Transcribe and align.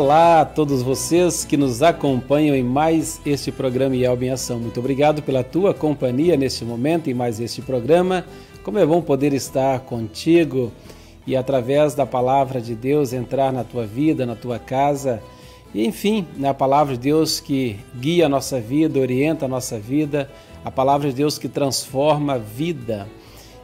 Olá 0.00 0.40
a 0.40 0.44
todos 0.46 0.80
vocês 0.80 1.44
que 1.44 1.58
nos 1.58 1.82
acompanham 1.82 2.56
em 2.56 2.62
mais 2.62 3.20
este 3.26 3.52
programa 3.52 3.94
Yelb 3.94 4.22
em 4.22 4.30
Ação. 4.30 4.58
Muito 4.58 4.80
obrigado 4.80 5.20
pela 5.20 5.44
tua 5.44 5.74
companhia 5.74 6.38
neste 6.38 6.64
momento 6.64 7.10
em 7.10 7.12
mais 7.12 7.38
este 7.38 7.60
programa. 7.60 8.24
Como 8.64 8.78
é 8.78 8.86
bom 8.86 9.02
poder 9.02 9.34
estar 9.34 9.80
contigo 9.80 10.72
e 11.26 11.36
através 11.36 11.94
da 11.94 12.06
palavra 12.06 12.62
de 12.62 12.74
Deus 12.74 13.12
entrar 13.12 13.52
na 13.52 13.62
tua 13.62 13.84
vida, 13.84 14.24
na 14.24 14.34
tua 14.34 14.58
casa. 14.58 15.22
E 15.74 15.86
enfim, 15.86 16.26
na 16.34 16.54
palavra 16.54 16.94
de 16.94 17.00
Deus 17.00 17.38
que 17.38 17.78
guia 17.94 18.24
a 18.24 18.28
nossa 18.30 18.58
vida, 18.58 18.98
orienta 18.98 19.44
a 19.44 19.48
nossa 19.48 19.78
vida, 19.78 20.30
a 20.64 20.70
palavra 20.70 21.10
de 21.10 21.16
Deus 21.16 21.36
que 21.36 21.46
transforma 21.46 22.32
a 22.32 22.38
vida. 22.38 23.06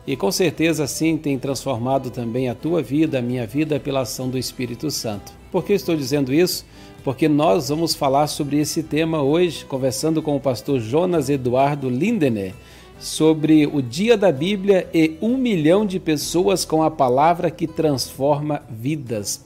E 0.06 0.14
com 0.14 0.30
certeza 0.30 0.84
assim 0.84 1.16
tem 1.16 1.36
transformado 1.36 2.10
também 2.10 2.48
a 2.48 2.54
tua 2.54 2.80
vida, 2.80 3.18
a 3.18 3.22
minha 3.22 3.44
vida 3.44 3.80
pela 3.80 4.02
ação 4.02 4.28
do 4.28 4.38
Espírito 4.38 4.88
Santo. 4.88 5.32
Por 5.50 5.64
que 5.64 5.72
estou 5.72 5.96
dizendo 5.96 6.32
isso? 6.32 6.64
Porque 7.02 7.28
nós 7.28 7.70
vamos 7.70 7.94
falar 7.94 8.28
sobre 8.28 8.58
esse 8.58 8.84
tema 8.84 9.22
hoje, 9.22 9.64
conversando 9.64 10.22
com 10.22 10.36
o 10.36 10.40
pastor 10.40 10.78
Jonas 10.78 11.28
Eduardo 11.28 11.90
Lindener, 11.90 12.54
sobre 12.98 13.66
o 13.66 13.82
Dia 13.82 14.16
da 14.16 14.30
Bíblia 14.30 14.88
e 14.94 15.16
um 15.20 15.36
milhão 15.36 15.84
de 15.84 15.98
pessoas 15.98 16.64
com 16.64 16.82
a 16.82 16.90
palavra 16.90 17.50
que 17.50 17.66
transforma 17.66 18.62
vidas. 18.70 19.44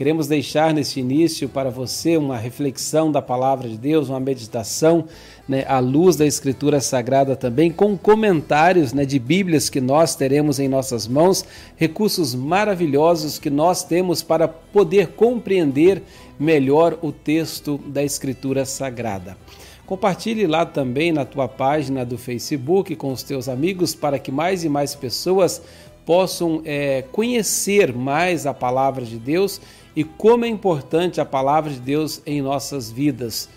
Queremos 0.00 0.26
deixar 0.26 0.72
neste 0.72 0.98
início 0.98 1.46
para 1.46 1.68
você 1.68 2.16
uma 2.16 2.38
reflexão 2.38 3.12
da 3.12 3.20
palavra 3.20 3.68
de 3.68 3.76
Deus, 3.76 4.08
uma 4.08 4.18
meditação 4.18 5.04
né, 5.46 5.62
à 5.68 5.78
luz 5.78 6.16
da 6.16 6.24
Escritura 6.24 6.80
Sagrada 6.80 7.36
também, 7.36 7.70
com 7.70 7.98
comentários 7.98 8.94
né, 8.94 9.04
de 9.04 9.18
Bíblias 9.18 9.68
que 9.68 9.78
nós 9.78 10.16
teremos 10.16 10.58
em 10.58 10.68
nossas 10.68 11.06
mãos, 11.06 11.44
recursos 11.76 12.34
maravilhosos 12.34 13.38
que 13.38 13.50
nós 13.50 13.84
temos 13.84 14.22
para 14.22 14.48
poder 14.48 15.08
compreender 15.08 16.02
melhor 16.38 16.98
o 17.02 17.12
texto 17.12 17.76
da 17.86 18.02
Escritura 18.02 18.64
Sagrada. 18.64 19.36
Compartilhe 19.84 20.46
lá 20.46 20.64
também 20.64 21.12
na 21.12 21.26
tua 21.26 21.46
página 21.46 22.06
do 22.06 22.16
Facebook 22.16 22.96
com 22.96 23.12
os 23.12 23.22
teus 23.22 23.50
amigos 23.50 23.94
para 23.94 24.18
que 24.18 24.32
mais 24.32 24.64
e 24.64 24.68
mais 24.70 24.94
pessoas 24.94 25.60
possam 26.06 26.62
é, 26.64 27.04
conhecer 27.12 27.92
mais 27.94 28.46
a 28.46 28.54
palavra 28.54 29.04
de 29.04 29.18
Deus 29.18 29.60
e 30.00 30.04
como 30.04 30.46
é 30.46 30.48
importante 30.48 31.20
a 31.20 31.26
palavra 31.26 31.70
de 31.70 31.78
Deus 31.78 32.22
em 32.24 32.40
nossas 32.40 32.90
vidas. 32.90 33.50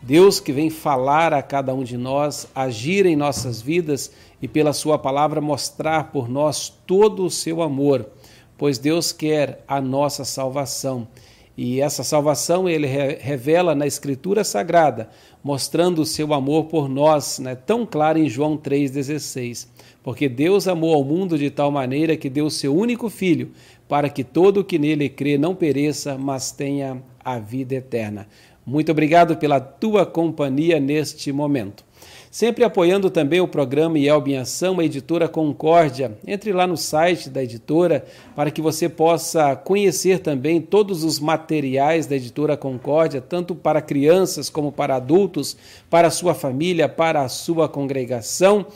Deus 0.00 0.38
que 0.38 0.52
vem 0.52 0.70
falar 0.70 1.34
a 1.34 1.42
cada 1.42 1.74
um 1.74 1.82
de 1.82 1.96
nós, 1.96 2.46
agir 2.54 3.06
em 3.06 3.16
nossas 3.16 3.60
vidas 3.60 4.12
e 4.40 4.46
pela 4.46 4.72
Sua 4.72 4.96
palavra 4.96 5.40
mostrar 5.40 6.12
por 6.12 6.28
nós 6.28 6.72
todo 6.86 7.24
o 7.24 7.30
seu 7.30 7.60
amor, 7.60 8.08
pois 8.56 8.78
Deus 8.78 9.10
quer 9.10 9.64
a 9.66 9.80
nossa 9.80 10.24
salvação. 10.24 11.08
E 11.56 11.80
essa 11.80 12.04
salvação 12.04 12.68
ele 12.68 12.86
revela 12.86 13.74
na 13.74 13.84
Escritura 13.84 14.44
Sagrada, 14.44 15.10
mostrando 15.42 16.02
o 16.02 16.06
seu 16.06 16.32
amor 16.32 16.66
por 16.66 16.88
nós, 16.88 17.40
né, 17.40 17.56
tão 17.56 17.84
claro 17.84 18.16
em 18.16 18.28
João 18.28 18.56
3,16. 18.56 19.66
Porque 20.04 20.28
Deus 20.28 20.68
amou 20.68 20.94
ao 20.94 21.04
mundo 21.04 21.36
de 21.36 21.50
tal 21.50 21.70
maneira 21.70 22.16
que 22.16 22.30
deu 22.30 22.46
o 22.46 22.50
seu 22.50 22.74
único 22.74 23.10
Filho, 23.10 23.50
para 23.90 24.08
que 24.08 24.22
todo 24.22 24.60
o 24.60 24.64
que 24.64 24.78
nele 24.78 25.08
crê 25.08 25.36
não 25.36 25.52
pereça, 25.52 26.16
mas 26.16 26.52
tenha 26.52 27.02
a 27.24 27.40
vida 27.40 27.74
eterna. 27.74 28.28
Muito 28.64 28.92
obrigado 28.92 29.36
pela 29.36 29.58
tua 29.58 30.06
companhia 30.06 30.78
neste 30.78 31.32
momento. 31.32 31.84
Sempre 32.30 32.62
apoiando 32.62 33.10
também 33.10 33.40
o 33.40 33.48
programa 33.48 33.98
Yelb 33.98 34.28
em 34.30 34.36
Ação, 34.36 34.78
a 34.78 34.84
editora 34.84 35.26
Concórdia. 35.26 36.16
Entre 36.24 36.52
lá 36.52 36.68
no 36.68 36.76
site 36.76 37.28
da 37.28 37.42
editora 37.42 38.06
para 38.36 38.52
que 38.52 38.62
você 38.62 38.88
possa 38.88 39.56
conhecer 39.56 40.20
também 40.20 40.60
todos 40.60 41.02
os 41.02 41.18
materiais 41.18 42.06
da 42.06 42.14
editora 42.14 42.56
Concórdia, 42.56 43.20
tanto 43.20 43.56
para 43.56 43.82
crianças 43.82 44.48
como 44.48 44.70
para 44.70 44.94
adultos, 44.94 45.56
para 45.90 46.06
a 46.06 46.12
sua 46.12 46.32
família, 46.32 46.88
para 46.88 47.22
a 47.22 47.28
sua 47.28 47.68
congregação. 47.68 48.66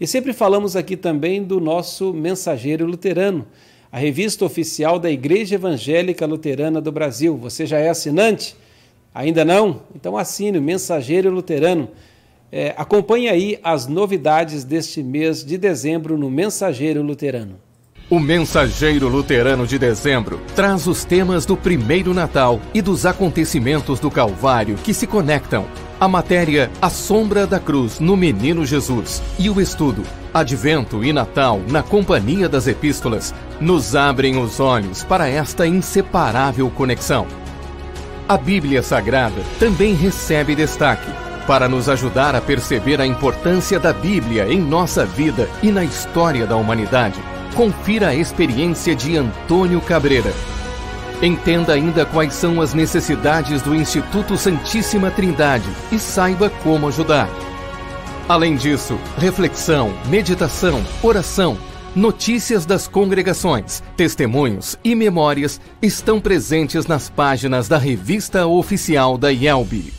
E 0.00 0.06
sempre 0.06 0.32
falamos 0.32 0.76
aqui 0.76 0.96
também 0.96 1.44
do 1.44 1.60
nosso 1.60 2.14
mensageiro 2.14 2.86
luterano 2.86 3.46
a 3.92 3.98
revista 3.98 4.46
oficial 4.46 4.98
da 4.98 5.10
Igreja 5.10 5.56
Evangélica 5.56 6.24
Luterana 6.24 6.80
do 6.80 6.90
Brasil. 6.90 7.36
Você 7.36 7.66
já 7.66 7.78
é 7.78 7.90
assinante? 7.90 8.56
Ainda 9.14 9.44
não? 9.44 9.82
Então 9.94 10.16
assine 10.16 10.56
o 10.56 10.62
Mensageiro 10.62 11.30
Luterano. 11.30 11.90
É, 12.50 12.74
acompanhe 12.78 13.28
aí 13.28 13.60
as 13.62 13.86
novidades 13.86 14.64
deste 14.64 15.02
mês 15.02 15.44
de 15.44 15.58
dezembro 15.58 16.16
no 16.16 16.30
Mensageiro 16.30 17.02
Luterano. 17.02 17.56
O 18.08 18.18
Mensageiro 18.18 19.08
Luterano 19.08 19.66
de 19.66 19.78
Dezembro 19.78 20.40
traz 20.54 20.86
os 20.86 21.04
temas 21.04 21.44
do 21.44 21.56
primeiro 21.56 22.14
Natal 22.14 22.60
e 22.72 22.80
dos 22.80 23.04
acontecimentos 23.04 24.00
do 24.00 24.10
Calvário 24.10 24.76
que 24.76 24.94
se 24.94 25.06
conectam. 25.06 25.66
A 26.00 26.08
matéria 26.08 26.70
A 26.80 26.90
Sombra 26.90 27.46
da 27.46 27.60
Cruz 27.60 28.00
no 28.00 28.16
Menino 28.16 28.64
Jesus 28.64 29.22
e 29.38 29.48
o 29.48 29.60
estudo 29.60 30.02
Advento 30.34 31.04
e 31.04 31.12
Natal 31.12 31.60
na 31.68 31.82
Companhia 31.82 32.48
das 32.48 32.66
Epístolas 32.66 33.34
nos 33.62 33.94
abrem 33.94 34.36
os 34.38 34.58
olhos 34.58 35.04
para 35.04 35.28
esta 35.28 35.66
inseparável 35.66 36.68
conexão. 36.68 37.26
A 38.28 38.36
Bíblia 38.36 38.82
Sagrada 38.82 39.40
também 39.58 39.94
recebe 39.94 40.56
destaque 40.56 41.08
para 41.46 41.68
nos 41.68 41.88
ajudar 41.88 42.34
a 42.34 42.40
perceber 42.40 43.00
a 43.00 43.06
importância 43.06 43.78
da 43.78 43.92
Bíblia 43.92 44.52
em 44.52 44.60
nossa 44.60 45.06
vida 45.06 45.48
e 45.62 45.70
na 45.70 45.84
história 45.84 46.44
da 46.44 46.56
humanidade. 46.56 47.20
Confira 47.54 48.08
a 48.08 48.14
experiência 48.14 48.96
de 48.96 49.16
Antônio 49.16 49.80
Cabreira. 49.80 50.32
Entenda 51.20 51.72
ainda 51.72 52.04
quais 52.04 52.34
são 52.34 52.60
as 52.60 52.74
necessidades 52.74 53.62
do 53.62 53.76
Instituto 53.76 54.36
Santíssima 54.36 55.08
Trindade 55.10 55.68
e 55.92 56.00
saiba 56.00 56.50
como 56.64 56.88
ajudar. 56.88 57.28
Além 58.28 58.56
disso, 58.56 58.98
reflexão, 59.18 59.92
meditação, 60.08 60.82
oração 61.00 61.56
Notícias 61.94 62.64
das 62.64 62.88
congregações, 62.88 63.82
testemunhos 63.98 64.78
e 64.82 64.94
memórias 64.94 65.60
estão 65.82 66.18
presentes 66.18 66.86
nas 66.86 67.10
páginas 67.10 67.68
da 67.68 67.76
revista 67.76 68.46
oficial 68.46 69.18
da 69.18 69.30
IELB. 69.30 69.92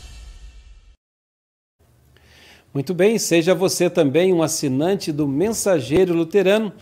Muito 2.74 2.92
bem, 2.92 3.16
seja 3.16 3.54
você 3.54 3.88
também 3.88 4.32
um 4.32 4.42
assinante 4.42 5.12
do 5.12 5.28
Mensageiro 5.28 6.12
Luterano 6.14 6.72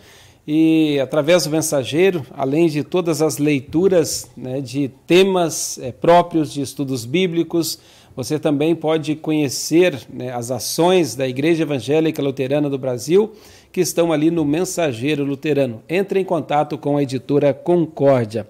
e 0.47 0.99
através 0.99 1.45
do 1.45 1.51
Mensageiro, 1.51 2.25
além 2.33 2.67
de 2.69 2.83
todas 2.83 3.21
as 3.21 3.37
leituras 3.37 4.31
né, 4.35 4.63
de 4.63 4.89
temas 5.07 5.79
é, 5.79 5.93
próprios 5.93 6.51
de 6.51 6.63
estudos 6.63 7.05
bíblicos, 7.05 7.79
você 8.17 8.39
também 8.39 8.75
pode 8.75 9.15
conhecer 9.15 9.99
né, 10.11 10.33
as 10.33 10.51
ações 10.51 11.15
da 11.15 11.29
Igreja 11.29 11.65
Evangélica 11.65 12.23
Luterana 12.23 12.71
do 12.71 12.79
Brasil 12.79 13.33
que 13.73 13.81
estão 13.81 14.13
ali 14.13 14.31
no 14.31 14.45
Mensageiro 14.45 15.25
Luterano. 15.25 15.83
Entre 15.89 16.21
em 16.21 16.25
contato 16.25 16.77
com 16.77 16.99
a 16.99 17.03
editora 17.03 17.55
Concórdia. 17.55 18.47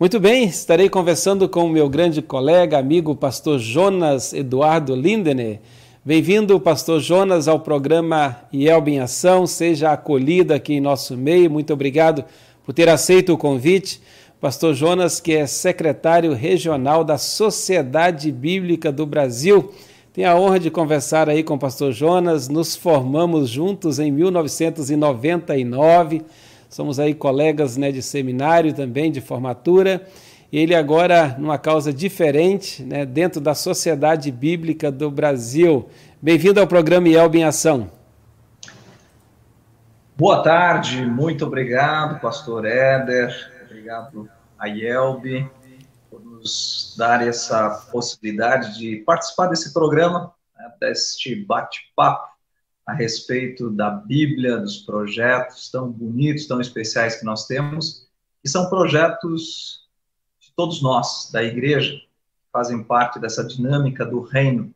Muito 0.00 0.18
bem, 0.18 0.44
estarei 0.44 0.88
conversando 0.88 1.48
com 1.48 1.64
o 1.64 1.68
meu 1.68 1.88
grande 1.88 2.22
colega, 2.22 2.78
amigo, 2.78 3.14
pastor 3.14 3.58
Jonas 3.58 4.32
Eduardo 4.32 4.96
Lindener. 4.96 5.60
Bem-vindo, 6.02 6.58
pastor 6.58 7.00
Jonas, 7.00 7.46
ao 7.46 7.60
programa 7.60 8.38
IELB 8.50 8.92
em 8.92 9.00
Ação. 9.00 9.46
Seja 9.46 9.92
acolhido 9.92 10.54
aqui 10.54 10.74
em 10.74 10.80
nosso 10.80 11.14
meio. 11.14 11.50
Muito 11.50 11.72
obrigado 11.72 12.24
por 12.64 12.72
ter 12.72 12.88
aceito 12.88 13.34
o 13.34 13.38
convite. 13.38 14.00
Pastor 14.40 14.72
Jonas, 14.72 15.20
que 15.20 15.34
é 15.34 15.46
secretário 15.46 16.32
regional 16.32 17.04
da 17.04 17.18
Sociedade 17.18 18.32
Bíblica 18.32 18.90
do 18.90 19.04
Brasil 19.04 19.74
tenho 20.18 20.30
a 20.32 20.34
honra 20.34 20.58
de 20.58 20.68
conversar 20.68 21.28
aí 21.28 21.44
com 21.44 21.54
o 21.54 21.58
pastor 21.60 21.92
Jonas. 21.92 22.48
Nos 22.48 22.74
formamos 22.74 23.48
juntos 23.48 24.00
em 24.00 24.10
1999. 24.10 26.24
Somos 26.68 26.98
aí 26.98 27.14
colegas 27.14 27.76
né, 27.76 27.92
de 27.92 28.02
seminário 28.02 28.72
também, 28.72 29.12
de 29.12 29.20
formatura. 29.20 30.04
E 30.50 30.58
ele 30.58 30.74
agora 30.74 31.36
numa 31.38 31.56
causa 31.56 31.92
diferente, 31.92 32.82
né, 32.82 33.06
dentro 33.06 33.40
da 33.40 33.54
Sociedade 33.54 34.32
Bíblica 34.32 34.90
do 34.90 35.08
Brasil. 35.08 35.88
Bem-vindo 36.20 36.58
ao 36.58 36.66
programa 36.66 37.08
Yelb 37.08 37.36
em 37.36 37.44
Ação. 37.44 37.88
Boa 40.16 40.42
tarde, 40.42 41.06
muito 41.06 41.46
obrigado, 41.46 42.20
pastor 42.20 42.64
Éder. 42.64 43.32
Obrigado 43.70 44.28
a 44.58 44.66
Yelb 44.66 45.48
nos 46.38 46.94
dar 46.96 47.26
essa 47.26 47.86
possibilidade 47.90 48.78
de 48.78 48.96
participar 48.98 49.48
desse 49.48 49.72
programa, 49.72 50.32
né, 50.56 50.72
deste 50.80 51.34
bate-papo 51.34 52.28
a 52.86 52.92
respeito 52.94 53.70
da 53.70 53.90
Bíblia, 53.90 54.58
dos 54.58 54.78
projetos 54.78 55.70
tão 55.70 55.90
bonitos, 55.90 56.46
tão 56.46 56.60
especiais 56.60 57.16
que 57.16 57.24
nós 57.24 57.46
temos, 57.46 58.08
que 58.42 58.48
são 58.48 58.70
projetos 58.70 59.86
de 60.40 60.52
todos 60.56 60.80
nós, 60.80 61.30
da 61.30 61.42
igreja, 61.42 61.92
que 61.92 62.08
fazem 62.50 62.82
parte 62.82 63.18
dessa 63.18 63.44
dinâmica 63.44 64.06
do 64.06 64.20
reino. 64.20 64.74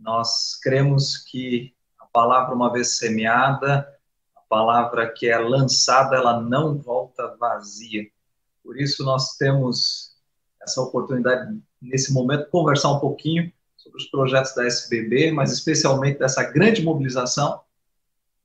Nós 0.00 0.58
cremos 0.60 1.18
que 1.18 1.72
a 2.00 2.06
palavra, 2.06 2.54
uma 2.54 2.72
vez 2.72 2.96
semeada, 2.96 3.88
a 4.34 4.40
palavra 4.48 5.12
que 5.12 5.28
é 5.28 5.38
lançada, 5.38 6.16
ela 6.16 6.40
não 6.40 6.76
volta 6.76 7.36
vazia. 7.38 8.04
Por 8.64 8.80
isso, 8.80 9.04
nós 9.04 9.36
temos 9.36 10.03
essa 10.64 10.80
oportunidade, 10.80 11.56
nesse 11.80 12.12
momento, 12.12 12.50
conversar 12.50 12.92
um 12.92 12.98
pouquinho 12.98 13.52
sobre 13.76 13.98
os 13.98 14.06
projetos 14.06 14.54
da 14.54 14.66
SBB, 14.66 15.30
mas 15.30 15.52
especialmente 15.52 16.18
dessa 16.18 16.42
grande 16.42 16.82
mobilização 16.82 17.60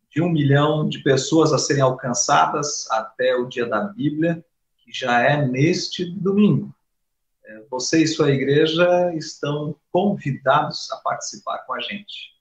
de 0.10 0.22
um 0.22 0.30
milhão 0.30 0.88
de 0.88 1.00
pessoas 1.00 1.54
a 1.54 1.58
serem 1.58 1.82
alcançadas 1.82 2.90
até 2.92 3.36
o 3.36 3.48
dia 3.48 3.66
da 3.66 3.82
Bíblia, 3.82 4.44
que 4.78 4.92
já 4.92 5.22
é 5.22 5.46
neste 5.46 6.06
domingo. 6.06 6.74
É, 7.46 7.64
você 7.70 8.04
e 8.04 8.08
sua 8.08 8.32
igreja 8.32 9.14
estão 9.16 9.76
convidados 9.92 10.92
a 10.92 10.98
participar 10.98 11.60
com 11.60 11.74
a 11.74 11.80
gente. 11.80 12.38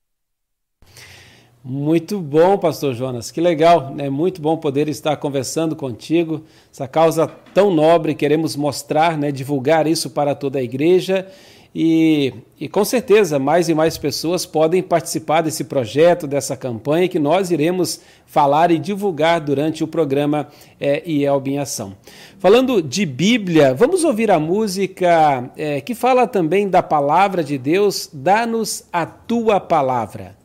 Muito 1.70 2.19
bom, 2.19 2.56
Pastor 2.56 2.94
Jonas, 2.94 3.31
que 3.31 3.43
legal, 3.43 3.94
né? 3.94 4.09
muito 4.09 4.41
bom 4.41 4.56
poder 4.56 4.88
estar 4.88 5.15
conversando 5.19 5.76
contigo. 5.76 6.43
Essa 6.73 6.88
causa 6.88 7.26
tão 7.53 7.70
nobre, 7.70 8.15
queremos 8.15 8.56
mostrar, 8.56 9.19
né, 9.19 9.31
divulgar 9.31 9.87
isso 9.87 10.09
para 10.09 10.35
toda 10.35 10.59
a 10.59 10.62
igreja 10.62 11.26
e, 11.75 12.32
e, 12.59 12.70
com 12.70 12.87
certeza 12.87 13.38
mais 13.38 13.69
e 13.69 13.75
mais 13.75 13.99
pessoas 13.99 14.47
podem 14.47 14.82
participar 14.82 15.43
desse 15.43 15.65
projeto, 15.65 16.26
dessa 16.26 16.56
campanha 16.56 17.06
que 17.06 17.19
nós 17.19 17.50
iremos 17.50 18.00
falar 18.25 18.70
e 18.70 18.79
divulgar 18.79 19.38
durante 19.38 19.85
o 19.85 19.87
programa 19.87 20.49
é, 20.81 21.03
IELB 21.06 21.50
em 21.50 21.59
Ação. 21.59 21.94
Falando 22.38 22.81
de 22.81 23.05
Bíblia, 23.05 23.75
vamos 23.75 24.05
ouvir 24.05 24.31
a 24.31 24.41
música 24.41 25.50
é, 25.55 25.82
que 25.82 25.94
fala 25.94 26.26
também 26.26 26.67
da 26.67 26.82
palavra 26.82 27.44
de 27.44 27.59
Deus, 27.59 28.09
Dá-nos 28.11 28.85
a 28.91 29.05
tua 29.05 29.61
palavra. 29.61 30.38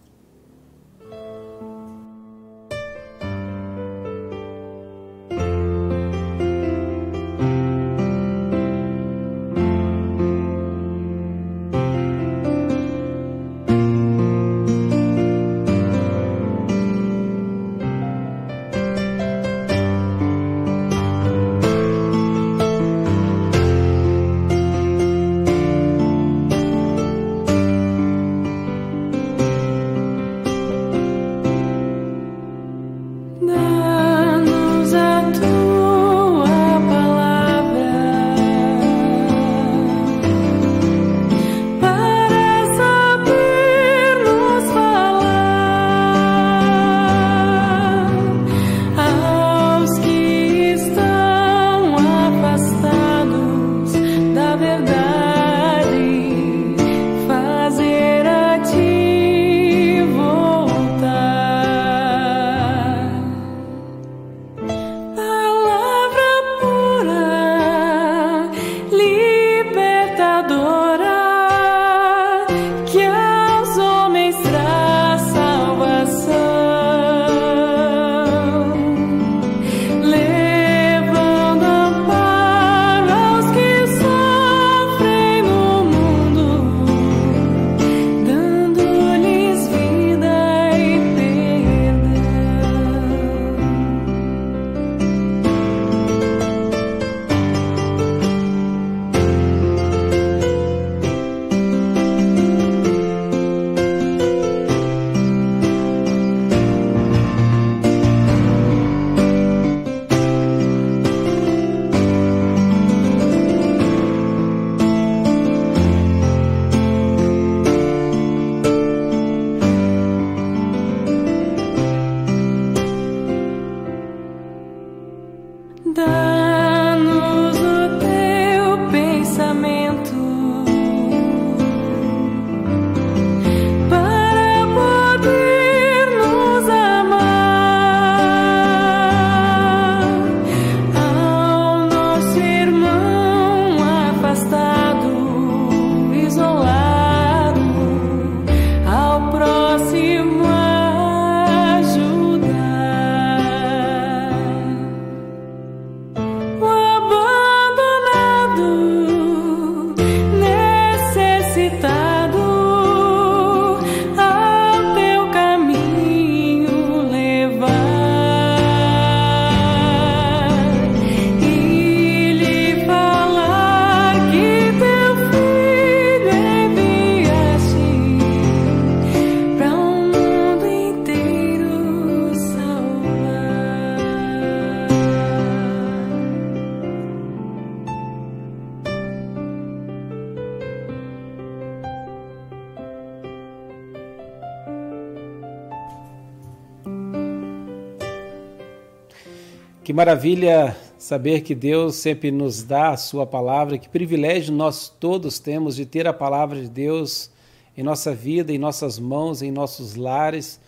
Maravilha 200.04 200.76
saber 200.98 201.44
que 201.44 201.56
Deus 201.56 201.96
sempre 201.96 202.30
nos 202.30 202.62
dá 202.62 202.90
a 202.90 202.98
Sua 202.98 203.26
palavra, 203.26 203.78
que 203.78 203.88
privilégio 203.88 204.54
nós 204.54 204.94
todos 205.00 205.40
temos 205.40 205.78
de 205.78 205.86
ter 205.86 206.06
a 206.06 206.12
palavra 206.12 206.60
de 206.60 206.68
Deus 206.68 207.32
em 207.78 207.84
nossa 207.84 208.14
vida, 208.14 208.52
em 208.52 208.58
nossas 208.58 209.00
mãos, 209.00 209.42
em 209.42 209.50
nossos 209.50 209.96
lares, 209.96 210.60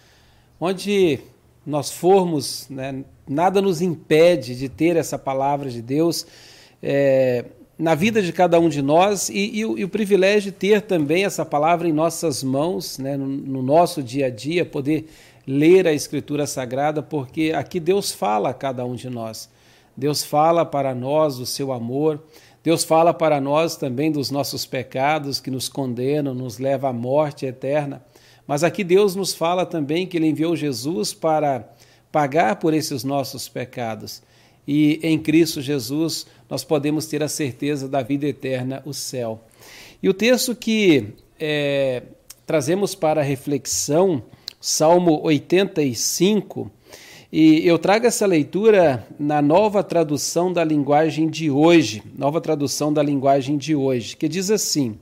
onde 0.58 1.20
nós 1.66 1.92
formos, 1.92 2.68
né, 2.70 3.04
nada 3.28 3.62
nos 3.62 3.82
impede 3.82 4.56
de 4.56 4.70
ter 4.70 4.96
essa 4.96 5.20
palavra 5.20 5.70
de 5.70 5.82
Deus 5.82 6.26
é, 6.82 7.44
na 7.78 7.94
vida 7.94 8.22
de 8.22 8.32
cada 8.32 8.58
um 8.58 8.70
de 8.70 8.82
nós 8.82 9.28
e, 9.28 9.34
e, 9.34 9.60
e, 9.60 9.84
o 9.84 9.90
privilégio 9.90 10.50
de 10.50 10.58
ter 10.58 10.82
também 10.84 11.26
essa 11.26 11.44
palavra 11.44 11.90
em 11.90 11.94
nossas 11.94 12.42
mãos, 12.42 12.98
né, 12.98 13.18
no, 13.18 13.28
no 13.28 13.62
nosso 13.62 14.02
dia 14.02 14.28
a 14.28 14.30
dia, 14.30 14.64
poder 14.64 15.10
ler 15.48 15.88
a 15.88 15.94
Escritura 15.94 16.48
Sagrada, 16.48 17.02
porque 17.02 17.54
aqui 17.56 17.80
Deus 17.80 18.12
fala 18.12 18.50
a 18.50 18.54
cada 18.54 18.86
um 18.86 18.96
de 18.96 19.10
nós. 19.10 19.50
Deus 19.96 20.24
fala 20.24 20.66
para 20.66 20.94
nós 20.94 21.38
do 21.38 21.46
seu 21.46 21.72
amor, 21.72 22.22
Deus 22.64 22.84
fala 22.84 23.14
para 23.14 23.40
nós 23.40 23.78
também 23.78 24.12
dos 24.12 24.32
nossos 24.32 24.66
pecados 24.66 25.40
que 25.40 25.52
nos 25.52 25.70
condenam, 25.70 26.34
nos 26.34 26.58
leva 26.58 26.90
à 26.90 26.94
morte 26.94 27.46
eterna. 27.46 28.04
Mas 28.48 28.64
aqui 28.64 28.84
Deus 28.84 29.16
nos 29.16 29.34
fala 29.34 29.66
também 29.66 30.06
que 30.06 30.18
Ele 30.18 30.28
enviou 30.28 30.56
Jesus 30.56 31.14
para 31.14 31.70
pagar 32.12 32.58
por 32.58 32.74
esses 32.74 33.04
nossos 33.04 33.48
pecados. 33.48 34.22
e 34.68 35.00
em 35.04 35.20
Cristo 35.20 35.62
Jesus 35.62 36.26
nós 36.50 36.64
podemos 36.64 37.06
ter 37.06 37.22
a 37.22 37.28
certeza 37.28 37.88
da 37.88 38.02
vida 38.02 38.26
eterna, 38.26 38.82
o 38.86 38.94
céu. 38.94 39.44
E 40.02 40.10
o 40.10 40.14
texto 40.14 40.56
que 40.56 41.14
é, 41.40 42.04
trazemos 42.46 42.96
para 42.96 43.22
reflexão, 43.22 44.24
Salmo 44.68 45.22
85, 45.22 46.72
e 47.32 47.68
eu 47.68 47.78
trago 47.78 48.08
essa 48.08 48.26
leitura 48.26 49.06
na 49.20 49.40
nova 49.40 49.84
tradução 49.84 50.52
da 50.52 50.64
linguagem 50.64 51.30
de 51.30 51.52
hoje, 51.52 52.02
nova 52.18 52.42
tradução 52.42 52.92
da 52.92 53.04
linguagem 53.04 53.60
de 53.60 53.76
hoje, 53.76 54.18
que 54.18 54.28
diz 54.28 54.50
assim: 54.50 54.98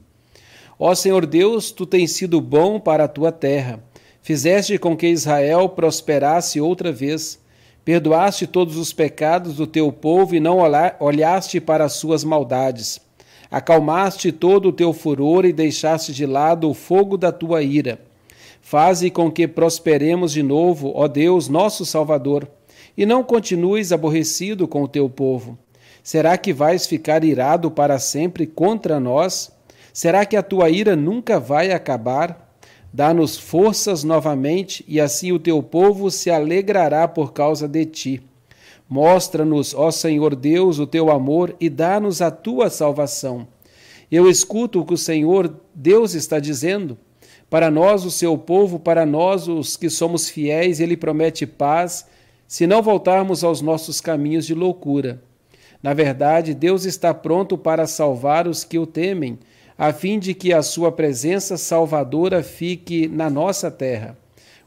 Ó 0.77 0.93
Senhor 0.93 1.25
Deus, 1.25 1.72
tu 1.72 1.86
tens 1.86 2.12
sido 2.12 2.41
bom 2.41 2.77
para 2.77 3.05
a 3.05 3.08
tua 3.08 3.32
terra. 3.32 3.82
Fizeste 4.22 4.77
com 4.77 4.98
que 4.98 5.08
Israel 5.08 5.70
prosperasse 5.70 6.60
outra 6.60 6.91
vez. 6.91 7.39
Perdoaste 7.86 8.46
todos 8.46 8.75
os 8.75 8.91
pecados 8.91 9.55
do 9.55 9.65
teu 9.65 9.93
povo 9.93 10.36
e 10.36 10.41
não 10.41 10.58
olhaste 11.00 11.62
para 11.62 11.86
as 11.86 11.93
suas 11.93 12.25
maldades. 12.25 13.00
Acalmaste 13.50 14.29
todo 14.29 14.67
o 14.67 14.74
teu 14.74 14.91
furor 14.91 15.46
e 15.46 15.53
deixaste 15.53 16.12
de 16.12 16.25
lado 16.25 16.70
o 16.70 16.74
fogo 16.74 17.17
da 17.17 17.32
tua 17.32 17.63
ira. 17.63 18.12
Faze 18.65 19.12
com 19.12 19.29
que 19.29 19.46
prosperemos 19.46 20.32
de 20.32 20.41
novo, 20.41 20.93
ó 20.96 21.05
Deus, 21.05 21.50
nosso 21.50 21.86
Salvador, 21.86 22.48
e 22.98 23.05
não 23.05 23.22
continues 23.22 23.91
aborrecido 23.91 24.70
com 24.70 24.82
o 24.84 24.88
teu 24.88 25.10
povo. 25.10 25.60
Será 26.01 26.38
que 26.38 26.53
vais 26.53 26.88
ficar 26.88 27.25
irado 27.25 27.70
para 27.70 28.00
sempre 28.00 28.48
contra 28.48 29.01
nós? 29.01 29.51
Será 29.93 30.25
que 30.25 30.38
a 30.38 30.41
tua 30.41 30.70
ira 30.70 30.96
nunca 30.96 31.41
vai 31.41 31.74
acabar? 31.74 32.55
Dá-nos 32.91 33.38
forças 33.38 34.03
novamente, 34.05 34.84
e 34.88 35.00
assim 35.00 35.34
o 35.34 35.39
teu 35.39 35.62
povo 35.62 36.10
se 36.10 36.32
alegrará 36.32 37.05
por 37.05 37.34
causa 37.34 37.67
de 37.67 37.86
ti. 37.86 38.22
Mostra-nos, 38.88 39.74
ó 39.75 39.91
Senhor 39.91 40.36
Deus, 40.36 40.79
o 40.79 40.88
teu 40.88 41.12
amor 41.12 41.53
e 41.60 41.70
dá-nos 41.70 42.22
a 42.22 42.32
tua 42.32 42.70
salvação. 42.70 43.46
Eu 44.10 44.29
escuto 44.29 44.79
o 44.79 44.86
que 44.86 44.93
o 44.93 44.98
Senhor 44.98 45.53
Deus 45.75 46.13
está 46.13 46.39
dizendo. 46.39 46.98
Para 47.53 47.69
nós, 47.69 48.03
o 48.03 48.10
seu 48.10 48.36
povo, 48.36 48.79
para 48.79 49.05
nós, 49.05 49.48
os 49.48 49.77
que 49.77 49.88
somos 49.88 50.27
fiéis, 50.27 50.79
ele 50.79 50.98
promete 50.98 51.45
paz, 51.45 52.03
se 52.48 52.65
não 52.65 52.81
voltarmos 52.81 53.43
aos 53.43 53.62
nossos 53.62 54.01
caminhos 54.01 54.48
de 54.48 54.55
loucura. 54.55 55.22
Na 55.79 55.93
verdade, 55.93 56.55
Deus 56.55 56.83
está 56.83 57.13
pronto 57.13 57.55
para 57.55 57.86
salvar 57.86 58.48
os 58.48 58.63
que 58.63 58.79
o 58.79 58.88
temem 58.88 59.38
a 59.77 59.93
fim 59.93 60.17
de 60.17 60.33
que 60.33 60.51
a 60.51 60.63
sua 60.63 60.91
presença 60.91 61.55
salvadora 61.55 62.41
fique 62.41 63.07
na 63.07 63.29
nossa 63.29 63.69
terra. 63.69 64.17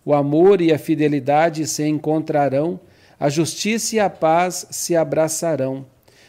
O 0.05 0.15
amor 0.15 0.61
e 0.61 0.73
a 0.73 0.79
fidelidade 0.79 1.67
se 1.67 1.85
encontrarão, 1.89 2.79
a 3.19 3.29
justiça 3.29 3.97
e 3.97 3.99
a 3.99 4.09
paz 4.09 4.65
se 4.71 4.95
abraçarão. 4.95 5.85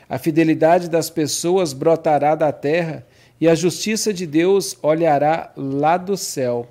A 0.09 0.17
fidelidade 0.17 0.89
das 0.89 1.07
pessoas 1.07 1.71
brotará 1.71 2.33
da 2.33 2.51
terra 2.51 3.05
e 3.39 3.47
a 3.47 3.55
justiça 3.55 4.13
de 4.13 4.25
Deus 4.25 4.77
olhará 4.81 5.51
lá 5.55 5.97
do 5.97 6.17
céu. 6.17 6.67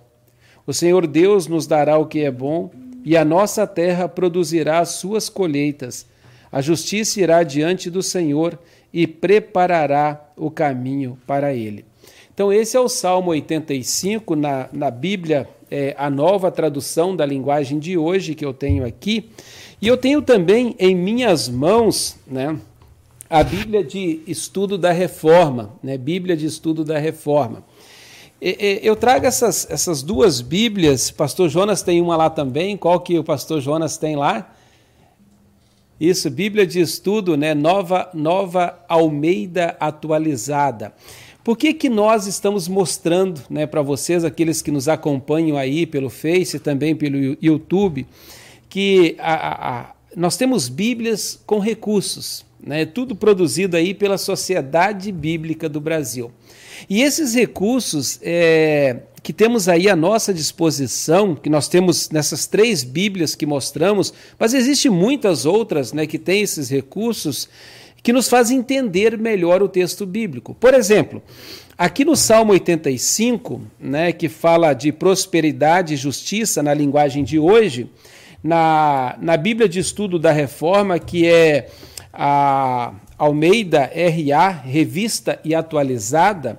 O 0.66 0.72
Senhor 0.72 1.06
Deus 1.06 1.46
nos 1.46 1.66
dará 1.66 1.96
o 1.98 2.06
que 2.06 2.20
é 2.20 2.30
bom 2.30 2.70
e 3.04 3.16
a 3.16 3.24
nossa 3.24 3.66
terra 3.66 4.08
produzirá 4.08 4.80
as 4.80 4.90
suas 4.90 5.28
colheitas. 5.28 6.06
A 6.50 6.60
justiça 6.60 7.20
irá 7.20 7.42
diante 7.42 7.88
do 7.88 8.02
Senhor 8.02 8.58
e 8.92 9.06
preparará 9.06 10.32
o 10.36 10.50
caminho 10.50 11.18
para 11.26 11.54
ele. 11.54 11.84
Então, 12.34 12.52
esse 12.52 12.76
é 12.76 12.80
o 12.80 12.88
Salmo 12.88 13.30
85 13.30 14.34
na, 14.36 14.68
na 14.72 14.90
Bíblia, 14.90 15.48
é, 15.70 15.94
a 15.96 16.10
nova 16.10 16.50
tradução 16.50 17.16
da 17.16 17.24
linguagem 17.24 17.78
de 17.78 17.96
hoje 17.96 18.34
que 18.34 18.44
eu 18.44 18.52
tenho 18.52 18.84
aqui. 18.84 19.30
E 19.80 19.86
eu 19.86 19.96
tenho 19.96 20.20
também 20.20 20.74
em 20.78 20.94
minhas 20.94 21.48
mãos 21.48 22.18
né, 22.26 22.58
a 23.28 23.42
Bíblia 23.42 23.82
de 23.82 24.20
Estudo 24.26 24.78
da 24.78 24.92
Reforma, 24.92 25.74
né, 25.82 25.98
Bíblia 25.98 26.36
de 26.36 26.46
Estudo 26.46 26.84
da 26.84 26.98
Reforma. 26.98 27.64
Eu 28.40 28.94
trago 28.94 29.26
essas, 29.26 29.66
essas 29.70 30.02
duas 30.02 30.40
Bíblias, 30.40 31.10
pastor 31.10 31.48
Jonas 31.48 31.82
tem 31.82 32.00
uma 32.02 32.16
lá 32.16 32.28
também, 32.28 32.76
qual 32.76 33.00
que 33.00 33.18
o 33.18 33.24
pastor 33.24 33.60
Jonas 33.60 33.96
tem 33.96 34.14
lá? 34.14 34.52
Isso, 35.98 36.28
Bíblia 36.30 36.66
de 36.66 36.78
Estudo, 36.78 37.36
né, 37.36 37.54
Nova, 37.54 38.10
Nova 38.12 38.78
Almeida 38.86 39.76
Atualizada. 39.80 40.92
Por 41.42 41.56
que, 41.56 41.72
que 41.72 41.88
nós 41.88 42.26
estamos 42.26 42.68
mostrando 42.68 43.40
né, 43.48 43.66
para 43.66 43.80
vocês, 43.80 44.24
aqueles 44.24 44.60
que 44.60 44.70
nos 44.70 44.88
acompanham 44.88 45.56
aí 45.56 45.86
pelo 45.86 46.10
Face 46.10 46.58
também 46.58 46.94
pelo 46.94 47.38
YouTube, 47.40 48.06
que 48.68 49.16
a, 49.18 49.34
a, 49.34 49.80
a, 49.80 49.94
nós 50.14 50.36
temos 50.36 50.68
Bíblias 50.68 51.40
com 51.46 51.58
recursos, 51.58 52.44
né, 52.66 52.84
tudo 52.84 53.14
produzido 53.14 53.76
aí 53.76 53.94
pela 53.94 54.18
Sociedade 54.18 55.12
Bíblica 55.12 55.68
do 55.68 55.80
Brasil. 55.80 56.32
E 56.90 57.00
esses 57.00 57.32
recursos 57.32 58.18
é, 58.20 58.96
que 59.22 59.32
temos 59.32 59.68
aí 59.68 59.88
à 59.88 59.94
nossa 59.94 60.34
disposição, 60.34 61.36
que 61.36 61.48
nós 61.48 61.68
temos 61.68 62.10
nessas 62.10 62.48
três 62.48 62.82
Bíblias 62.82 63.36
que 63.36 63.46
mostramos, 63.46 64.12
mas 64.36 64.52
existem 64.52 64.90
muitas 64.90 65.46
outras 65.46 65.92
né, 65.92 66.08
que 66.08 66.18
têm 66.18 66.42
esses 66.42 66.68
recursos, 66.68 67.48
que 68.02 68.12
nos 68.12 68.28
faz 68.28 68.50
entender 68.50 69.16
melhor 69.16 69.62
o 69.62 69.68
texto 69.68 70.04
bíblico. 70.04 70.52
Por 70.54 70.74
exemplo, 70.74 71.22
aqui 71.78 72.04
no 72.04 72.16
Salmo 72.16 72.52
85, 72.52 73.62
né, 73.80 74.10
que 74.10 74.28
fala 74.28 74.74
de 74.74 74.90
prosperidade 74.90 75.94
e 75.94 75.96
justiça 75.96 76.64
na 76.64 76.74
linguagem 76.74 77.22
de 77.22 77.38
hoje, 77.38 77.88
na, 78.42 79.16
na 79.20 79.36
Bíblia 79.36 79.68
de 79.68 79.78
Estudo 79.78 80.18
da 80.18 80.32
Reforma, 80.32 80.98
que 80.98 81.26
é 81.26 81.68
a 82.16 82.94
Almeida 83.18 83.90
RA, 83.94 84.48
revista 84.48 85.38
e 85.44 85.54
atualizada, 85.54 86.58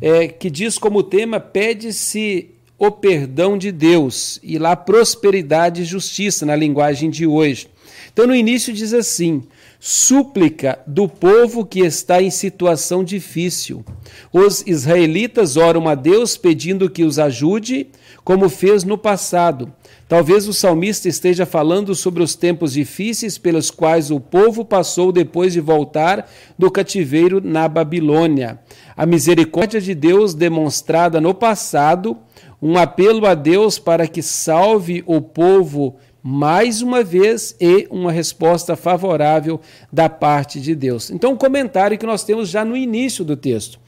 é, 0.00 0.28
que 0.28 0.48
diz 0.48 0.78
como 0.78 1.02
tema: 1.02 1.40
pede-se 1.40 2.50
o 2.78 2.90
perdão 2.90 3.58
de 3.58 3.70
Deus, 3.72 4.38
e 4.42 4.58
lá 4.58 4.76
prosperidade 4.76 5.82
e 5.82 5.84
justiça 5.84 6.46
na 6.46 6.56
linguagem 6.56 7.10
de 7.10 7.26
hoje. 7.26 7.68
Então, 8.12 8.26
no 8.26 8.34
início 8.34 8.72
diz 8.72 8.92
assim: 8.94 9.42
súplica 9.80 10.78
do 10.86 11.08
povo 11.08 11.66
que 11.66 11.80
está 11.80 12.22
em 12.22 12.30
situação 12.30 13.02
difícil. 13.02 13.84
Os 14.32 14.62
israelitas 14.66 15.56
oram 15.56 15.88
a 15.88 15.96
Deus 15.96 16.36
pedindo 16.36 16.88
que 16.88 17.02
os 17.02 17.18
ajude, 17.18 17.88
como 18.22 18.48
fez 18.48 18.84
no 18.84 18.96
passado. 18.96 19.72
Talvez 20.12 20.46
o 20.46 20.52
salmista 20.52 21.08
esteja 21.08 21.46
falando 21.46 21.94
sobre 21.94 22.22
os 22.22 22.34
tempos 22.34 22.74
difíceis 22.74 23.38
pelos 23.38 23.70
quais 23.70 24.10
o 24.10 24.20
povo 24.20 24.62
passou 24.62 25.10
depois 25.10 25.54
de 25.54 25.60
voltar 25.60 26.30
do 26.58 26.70
cativeiro 26.70 27.40
na 27.42 27.66
Babilônia. 27.66 28.60
A 28.94 29.06
misericórdia 29.06 29.80
de 29.80 29.94
Deus 29.94 30.34
demonstrada 30.34 31.18
no 31.18 31.32
passado, 31.32 32.18
um 32.60 32.76
apelo 32.76 33.24
a 33.24 33.32
Deus 33.32 33.78
para 33.78 34.06
que 34.06 34.20
salve 34.20 35.02
o 35.06 35.18
povo 35.18 35.96
mais 36.22 36.82
uma 36.82 37.02
vez 37.02 37.56
e 37.58 37.88
uma 37.90 38.12
resposta 38.12 38.76
favorável 38.76 39.62
da 39.90 40.10
parte 40.10 40.60
de 40.60 40.74
Deus. 40.74 41.10
Então, 41.10 41.32
um 41.32 41.38
comentário 41.38 41.96
que 41.96 42.04
nós 42.04 42.22
temos 42.22 42.50
já 42.50 42.66
no 42.66 42.76
início 42.76 43.24
do 43.24 43.34
texto. 43.34 43.80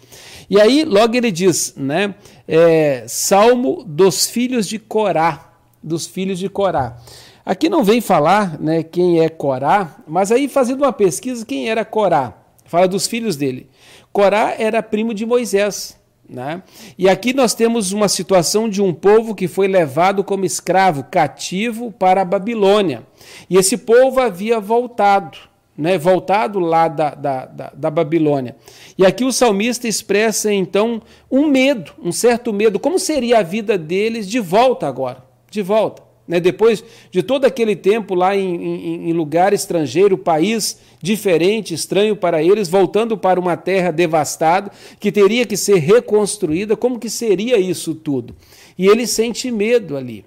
E 0.48 0.58
aí, 0.58 0.86
logo 0.86 1.14
ele 1.14 1.30
diz, 1.30 1.74
né? 1.76 2.14
É, 2.48 3.04
Salmo 3.06 3.84
dos 3.86 4.26
filhos 4.26 4.66
de 4.66 4.78
Corá, 4.78 5.50
dos 5.84 6.06
filhos 6.06 6.38
de 6.38 6.48
Corá. 6.48 6.96
Aqui 7.44 7.68
não 7.68 7.84
vem 7.84 8.00
falar 8.00 8.58
né, 8.58 8.82
quem 8.82 9.20
é 9.20 9.28
Corá, 9.28 9.96
mas 10.06 10.32
aí 10.32 10.48
fazendo 10.48 10.80
uma 10.82 10.92
pesquisa, 10.92 11.44
quem 11.44 11.68
era 11.68 11.84
Corá? 11.84 12.32
Fala 12.64 12.88
dos 12.88 13.06
filhos 13.06 13.36
dele. 13.36 13.68
Corá 14.10 14.54
era 14.58 14.82
primo 14.82 15.12
de 15.12 15.26
Moisés. 15.26 16.02
Né? 16.26 16.62
E 16.96 17.06
aqui 17.06 17.34
nós 17.34 17.52
temos 17.54 17.92
uma 17.92 18.08
situação 18.08 18.66
de 18.66 18.80
um 18.80 18.94
povo 18.94 19.34
que 19.34 19.46
foi 19.46 19.68
levado 19.68 20.24
como 20.24 20.46
escravo, 20.46 21.04
cativo 21.04 21.92
para 21.92 22.22
a 22.22 22.24
Babilônia. 22.24 23.02
E 23.50 23.58
esse 23.58 23.76
povo 23.76 24.20
havia 24.20 24.58
voltado, 24.58 25.36
né? 25.76 25.98
voltado 25.98 26.58
lá 26.58 26.88
da, 26.88 27.14
da, 27.14 27.44
da, 27.44 27.72
da 27.74 27.90
Babilônia. 27.90 28.56
E 28.96 29.04
aqui 29.04 29.22
o 29.22 29.32
salmista 29.32 29.86
expressa 29.86 30.50
então 30.50 31.02
um 31.30 31.46
medo, 31.46 31.92
um 32.02 32.10
certo 32.10 32.54
medo. 32.54 32.78
Como 32.78 32.98
seria 32.98 33.40
a 33.40 33.42
vida 33.42 33.76
deles 33.76 34.26
de 34.26 34.40
volta 34.40 34.88
agora? 34.88 35.33
De 35.54 35.62
volta. 35.62 36.02
Né? 36.26 36.40
Depois 36.40 36.82
de 37.12 37.22
todo 37.22 37.44
aquele 37.44 37.76
tempo 37.76 38.12
lá 38.12 38.34
em, 38.34 38.56
em, 38.56 39.10
em, 39.10 39.12
lugar 39.12 39.52
estrangeiro, 39.52 40.18
país 40.18 40.80
diferente, 41.00 41.74
estranho 41.74 42.16
para 42.16 42.42
eles, 42.42 42.68
voltando 42.68 43.16
para 43.16 43.38
uma 43.38 43.56
terra 43.56 43.92
devastada, 43.92 44.72
que 44.98 45.12
teria 45.12 45.46
que 45.46 45.56
ser 45.56 45.76
reconstruída, 45.76 46.76
como 46.76 46.98
que 46.98 47.08
seria 47.08 47.56
isso 47.56 47.94
tudo? 47.94 48.34
E 48.76 48.88
ele 48.88 49.06
sente 49.06 49.48
medo 49.48 49.96
ali. 49.96 50.24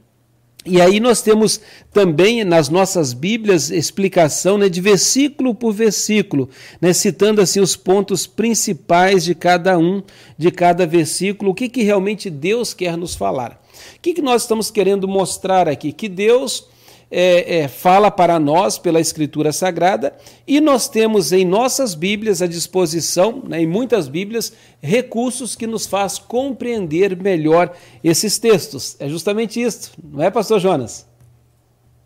E 0.65 0.79
aí 0.79 1.01
nós 1.01 1.21
temos 1.21 1.59
também 1.91 2.45
nas 2.45 2.69
nossas 2.69 3.11
Bíblias 3.11 3.69
explicação 3.69 4.57
né, 4.57 4.69
de 4.69 4.79
versículo 4.79 5.53
por 5.53 5.73
versículo, 5.73 6.49
né, 6.79 6.93
citando 6.93 7.41
assim 7.41 7.59
os 7.59 7.75
pontos 7.75 8.25
principais 8.25 9.25
de 9.25 9.35
cada 9.35 9.77
um, 9.77 10.01
de 10.37 10.51
cada 10.51 10.87
versículo, 10.87 11.51
o 11.51 11.53
que, 11.53 11.67
que 11.67 11.83
realmente 11.83 12.29
Deus 12.29 12.73
quer 12.73 12.95
nos 12.95 13.13
falar. 13.13 13.61
O 13.95 13.99
que, 14.01 14.13
que 14.13 14.21
nós 14.21 14.43
estamos 14.43 14.69
querendo 14.71 15.07
mostrar 15.07 15.67
aqui? 15.67 15.91
Que 15.91 16.09
Deus 16.09 16.67
é, 17.09 17.59
é, 17.59 17.67
fala 17.67 18.11
para 18.11 18.39
nós 18.39 18.77
pela 18.77 18.99
Escritura 18.99 19.51
Sagrada 19.51 20.13
e 20.45 20.59
nós 20.59 20.89
temos 20.89 21.31
em 21.31 21.45
nossas 21.45 21.95
Bíblias 21.95 22.41
à 22.41 22.47
disposição, 22.47 23.43
né, 23.47 23.61
em 23.61 23.67
muitas 23.67 24.07
Bíblias, 24.07 24.51
recursos 24.81 25.55
que 25.55 25.65
nos 25.65 25.85
faz 25.85 26.17
compreender 26.17 27.15
melhor 27.15 27.75
esses 28.03 28.37
textos. 28.37 28.95
É 28.99 29.07
justamente 29.07 29.61
isso, 29.61 29.91
não 30.03 30.21
é, 30.21 30.29
Pastor 30.29 30.59
Jonas? 30.59 31.07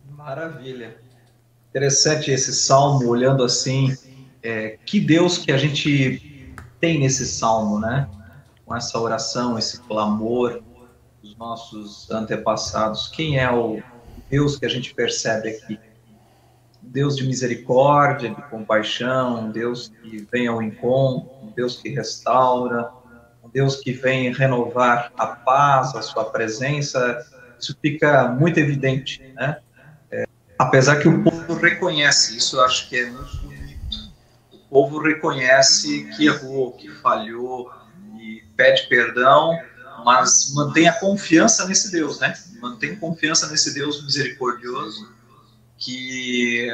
Maravilha. 0.09 0.97
Interessante 1.69 2.29
esse 2.29 2.53
salmo, 2.53 3.07
olhando 3.07 3.43
assim, 3.43 3.95
é, 4.43 4.77
que 4.85 4.99
Deus 4.99 5.37
que 5.37 5.51
a 5.51 5.57
gente 5.57 6.53
tem 6.79 6.99
nesse 6.99 7.25
salmo, 7.25 7.79
né? 7.79 8.07
Com 8.65 8.75
essa 8.75 8.99
oração, 8.99 9.57
esse 9.57 9.79
clamor 9.81 10.61
nossos 11.41 12.09
antepassados. 12.11 13.07
Quem 13.07 13.39
é 13.39 13.51
o 13.51 13.81
Deus 14.29 14.57
que 14.57 14.65
a 14.65 14.69
gente 14.69 14.93
percebe 14.93 15.49
aqui. 15.49 15.79
Deus 16.79 17.15
de 17.15 17.25
misericórdia, 17.25 18.29
de 18.29 18.41
compaixão, 18.43 19.51
Deus 19.51 19.91
que 20.01 20.27
vem 20.31 20.47
ao 20.47 20.61
encontro, 20.61 21.51
Deus 21.55 21.81
que 21.81 21.89
restaura, 21.89 22.89
Deus 23.51 23.77
que 23.77 23.91
vem 23.91 24.31
renovar 24.31 25.11
a 25.17 25.27
paz, 25.27 25.95
a 25.95 26.01
sua 26.03 26.25
presença. 26.25 27.25
Isso 27.59 27.75
fica 27.81 28.27
muito 28.27 28.59
evidente, 28.59 29.21
né? 29.35 29.57
É, 30.11 30.25
apesar 30.59 30.97
que 30.97 31.07
o 31.07 31.23
povo 31.23 31.55
reconhece, 31.55 32.37
isso 32.37 32.57
eu 32.57 32.63
acho 32.63 32.87
que 32.87 32.97
é 32.97 33.09
muito 33.09 33.37
bonito. 33.37 34.11
O 34.53 34.57
povo 34.69 34.99
reconhece 34.99 36.07
que 36.15 36.27
errou, 36.27 36.73
que 36.73 36.89
falhou 36.89 37.71
e 38.19 38.43
pede 38.55 38.87
perdão 38.87 39.59
mas 40.03 40.53
mantém 40.53 40.87
a 40.87 40.93
confiança 40.93 41.67
nesse 41.67 41.91
Deus, 41.91 42.19
né? 42.19 42.33
Mantém 42.61 42.95
confiança 42.95 43.47
nesse 43.47 43.73
Deus 43.73 44.03
misericordioso 44.03 45.09
que 45.77 46.67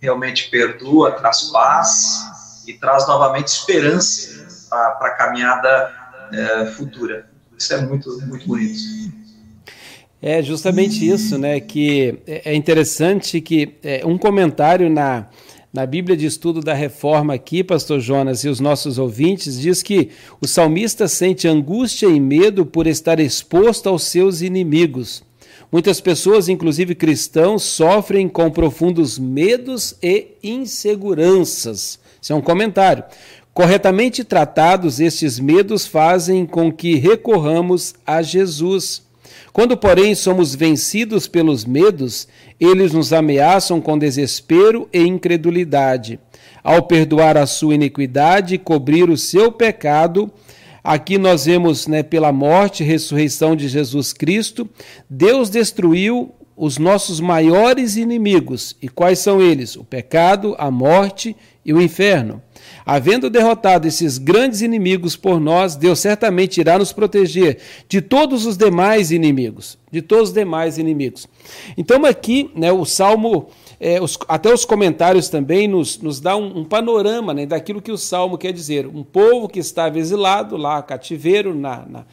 realmente 0.00 0.50
perdoa, 0.50 1.12
traz 1.12 1.42
paz 1.44 2.64
e 2.66 2.74
traz 2.74 3.06
novamente 3.06 3.48
esperança 3.48 4.96
para 4.98 5.08
a 5.08 5.14
caminhada 5.14 5.94
é, 6.32 6.66
futura. 6.66 7.30
Isso 7.56 7.72
é 7.72 7.80
muito, 7.80 8.10
muito 8.26 8.46
bonito. 8.46 8.78
É 10.20 10.42
justamente 10.42 11.08
isso, 11.08 11.38
né? 11.38 11.60
Que 11.60 12.18
é 12.26 12.54
interessante 12.54 13.40
que 13.40 13.78
é, 13.82 14.04
um 14.04 14.18
comentário 14.18 14.90
na 14.90 15.26
na 15.76 15.84
Bíblia 15.84 16.16
de 16.16 16.24
Estudo 16.24 16.62
da 16.62 16.72
Reforma 16.72 17.34
aqui, 17.34 17.62
pastor 17.62 18.00
Jonas 18.00 18.42
e 18.44 18.48
os 18.48 18.60
nossos 18.60 18.96
ouvintes, 18.96 19.60
diz 19.60 19.82
que 19.82 20.08
o 20.40 20.46
salmista 20.48 21.06
sente 21.06 21.46
angústia 21.46 22.06
e 22.06 22.18
medo 22.18 22.64
por 22.64 22.86
estar 22.86 23.20
exposto 23.20 23.86
aos 23.86 24.04
seus 24.04 24.40
inimigos. 24.40 25.22
Muitas 25.70 26.00
pessoas, 26.00 26.48
inclusive 26.48 26.94
cristãos, 26.94 27.62
sofrem 27.62 28.26
com 28.26 28.50
profundos 28.50 29.18
medos 29.18 29.94
e 30.02 30.28
inseguranças. 30.42 31.98
Isso 32.22 32.32
é 32.32 32.36
um 32.36 32.40
comentário. 32.40 33.04
Corretamente 33.52 34.24
tratados, 34.24 34.98
estes 34.98 35.38
medos 35.38 35.86
fazem 35.86 36.46
com 36.46 36.72
que 36.72 36.94
recorramos 36.94 37.94
a 38.06 38.22
Jesus. 38.22 39.02
Quando, 39.52 39.76
porém, 39.76 40.14
somos 40.14 40.54
vencidos 40.54 41.26
pelos 41.26 41.64
medos, 41.64 42.28
eles 42.60 42.92
nos 42.92 43.12
ameaçam 43.12 43.80
com 43.80 43.98
desespero 43.98 44.88
e 44.92 45.00
incredulidade. 45.00 46.18
Ao 46.62 46.82
perdoar 46.82 47.36
a 47.36 47.46
sua 47.46 47.74
iniquidade 47.74 48.54
e 48.54 48.58
cobrir 48.58 49.08
o 49.08 49.16
seu 49.16 49.52
pecado, 49.52 50.30
aqui 50.82 51.18
nós 51.18 51.46
vemos, 51.46 51.86
né, 51.86 52.02
pela 52.02 52.32
morte 52.32 52.82
e 52.82 52.86
ressurreição 52.86 53.54
de 53.54 53.68
Jesus 53.68 54.12
Cristo, 54.12 54.68
Deus 55.08 55.48
destruiu 55.48 56.34
os 56.56 56.78
nossos 56.78 57.20
maiores 57.20 57.96
inimigos. 57.96 58.76
E 58.80 58.88
quais 58.88 59.18
são 59.18 59.40
eles? 59.40 59.76
O 59.76 59.84
pecado, 59.84 60.54
a 60.58 60.70
morte 60.70 61.36
e 61.64 61.72
o 61.72 61.80
inferno. 61.80 62.40
Havendo 62.84 63.28
derrotado 63.28 63.86
esses 63.88 64.16
grandes 64.16 64.62
inimigos 64.62 65.16
por 65.16 65.40
nós, 65.40 65.74
Deus 65.74 65.98
certamente 65.98 66.60
irá 66.60 66.78
nos 66.78 66.92
proteger 66.92 67.58
de 67.88 68.00
todos 68.00 68.46
os 68.46 68.56
demais 68.56 69.10
inimigos, 69.10 69.76
de 69.90 70.00
todos 70.00 70.28
os 70.28 70.34
demais 70.34 70.78
inimigos. 70.78 71.26
Então 71.76 72.04
aqui, 72.06 72.50
né, 72.54 72.70
o 72.70 72.84
Salmo, 72.84 73.48
é, 73.80 74.00
os, 74.00 74.16
até 74.28 74.52
os 74.54 74.64
comentários 74.64 75.28
também 75.28 75.66
nos, 75.66 75.98
nos 75.98 76.20
dá 76.20 76.36
um, 76.36 76.60
um 76.60 76.64
panorama 76.64 77.34
né, 77.34 77.44
daquilo 77.44 77.82
que 77.82 77.90
o 77.90 77.98
Salmo 77.98 78.38
quer 78.38 78.52
dizer. 78.52 78.86
Um 78.86 79.02
povo 79.02 79.48
que 79.48 79.58
estava 79.58 79.98
exilado 79.98 80.56
lá, 80.56 80.80
cativeiro, 80.80 81.54
na, 81.54 81.84
na, 81.86 82.04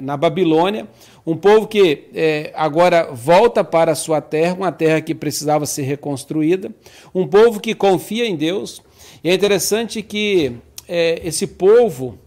na 0.00 0.16
Babilônia, 0.16 0.88
um 1.30 1.36
povo 1.36 1.68
que 1.68 2.08
é, 2.12 2.50
agora 2.56 3.08
volta 3.12 3.62
para 3.62 3.92
a 3.92 3.94
sua 3.94 4.20
terra, 4.20 4.56
uma 4.56 4.72
terra 4.72 5.00
que 5.00 5.14
precisava 5.14 5.64
ser 5.64 5.82
reconstruída, 5.82 6.72
um 7.14 7.24
povo 7.24 7.60
que 7.60 7.72
confia 7.72 8.26
em 8.26 8.34
Deus, 8.34 8.82
e 9.22 9.30
é 9.30 9.34
interessante 9.34 10.02
que 10.02 10.54
é, 10.88 11.20
esse 11.24 11.46
povo, 11.46 12.18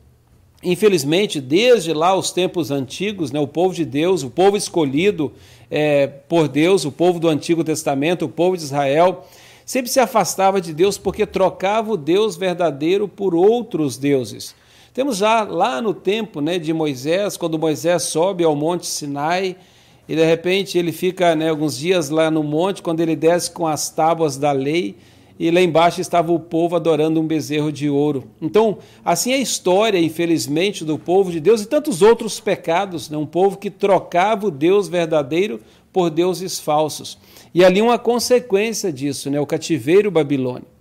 infelizmente, 0.63 1.41
desde 1.41 1.91
lá 1.91 2.15
os 2.15 2.31
tempos 2.31 2.71
antigos, 2.71 3.29
né, 3.29 3.41
o 3.41 3.47
povo 3.47 3.75
de 3.75 3.83
Deus, 3.83 4.23
o 4.23 4.29
povo 4.29 4.55
escolhido 4.55 5.33
é, 5.69 6.07
por 6.07 6.47
Deus, 6.47 6.85
o 6.85 6.91
povo 6.91 7.19
do 7.19 7.27
Antigo 7.27 7.61
Testamento, 7.61 8.23
o 8.23 8.29
povo 8.29 8.55
de 8.55 8.63
Israel, 8.63 9.27
sempre 9.65 9.91
se 9.91 9.99
afastava 9.99 10.61
de 10.61 10.73
Deus 10.73 10.97
porque 10.97 11.25
trocava 11.25 11.91
o 11.91 11.97
Deus 11.97 12.37
verdadeiro 12.37 13.09
por 13.09 13.35
outros 13.35 13.97
deuses. 13.97 14.55
Temos 14.93 15.17
já 15.17 15.43
lá 15.43 15.81
no 15.81 15.91
tempo 15.91 16.39
né, 16.39 16.59
de 16.59 16.71
Moisés, 16.71 17.35
quando 17.35 17.57
Moisés 17.57 18.03
sobe 18.03 18.43
ao 18.43 18.55
Monte 18.55 18.85
Sinai, 18.85 19.57
e 20.07 20.15
de 20.15 20.23
repente 20.23 20.77
ele 20.77 20.91
fica 20.91 21.35
né, 21.35 21.49
alguns 21.49 21.75
dias 21.75 22.11
lá 22.11 22.29
no 22.29 22.43
monte, 22.43 22.83
quando 22.83 22.99
ele 22.99 23.15
desce 23.15 23.49
com 23.49 23.65
as 23.65 23.89
tábuas 23.89 24.37
da 24.37 24.51
lei, 24.51 24.95
e 25.39 25.49
lá 25.49 25.59
embaixo 25.61 25.99
estava 25.99 26.31
o 26.31 26.39
povo 26.39 26.75
adorando 26.75 27.19
um 27.19 27.25
bezerro 27.25 27.71
de 27.71 27.89
ouro. 27.89 28.25
Então, 28.39 28.77
assim 29.03 29.31
é 29.31 29.35
a 29.35 29.39
história, 29.39 29.97
infelizmente, 29.97 30.85
do 30.85 30.99
povo 30.99 31.31
de 31.31 31.39
Deus 31.39 31.63
e 31.63 31.65
tantos 31.65 32.03
outros 32.03 32.39
pecados, 32.39 33.09
né? 33.09 33.17
um 33.17 33.25
povo 33.25 33.57
que 33.57 33.71
trocava 33.71 34.45
o 34.45 34.51
Deus 34.51 34.87
verdadeiro 34.87 35.59
por 35.91 36.11
deuses 36.11 36.59
falsos. 36.59 37.17
E 37.51 37.65
ali 37.65 37.81
uma 37.81 37.97
consequência 37.97 38.93
disso, 38.93 39.31
né? 39.31 39.39
o 39.39 39.45
cativeiro 39.47 40.11
babilônico. 40.11 40.72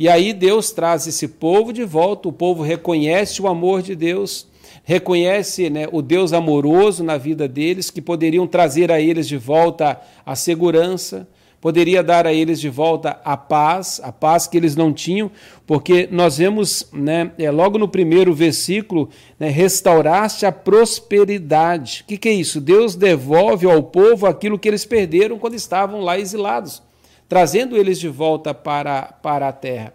E 0.00 0.08
aí 0.08 0.32
Deus 0.32 0.72
traz 0.72 1.06
esse 1.06 1.28
povo 1.28 1.74
de 1.74 1.84
volta, 1.84 2.26
o 2.26 2.32
povo 2.32 2.62
reconhece 2.62 3.42
o 3.42 3.46
amor 3.46 3.82
de 3.82 3.94
Deus, 3.94 4.46
reconhece 4.82 5.68
né, 5.68 5.86
o 5.92 6.00
Deus 6.00 6.32
amoroso 6.32 7.04
na 7.04 7.18
vida 7.18 7.46
deles, 7.46 7.90
que 7.90 8.00
poderiam 8.00 8.46
trazer 8.46 8.90
a 8.90 8.98
eles 8.98 9.28
de 9.28 9.36
volta 9.36 10.00
a 10.24 10.34
segurança, 10.34 11.28
poderia 11.60 12.02
dar 12.02 12.26
a 12.26 12.32
eles 12.32 12.58
de 12.58 12.70
volta 12.70 13.20
a 13.22 13.36
paz, 13.36 14.00
a 14.02 14.10
paz 14.10 14.46
que 14.46 14.56
eles 14.56 14.74
não 14.74 14.90
tinham, 14.90 15.30
porque 15.66 16.08
nós 16.10 16.38
vemos, 16.38 16.88
né, 16.94 17.32
é, 17.36 17.50
logo 17.50 17.76
no 17.76 17.86
primeiro 17.86 18.32
versículo, 18.32 19.10
né, 19.38 19.50
restauraste 19.50 20.46
a 20.46 20.50
prosperidade. 20.50 22.04
O 22.04 22.06
que, 22.06 22.16
que 22.16 22.30
é 22.30 22.32
isso? 22.32 22.58
Deus 22.58 22.96
devolve 22.96 23.70
ao 23.70 23.82
povo 23.82 24.26
aquilo 24.26 24.58
que 24.58 24.66
eles 24.66 24.86
perderam 24.86 25.38
quando 25.38 25.56
estavam 25.56 26.00
lá 26.00 26.18
exilados, 26.18 26.82
trazendo 27.30 27.76
eles 27.76 28.00
de 28.00 28.08
volta 28.08 28.52
para, 28.52 29.02
para 29.22 29.46
a 29.46 29.52
terra. 29.52 29.94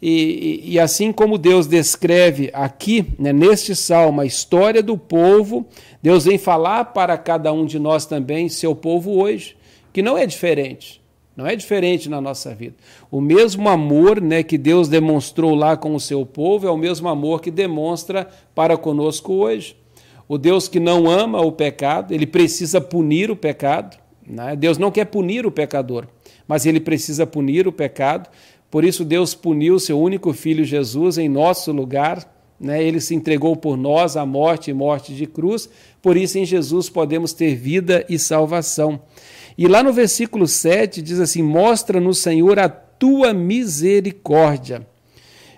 E, 0.00 0.62
e, 0.64 0.74
e 0.74 0.78
assim 0.78 1.10
como 1.10 1.36
Deus 1.36 1.66
descreve 1.66 2.50
aqui, 2.52 3.04
né, 3.18 3.32
neste 3.32 3.74
salmo, 3.74 4.20
a 4.20 4.24
história 4.24 4.80
do 4.80 4.96
povo, 4.96 5.66
Deus 6.00 6.24
vem 6.24 6.38
falar 6.38 6.84
para 6.84 7.18
cada 7.18 7.52
um 7.52 7.66
de 7.66 7.80
nós 7.80 8.06
também, 8.06 8.48
seu 8.48 8.76
povo 8.76 9.20
hoje, 9.20 9.56
que 9.92 10.00
não 10.00 10.16
é 10.16 10.24
diferente. 10.24 11.02
Não 11.36 11.46
é 11.46 11.56
diferente 11.56 12.08
na 12.08 12.20
nossa 12.20 12.54
vida. 12.54 12.76
O 13.10 13.20
mesmo 13.20 13.68
amor 13.68 14.20
né, 14.20 14.44
que 14.44 14.56
Deus 14.56 14.88
demonstrou 14.88 15.56
lá 15.56 15.76
com 15.76 15.96
o 15.96 16.00
seu 16.00 16.24
povo 16.24 16.66
é 16.66 16.70
o 16.70 16.76
mesmo 16.76 17.08
amor 17.08 17.40
que 17.40 17.50
demonstra 17.50 18.28
para 18.54 18.76
conosco 18.76 19.32
hoje. 19.34 19.76
O 20.28 20.38
Deus 20.38 20.68
que 20.68 20.78
não 20.78 21.10
ama 21.10 21.40
o 21.40 21.50
pecado, 21.50 22.14
ele 22.14 22.26
precisa 22.26 22.80
punir 22.80 23.32
o 23.32 23.36
pecado. 23.36 23.96
Né? 24.24 24.54
Deus 24.54 24.78
não 24.78 24.90
quer 24.90 25.06
punir 25.06 25.46
o 25.46 25.50
pecador, 25.50 26.06
mas 26.48 26.64
ele 26.64 26.80
precisa 26.80 27.26
punir 27.26 27.68
o 27.68 27.72
pecado. 27.72 28.28
Por 28.70 28.84
isso, 28.84 29.04
Deus 29.04 29.34
puniu 29.34 29.78
seu 29.78 30.00
único 30.00 30.32
filho 30.32 30.64
Jesus 30.64 31.18
em 31.18 31.28
nosso 31.28 31.70
lugar. 31.70 32.26
Né? 32.58 32.82
Ele 32.82 33.00
se 33.00 33.14
entregou 33.14 33.54
por 33.54 33.76
nós 33.76 34.16
à 34.16 34.26
morte 34.26 34.70
e 34.70 34.74
morte 34.74 35.14
de 35.14 35.26
cruz. 35.26 35.68
Por 36.02 36.16
isso, 36.16 36.38
em 36.38 36.44
Jesus 36.44 36.88
podemos 36.88 37.32
ter 37.34 37.54
vida 37.54 38.04
e 38.08 38.18
salvação. 38.18 39.00
E 39.56 39.68
lá 39.68 39.82
no 39.82 39.92
versículo 39.92 40.46
7 40.46 41.02
diz 41.02 41.20
assim: 41.20 41.42
Mostra 41.42 42.00
no 42.00 42.14
Senhor 42.14 42.58
a 42.58 42.68
tua 42.68 43.32
misericórdia. 43.32 44.86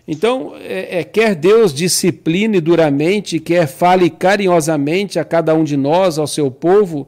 Então, 0.06 0.54
é, 0.56 1.00
é, 1.00 1.04
quer 1.04 1.36
Deus 1.36 1.72
discipline 1.72 2.60
duramente, 2.60 3.38
quer 3.38 3.68
fale 3.68 4.10
carinhosamente 4.10 5.20
a 5.20 5.24
cada 5.24 5.54
um 5.54 5.62
de 5.62 5.76
nós, 5.76 6.18
ao 6.18 6.26
seu 6.26 6.50
povo, 6.50 7.06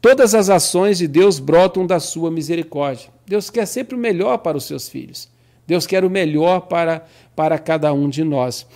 todas 0.00 0.34
as 0.34 0.50
ações 0.50 0.98
de 0.98 1.08
Deus 1.08 1.38
brotam 1.38 1.86
da 1.86 2.00
sua 2.00 2.30
misericórdia. 2.30 3.10
Deus 3.26 3.50
quer 3.50 3.66
sempre 3.66 3.94
o 3.94 3.98
melhor 3.98 4.38
para 4.38 4.56
os 4.56 4.64
seus 4.64 4.88
filhos. 4.88 5.28
Deus 5.66 5.86
quer 5.86 6.04
o 6.04 6.10
melhor 6.10 6.62
para, 6.62 7.04
para 7.36 7.58
cada 7.58 7.92
um 7.92 8.08
de 8.08 8.24
nós. 8.24 8.66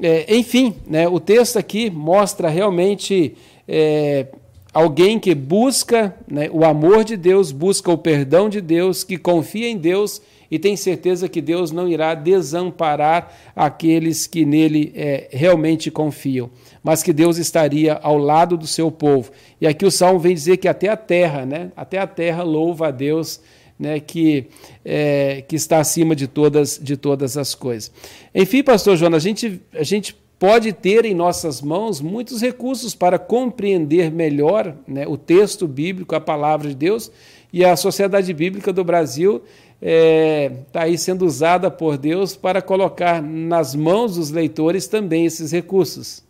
É, 0.00 0.34
enfim, 0.34 0.74
né, 0.86 1.06
o 1.06 1.20
texto 1.20 1.56
aqui 1.56 1.88
mostra 1.88 2.48
realmente 2.48 3.36
é, 3.68 4.26
alguém 4.72 5.20
que 5.20 5.34
busca 5.34 6.16
né, 6.28 6.48
o 6.52 6.64
amor 6.64 7.04
de 7.04 7.16
Deus, 7.16 7.52
busca 7.52 7.90
o 7.92 7.98
perdão 7.98 8.48
de 8.48 8.60
Deus, 8.60 9.04
que 9.04 9.16
confia 9.16 9.68
em 9.68 9.76
Deus 9.76 10.20
e 10.52 10.58
tem 10.58 10.76
certeza 10.76 11.30
que 11.30 11.40
Deus 11.40 11.72
não 11.72 11.88
irá 11.88 12.14
desamparar 12.14 13.34
aqueles 13.56 14.26
que 14.26 14.44
nele 14.44 14.92
é, 14.94 15.28
realmente 15.32 15.90
confiam, 15.90 16.50
mas 16.84 17.02
que 17.02 17.10
Deus 17.10 17.38
estaria 17.38 17.94
ao 17.94 18.18
lado 18.18 18.58
do 18.58 18.66
seu 18.66 18.90
povo. 18.90 19.32
E 19.58 19.66
aqui 19.66 19.86
o 19.86 19.90
Salmo 19.90 20.20
vem 20.20 20.34
dizer 20.34 20.58
que 20.58 20.68
até 20.68 20.90
a 20.90 20.96
terra, 20.96 21.46
né, 21.46 21.72
até 21.74 21.96
a 21.98 22.06
terra 22.06 22.42
louva 22.42 22.88
a 22.88 22.90
Deus. 22.90 23.40
Né, 23.78 23.98
que, 23.98 24.46
é, 24.84 25.42
que 25.48 25.56
está 25.56 25.80
acima 25.80 26.14
de 26.14 26.28
todas, 26.28 26.78
de 26.80 26.96
todas 26.96 27.36
as 27.36 27.52
coisas. 27.52 27.90
Enfim, 28.32 28.62
pastor 28.62 28.96
Jonas, 28.96 29.24
a 29.24 29.28
gente, 29.28 29.60
a 29.72 29.82
gente 29.82 30.14
pode 30.38 30.72
ter 30.72 31.04
em 31.04 31.14
nossas 31.14 31.60
mãos 31.60 32.00
muitos 32.00 32.40
recursos 32.40 32.94
para 32.94 33.18
compreender 33.18 34.08
melhor 34.08 34.76
né, 34.86 35.04
o 35.08 35.16
texto 35.16 35.66
bíblico, 35.66 36.14
a 36.14 36.20
palavra 36.20 36.68
de 36.68 36.76
Deus, 36.76 37.10
e 37.52 37.64
a 37.64 37.74
Sociedade 37.74 38.32
Bíblica 38.32 38.72
do 38.72 38.84
Brasil 38.84 39.42
está 39.82 39.90
é, 39.90 40.48
tá 40.72 40.82
aí 40.82 40.96
sendo 40.96 41.26
usada 41.26 41.70
por 41.70 41.98
Deus 41.98 42.36
para 42.36 42.62
colocar 42.62 43.20
nas 43.20 43.74
mãos 43.74 44.14
dos 44.14 44.30
leitores 44.30 44.86
também 44.86 45.26
esses 45.26 45.50
recursos. 45.50 46.22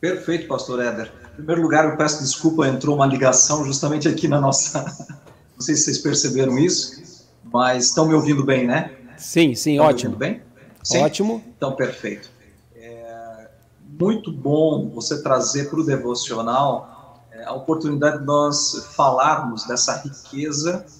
Perfeito, 0.00 0.48
pastor 0.48 0.82
Éder. 0.82 1.12
Em 1.32 1.36
primeiro 1.36 1.62
lugar, 1.62 1.84
eu 1.84 1.96
peço 1.96 2.22
desculpa, 2.22 2.66
entrou 2.66 2.96
uma 2.96 3.06
ligação 3.06 3.64
justamente 3.64 4.08
aqui 4.08 4.26
na 4.26 4.40
nossa. 4.40 4.80
Não 5.54 5.60
sei 5.60 5.76
se 5.76 5.84
vocês 5.84 5.98
perceberam 5.98 6.58
isso, 6.58 7.28
mas 7.44 7.86
estão 7.86 8.06
me 8.06 8.14
ouvindo 8.14 8.44
bem, 8.44 8.66
né? 8.66 8.90
Sim, 9.16 9.54
sim, 9.54 9.72
estão 9.72 9.86
ótimo. 9.86 10.16
Me 10.18 10.24
ouvindo 10.24 10.40
bem? 10.40 10.42
Sim? 10.82 10.98
Ótimo. 10.98 11.44
Então, 11.56 11.76
perfeito 11.76 12.30
muito 14.00 14.32
bom 14.32 14.88
você 14.88 15.22
trazer 15.22 15.68
para 15.68 15.78
o 15.78 15.84
devocional 15.84 17.26
é, 17.30 17.44
a 17.44 17.52
oportunidade 17.52 18.20
de 18.20 18.24
nós 18.24 18.88
falarmos 18.96 19.66
dessa 19.66 19.96
riqueza 19.98 20.86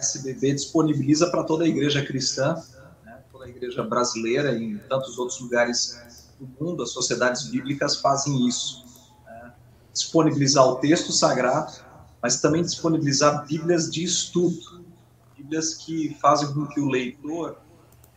SBB 0.00 0.54
disponibiliza 0.54 1.30
para 1.30 1.44
toda 1.44 1.64
a 1.64 1.68
igreja 1.68 2.04
cristã, 2.04 2.62
né, 3.04 3.18
toda 3.30 3.44
a 3.44 3.48
igreja 3.48 3.82
brasileira 3.82 4.52
e 4.52 4.64
em 4.64 4.78
tantos 4.78 5.18
outros 5.18 5.40
lugares 5.40 6.26
do 6.38 6.48
mundo, 6.58 6.82
as 6.82 6.90
sociedades 6.90 7.48
bíblicas 7.48 7.96
fazem 7.96 8.46
isso. 8.48 8.84
Né, 9.26 9.52
disponibilizar 9.92 10.66
o 10.66 10.76
texto 10.76 11.12
sagrado, 11.12 11.72
mas 12.22 12.40
também 12.40 12.62
disponibilizar 12.62 13.46
bíblias 13.46 13.90
de 13.90 14.02
estudo, 14.02 14.84
bíblias 15.36 15.74
que 15.74 16.16
fazem 16.20 16.52
com 16.52 16.66
que 16.66 16.80
o 16.80 16.88
leitor 16.88 17.58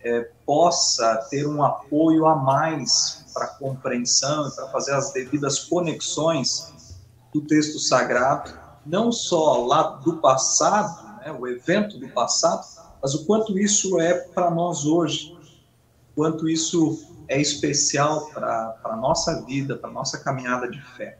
é, 0.01 0.29
possa 0.45 1.15
ter 1.29 1.47
um 1.47 1.63
apoio 1.63 2.25
a 2.25 2.35
mais 2.35 3.25
para 3.33 3.47
compreensão 3.47 4.49
para 4.51 4.67
fazer 4.67 4.93
as 4.93 5.11
devidas 5.13 5.59
conexões 5.59 6.97
do 7.33 7.41
texto 7.41 7.79
sagrado, 7.79 8.53
não 8.85 9.11
só 9.11 9.65
lá 9.65 9.83
do 9.83 10.17
passado, 10.17 11.12
né, 11.23 11.31
o 11.31 11.47
evento 11.47 11.97
do 11.97 12.07
passado, 12.09 12.65
mas 13.01 13.13
o 13.13 13.25
quanto 13.25 13.57
isso 13.57 13.99
é 13.99 14.13
para 14.13 14.49
nós 14.49 14.85
hoje, 14.85 15.35
o 16.11 16.15
quanto 16.15 16.47
isso 16.47 17.05
é 17.27 17.39
especial 17.39 18.27
para 18.33 18.79
a 18.83 18.95
nossa 18.95 19.41
vida, 19.43 19.75
para 19.75 19.89
a 19.89 19.93
nossa 19.93 20.19
caminhada 20.19 20.69
de 20.69 20.81
fé. 20.95 21.17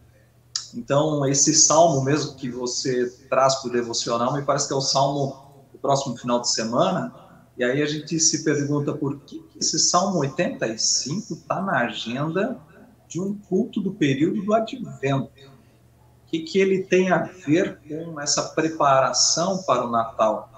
Então, 0.74 1.26
esse 1.26 1.54
salmo 1.54 2.04
mesmo 2.04 2.36
que 2.36 2.50
você 2.50 3.10
traz 3.30 3.56
para 3.56 3.70
o 3.70 3.72
devocional, 3.72 4.34
me 4.34 4.42
parece 4.42 4.68
que 4.68 4.74
é 4.74 4.78
o 4.78 4.82
salmo 4.82 5.66
do 5.72 5.78
próximo 5.78 6.18
final 6.18 6.39
de 6.42 6.50
semana, 6.50 7.13
e 7.56 7.63
aí 7.63 7.82
a 7.82 7.86
gente 7.86 8.20
se 8.20 8.44
pergunta 8.44 8.94
por 8.94 9.20
que 9.20 9.44
esse 9.60 9.78
Salmo 9.78 10.20
85 10.20 11.34
está 11.34 11.62
na 11.62 11.82
agenda 11.82 12.60
de 13.08 13.22
um 13.22 13.36
culto 13.36 13.80
do 13.80 13.94
período 13.94 14.42
do 14.42 14.54
Advento. 14.56 15.53
Que, 16.34 16.39
que 16.39 16.58
ele 16.58 16.82
tem 16.82 17.12
a 17.12 17.30
ver 17.46 17.78
com 17.88 18.19
essa 18.19 18.41
preparação 18.41 19.62
para 19.62 19.86
o 19.86 19.91
Natal? 19.91 20.50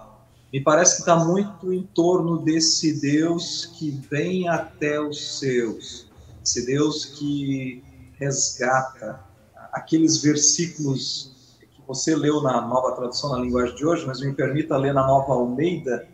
Me 0.54 0.62
parece 0.62 0.96
que 0.96 1.02
está 1.02 1.18
muito 1.18 1.74
em 1.74 1.84
torno 1.84 2.38
desse 2.38 3.02
Deus 3.02 3.66
que 3.78 3.92
vem 4.10 4.48
até 4.48 5.02
os 5.02 5.38
seus, 5.38 6.10
esse 6.42 6.66
Deus 6.66 7.04
que 7.04 7.84
resgata 8.18 9.20
aqueles 9.74 10.22
versículos 10.22 11.58
que 11.60 11.82
você 11.86 12.16
leu 12.16 12.42
na 12.42 12.62
nova 12.62 12.96
tradução 12.96 13.32
na 13.32 13.40
linguagem 13.40 13.76
de 13.76 13.86
hoje, 13.86 14.06
mas 14.08 14.22
me 14.22 14.32
permita 14.32 14.78
ler 14.78 14.94
na 14.94 15.06
nova 15.06 15.34
Almeida, 15.34 16.08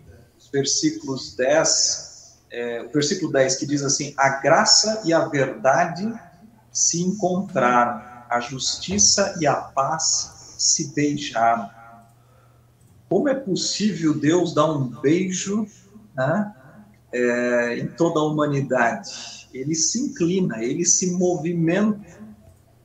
versículos 0.51 1.35
10, 1.35 2.39
é, 2.49 2.81
o 2.81 2.91
versículo 2.91 3.31
10 3.31 3.57
que 3.57 3.67
diz 3.67 3.83
assim: 3.83 4.11
A 4.17 4.41
graça 4.41 5.03
e 5.05 5.13
a 5.13 5.27
verdade 5.27 6.11
se 6.71 6.99
encontraram, 6.99 8.10
a 8.31 8.39
justiça 8.39 9.35
e 9.41 9.45
a 9.45 9.55
paz 9.55 10.55
se 10.57 10.93
beijaram. 10.95 11.69
Como 13.09 13.27
é 13.27 13.35
possível 13.35 14.17
Deus 14.17 14.53
dar 14.53 14.71
um 14.71 14.87
beijo 14.87 15.67
né, 16.15 16.55
é, 17.11 17.77
em 17.79 17.87
toda 17.87 18.21
a 18.21 18.23
humanidade? 18.23 19.49
Ele 19.53 19.75
se 19.75 19.99
inclina, 19.99 20.63
ele 20.63 20.85
se 20.85 21.11
movimenta 21.11 22.21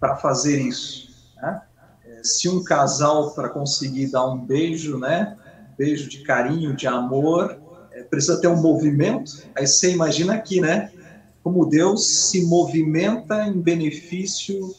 para 0.00 0.16
fazer 0.16 0.60
isso. 0.60 1.14
Né? 1.36 1.62
É, 2.04 2.24
se 2.24 2.48
um 2.48 2.64
casal, 2.64 3.30
para 3.30 3.48
conseguir 3.48 4.10
dar 4.10 4.28
um 4.28 4.44
beijo, 4.44 4.98
né, 4.98 5.36
beijo 5.78 6.08
de 6.08 6.24
carinho, 6.24 6.74
de 6.74 6.88
amor, 6.88 7.56
é, 7.92 8.02
precisa 8.02 8.40
ter 8.40 8.48
um 8.48 8.60
movimento. 8.60 9.44
Aí 9.56 9.64
você 9.64 9.92
imagina 9.92 10.34
aqui, 10.34 10.60
né? 10.60 10.90
Como 11.40 11.66
Deus 11.66 12.28
se 12.28 12.44
movimenta 12.46 13.46
em 13.46 13.60
benefício 13.60 14.74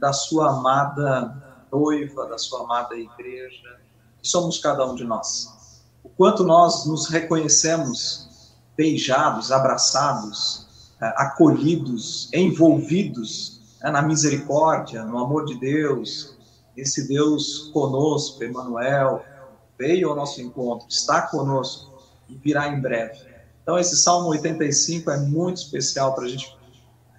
da 0.00 0.12
sua 0.12 0.50
amada 0.50 1.42
noiva, 1.70 2.26
da 2.26 2.38
sua 2.38 2.64
amada 2.64 2.94
igreja, 2.96 3.80
que 4.22 4.28
somos 4.28 4.58
cada 4.58 4.86
um 4.86 4.94
de 4.94 5.04
nós. 5.04 5.82
O 6.02 6.08
quanto 6.08 6.44
nós 6.44 6.86
nos 6.86 7.08
reconhecemos 7.08 8.52
beijados, 8.76 9.50
abraçados, 9.50 10.66
é, 11.00 11.06
acolhidos, 11.16 12.28
envolvidos 12.32 13.60
é, 13.82 13.90
na 13.90 14.02
misericórdia, 14.02 15.04
no 15.04 15.18
amor 15.18 15.44
de 15.44 15.58
Deus, 15.58 16.36
esse 16.76 17.08
Deus 17.08 17.70
conosco, 17.72 18.42
Emmanuel, 18.42 19.24
veio 19.78 20.10
ao 20.10 20.16
nosso 20.16 20.40
encontro, 20.40 20.86
está 20.88 21.22
conosco 21.22 21.92
e 22.28 22.34
virá 22.34 22.68
em 22.68 22.80
breve. 22.80 23.18
Então, 23.62 23.78
esse 23.78 23.96
Salmo 23.96 24.28
85 24.28 25.10
é 25.10 25.20
muito 25.20 25.58
especial 25.58 26.14
para 26.14 26.24
a 26.24 26.28
gente 26.28 26.56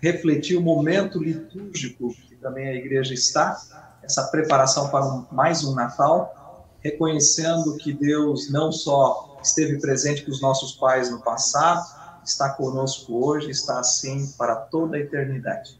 refletir 0.01 0.57
o 0.57 0.61
momento 0.61 1.21
litúrgico 1.23 2.13
também 2.45 2.67
a 2.67 2.75
igreja 2.75 3.11
está, 3.11 3.59
essa 4.03 4.21
preparação 4.27 4.89
para 4.89 5.25
mais 5.31 5.63
um 5.63 5.73
Natal, 5.73 6.67
reconhecendo 6.79 7.75
que 7.77 7.91
Deus 7.91 8.51
não 8.51 8.71
só 8.71 9.39
esteve 9.41 9.79
presente 9.79 10.23
com 10.23 10.29
os 10.29 10.39
nossos 10.39 10.73
pais 10.73 11.09
no 11.09 11.19
passado, 11.21 11.83
está 12.23 12.49
conosco 12.49 13.25
hoje, 13.25 13.49
está 13.49 13.79
assim 13.79 14.31
para 14.37 14.55
toda 14.55 14.95
a 14.95 14.99
eternidade. 14.99 15.75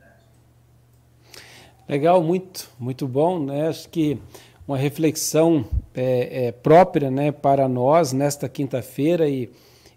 Legal, 1.88 2.24
muito, 2.24 2.68
muito 2.80 3.08
bom, 3.08 3.40
né? 3.46 3.68
Acho 3.68 3.88
que 3.88 4.20
uma 4.68 4.76
reflexão 4.76 5.64
é, 5.94 6.48
é, 6.48 6.52
própria 6.52 7.12
né, 7.12 7.32
para 7.32 7.68
nós 7.68 8.12
nesta 8.12 8.50
quinta-feira 8.50 9.30
e, 9.30 9.52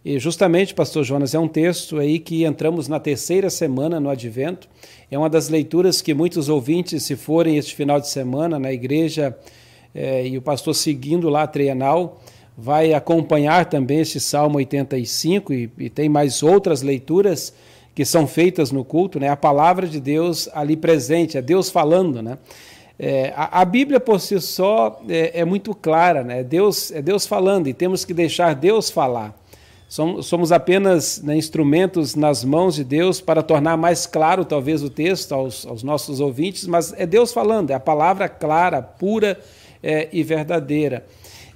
e, 0.05 0.19
justamente, 0.19 0.75
pastor 0.75 1.03
Jonas, 1.03 1.35
é 1.35 1.39
um 1.39 1.49
texto 1.49 1.99
aí 1.99 2.19
que 2.19 2.45
entramos 2.45 2.89
na 2.89 3.01
terceira 3.01 3.49
semana 3.49 3.99
no 3.99 4.11
Advento, 4.11 4.69
é 5.11 5.19
uma 5.19 5.31
das 5.31 5.49
leituras 5.49 6.03
que 6.03 6.13
muitos 6.13 6.49
ouvintes, 6.49 7.05
se 7.05 7.17
forem 7.17 7.57
este 7.57 7.75
final 7.75 8.01
de 8.01 8.09
semana 8.09 8.59
na 8.59 8.73
igreja 8.73 9.37
é, 9.95 10.27
e 10.27 10.37
o 10.37 10.43
pastor 10.43 10.75
seguindo 10.75 11.29
lá 11.29 11.45
a 11.45 11.47
trienal, 11.47 12.21
vai 12.57 12.93
acompanhar 12.93 13.67
também 13.67 14.01
este 14.01 14.19
Salmo 14.19 14.59
85 14.59 15.53
e, 15.53 15.71
e 15.79 15.89
tem 15.89 16.09
mais 16.09 16.43
outras 16.43 16.83
leituras 16.83 17.55
que 17.95 18.05
são 18.05 18.27
feitas 18.27 18.71
no 18.71 18.85
culto, 18.85 19.19
né? 19.19 19.29
A 19.29 19.37
palavra 19.37 19.87
de 19.87 20.01
Deus 20.01 20.49
ali 20.53 20.77
presente, 20.77 21.39
é 21.39 21.43
Deus 21.43 21.71
falando, 21.71 22.21
né? 22.21 22.39
É, 22.99 23.33
a, 23.37 23.61
a, 23.61 23.65
Bíblia 23.65 24.01
por 24.01 24.21
si 24.21 24.41
só 24.41 25.01
é, 25.09 25.41
é, 25.41 25.45
muito 25.45 25.73
clara, 25.73 26.25
né? 26.25 26.43
Deus, 26.43 26.91
é 26.91 27.01
Deus 27.01 27.27
falando 27.27 27.69
e 27.69 27.75
temos 27.75 28.05
que 28.05 28.13
deixar 28.13 28.55
Deus 28.55 28.91
falar. 28.91 29.38
Somos, 29.89 30.53
apenas 30.53 31.23
né, 31.23 31.35
instrumentos 31.35 32.15
nas 32.15 32.45
mãos 32.45 32.75
de 32.75 32.85
Deus 32.85 33.23
para 33.23 33.43
tornar 33.43 33.75
mais 33.79 34.07
claro, 34.07 34.45
talvez, 34.45 34.83
o 34.83 34.91
texto 34.91 35.33
aos, 35.33 35.65
aos 35.65 35.83
nossos 35.83 36.21
ouvintes, 36.21 36.67
mas 36.67 36.93
é 36.93 37.07
Deus 37.07 37.33
falando, 37.33 37.71
é 37.71 37.75
a 37.75 37.81
palavra 37.81 38.29
clara, 38.29 38.83
pura 38.83 39.41
é, 39.83 40.07
e 40.13 40.23
verdadeira. 40.23 41.07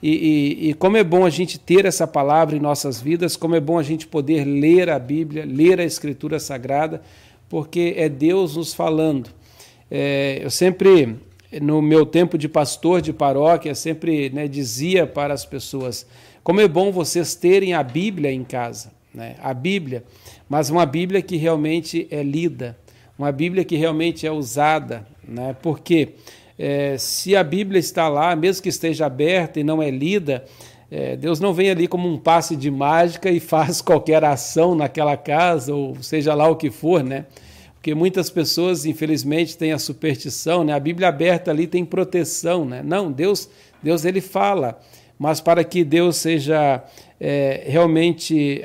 E, 0.02 0.10
e, 0.10 0.70
e, 0.70 0.74
como 0.74 0.96
é 0.96 1.04
bom 1.04 1.26
a 1.26 1.30
gente 1.30 1.58
ter 1.58 1.84
essa 1.84 2.06
palavra 2.06 2.56
em 2.56 2.58
nossas 2.58 3.02
vidas, 3.02 3.36
como 3.36 3.54
é 3.54 3.60
bom 3.60 3.78
a 3.78 3.82
gente 3.82 4.06
poder 4.06 4.44
ler 4.44 4.88
a 4.88 4.98
Bíblia, 4.98 5.44
ler 5.46 5.78
a 5.78 5.84
Escritura 5.84 6.40
Sagrada, 6.40 7.02
porque 7.50 7.92
é 7.98 8.08
Deus 8.08 8.56
nos 8.56 8.72
falando. 8.72 9.28
É, 9.90 10.40
eu 10.42 10.50
sempre 10.50 11.18
no 11.60 11.82
meu 11.82 12.06
tempo 12.06 12.38
de 12.38 12.48
pastor 12.48 13.02
de 13.02 13.12
paróquia, 13.12 13.74
sempre 13.74 14.30
né, 14.30 14.48
dizia 14.48 15.06
para 15.06 15.34
as 15.34 15.44
pessoas: 15.44 16.06
como 16.42 16.60
é 16.60 16.66
bom 16.66 16.90
vocês 16.90 17.34
terem 17.34 17.74
a 17.74 17.82
Bíblia 17.82 18.32
em 18.32 18.44
casa, 18.44 18.90
né? 19.14 19.36
a 19.40 19.54
Bíblia, 19.54 20.04
mas 20.48 20.70
uma 20.70 20.84
Bíblia 20.84 21.22
que 21.22 21.36
realmente 21.36 22.06
é 22.10 22.22
lida, 22.22 22.76
uma 23.18 23.30
Bíblia 23.30 23.64
que 23.64 23.76
realmente 23.76 24.26
é 24.26 24.32
usada, 24.32 25.06
né? 25.26 25.54
porque 25.62 26.14
é, 26.58 26.96
se 26.98 27.36
a 27.36 27.44
Bíblia 27.44 27.78
está 27.78 28.08
lá, 28.08 28.34
mesmo 28.34 28.62
que 28.62 28.68
esteja 28.68 29.06
aberta 29.06 29.60
e 29.60 29.64
não 29.64 29.82
é 29.82 29.90
lida, 29.90 30.44
é, 30.90 31.16
Deus 31.16 31.40
não 31.40 31.54
vem 31.54 31.70
ali 31.70 31.88
como 31.88 32.06
um 32.06 32.18
passe 32.18 32.54
de 32.54 32.70
mágica 32.70 33.30
e 33.30 33.38
faz 33.40 33.80
qualquer 33.80 34.22
ação 34.24 34.74
naquela 34.74 35.16
casa, 35.16 35.74
ou 35.74 36.02
seja 36.02 36.34
lá 36.34 36.48
o 36.48 36.56
que 36.56 36.70
for, 36.70 37.02
né? 37.02 37.24
Porque 37.74 37.94
muitas 37.94 38.30
pessoas, 38.30 38.84
infelizmente, 38.84 39.56
têm 39.56 39.72
a 39.72 39.78
superstição, 39.78 40.62
né? 40.62 40.72
A 40.72 40.78
Bíblia 40.78 41.08
aberta 41.08 41.50
ali 41.50 41.66
tem 41.66 41.84
proteção, 41.84 42.64
né? 42.64 42.82
Não, 42.84 43.10
Deus, 43.10 43.48
Deus 43.82 44.04
ele 44.04 44.20
fala, 44.20 44.78
mas 45.18 45.40
para 45.40 45.62
que 45.62 45.84
Deus 45.84 46.16
seja 46.16 46.84
é, 47.24 47.62
realmente 47.66 48.60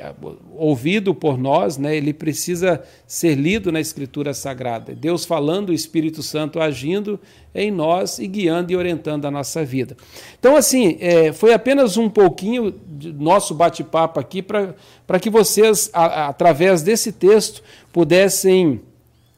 ouvido 0.56 1.14
por 1.14 1.38
nós, 1.38 1.78
né, 1.78 1.96
ele 1.96 2.12
precisa 2.12 2.82
ser 3.06 3.36
lido 3.36 3.70
na 3.70 3.80
Escritura 3.80 4.34
Sagrada. 4.34 4.92
Deus 4.96 5.24
falando, 5.24 5.68
o 5.68 5.72
Espírito 5.72 6.24
Santo 6.24 6.58
agindo 6.60 7.20
em 7.54 7.70
nós 7.70 8.18
e 8.18 8.26
guiando 8.26 8.72
e 8.72 8.76
orientando 8.76 9.26
a 9.26 9.30
nossa 9.30 9.64
vida. 9.64 9.96
Então, 10.40 10.56
assim, 10.56 10.98
é, 11.00 11.32
foi 11.32 11.52
apenas 11.54 11.96
um 11.96 12.10
pouquinho 12.10 12.74
de 12.88 13.12
nosso 13.12 13.54
bate-papo 13.54 14.18
aqui 14.18 14.42
para 14.42 15.20
que 15.20 15.30
vocês, 15.30 15.88
a, 15.92 16.04
a, 16.04 16.28
através 16.28 16.82
desse 16.82 17.12
texto, 17.12 17.62
pudessem 17.92 18.80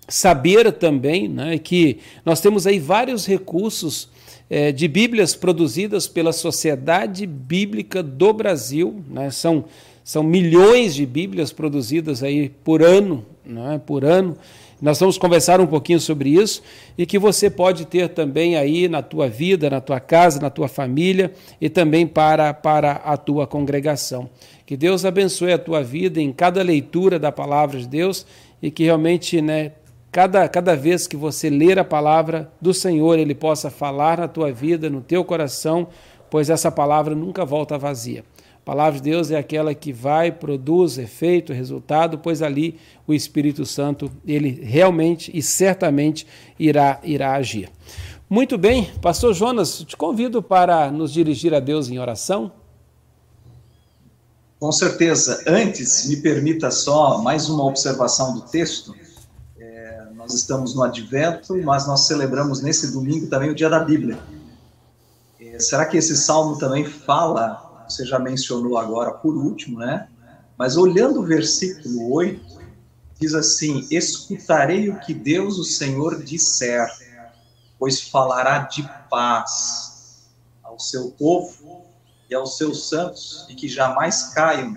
saber 0.09 0.73
também 0.73 1.29
né, 1.29 1.59
que 1.59 1.99
nós 2.25 2.41
temos 2.41 2.67
aí 2.67 2.79
vários 2.79 3.27
recursos 3.27 4.09
é, 4.51 4.73
de 4.73 4.89
Bíblias 4.89 5.37
produzidas 5.37 6.09
pela 6.09 6.33
Sociedade 6.33 7.25
Bíblica 7.25 8.03
do 8.03 8.33
Brasil. 8.33 9.01
Né? 9.09 9.31
São, 9.31 9.65
são 10.03 10.25
milhões 10.25 10.93
de 10.97 11.07
Bíblias 11.07 11.53
produzidas 11.53 12.21
aí 12.25 12.49
por 12.49 12.83
ano, 12.83 13.25
né? 13.47 13.81
por 13.87 14.05
ano. 14.05 14.37
Nós 14.83 14.99
vamos 14.99 15.19
conversar 15.19 15.61
um 15.61 15.67
pouquinho 15.67 16.01
sobre 16.01 16.31
isso 16.31 16.63
e 16.97 17.05
que 17.05 17.19
você 17.19 17.51
pode 17.51 17.85
ter 17.85 18.09
também 18.09 18.57
aí 18.57 18.89
na 18.89 19.03
tua 19.03 19.29
vida, 19.29 19.69
na 19.69 19.81
tua 19.81 20.01
casa, 20.01 20.41
na 20.41 20.49
tua 20.49 20.69
família 20.69 21.33
e 21.61 21.69
também 21.69 22.07
para, 22.07 22.53
para 22.55 22.93
a 22.93 23.17
tua 23.17 23.47
congregação. 23.47 24.29
Que 24.65 24.77
Deus 24.77 25.05
abençoe 25.05 25.53
a 25.53 25.59
tua 25.59 25.83
vida 25.83 26.21
em 26.21 26.33
cada 26.33 26.63
leitura 26.63 27.19
da 27.19 27.31
palavra 27.31 27.79
de 27.79 27.87
Deus 27.87 28.27
e 28.63 28.71
que 28.71 28.85
realmente 28.85 29.41
né, 29.43 29.73
cada, 30.13 30.49
cada 30.49 30.75
vez 30.75 31.07
que 31.07 31.17
você 31.17 31.49
ler 31.49 31.79
a 31.79 31.85
palavra 31.85 32.51
do 32.61 32.75
Senhor, 32.75 33.19
Ele 33.19 33.35
possa 33.35 33.71
falar 33.71 34.19
na 34.19 34.29
tua 34.29 34.53
vida, 34.53 34.91
no 34.91 35.01
teu 35.01 35.25
coração, 35.25 35.89
pois 36.29 36.51
essa 36.51 36.71
palavra 36.71 37.15
nunca 37.15 37.45
volta 37.45 37.79
vazia. 37.79 38.25
A 38.57 38.65
palavra 38.65 39.01
de 39.01 39.11
Deus 39.11 39.31
é 39.31 39.39
aquela 39.39 39.75
que 39.75 39.93
vai, 39.93 40.31
produz 40.31 40.99
efeito, 40.99 41.53
resultado, 41.53 42.19
pois 42.19 42.43
ali 42.43 42.79
o 43.07 43.15
Espírito 43.15 43.65
Santo, 43.65 44.11
ele 44.27 44.61
realmente 44.63 45.31
e 45.35 45.43
certamente 45.43 46.27
irá, 46.59 47.01
irá 47.03 47.35
agir. 47.35 47.71
Muito 48.29 48.57
bem, 48.59 48.89
Pastor 49.01 49.35
Jonas, 49.35 49.79
te 49.79 49.97
convido 49.97 50.43
para 50.43 50.91
nos 50.91 51.13
dirigir 51.13 51.53
a 51.55 51.59
Deus 51.59 51.89
em 51.89 51.99
oração. 51.99 52.53
Com 54.61 54.71
certeza. 54.71 55.43
Antes, 55.47 56.07
me 56.07 56.17
permita 56.19 56.71
só 56.71 57.19
mais 57.23 57.49
uma 57.49 57.65
observação 57.65 58.35
do 58.35 58.43
texto 58.43 58.95
estamos 60.35 60.75
no 60.75 60.83
Advento, 60.83 61.57
mas 61.63 61.87
nós 61.87 62.07
celebramos 62.07 62.61
nesse 62.61 62.93
domingo 62.93 63.27
também 63.27 63.51
o 63.51 63.55
Dia 63.55 63.69
da 63.69 63.81
Bíblia. 63.81 64.19
Será 65.59 65.85
que 65.85 65.97
esse 65.97 66.17
salmo 66.17 66.59
também 66.59 66.85
fala, 66.85 67.85
você 67.89 68.05
já 68.05 68.19
mencionou 68.19 68.79
agora 68.79 69.13
por 69.13 69.37
último, 69.37 69.79
né? 69.79 70.09
Mas 70.57 70.77
olhando 70.77 71.21
o 71.21 71.27
versículo 71.27 72.13
8, 72.13 72.61
diz 73.19 73.35
assim: 73.35 73.87
Escutarei 73.91 74.89
o 74.89 74.99
que 75.01 75.13
Deus, 75.13 75.59
o 75.59 75.65
Senhor, 75.65 76.23
disser, 76.23 76.89
pois 77.79 78.01
falará 78.01 78.61
de 78.61 78.89
paz 79.11 80.29
ao 80.63 80.79
seu 80.79 81.11
povo 81.13 81.85
e 82.29 82.35
aos 82.35 82.57
seus 82.57 82.89
santos, 82.89 83.47
e 83.49 83.55
que 83.55 83.69
jamais 83.69 84.33
caiam 84.35 84.75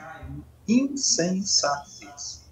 insensatez. 0.68 2.44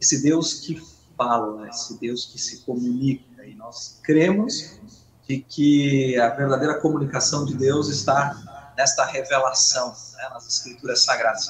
Esse 0.00 0.22
Deus 0.22 0.54
que 0.54 0.82
fala, 1.22 1.68
esse 1.68 1.98
Deus 1.98 2.26
que 2.26 2.38
se 2.38 2.58
comunica. 2.58 3.44
E 3.46 3.54
nós 3.54 4.00
cremos 4.02 4.78
de 5.28 5.38
que 5.38 6.18
a 6.18 6.28
verdadeira 6.30 6.80
comunicação 6.80 7.44
de 7.44 7.54
Deus 7.54 7.88
está 7.88 8.72
nesta 8.76 9.04
revelação, 9.04 9.88
né, 9.88 10.28
nas 10.30 10.46
Escrituras 10.46 11.04
Sagradas. 11.04 11.48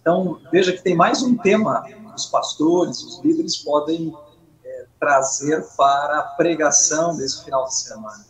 Então, 0.00 0.40
veja 0.52 0.72
que 0.72 0.82
tem 0.82 0.94
mais 0.94 1.22
um 1.22 1.36
tema 1.36 1.82
que 1.82 1.94
os 2.14 2.26
pastores, 2.26 3.02
os 3.02 3.20
líderes 3.24 3.56
podem 3.56 4.14
é, 4.62 4.86
trazer 5.00 5.64
para 5.76 6.18
a 6.18 6.22
pregação 6.22 7.16
desse 7.16 7.42
final 7.44 7.64
de 7.64 7.74
semana. 7.74 8.26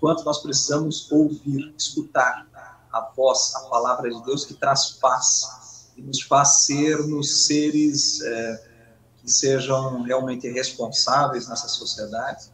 Quanto 0.00 0.24
nós 0.24 0.38
precisamos 0.38 1.10
ouvir, 1.10 1.74
escutar 1.76 2.46
a 2.92 3.00
voz, 3.16 3.52
a 3.56 3.60
palavra 3.68 4.08
de 4.08 4.22
Deus 4.24 4.44
que 4.44 4.54
traz 4.54 4.92
paz 4.92 5.90
e 5.96 6.02
nos 6.02 6.22
faz 6.22 6.60
sermos 6.60 7.46
seres 7.46 8.22
é, 8.22 8.67
que 9.28 9.32
sejam 9.34 10.02
realmente 10.02 10.48
responsáveis 10.48 11.46
nessa 11.46 11.68
sociedade. 11.68 12.46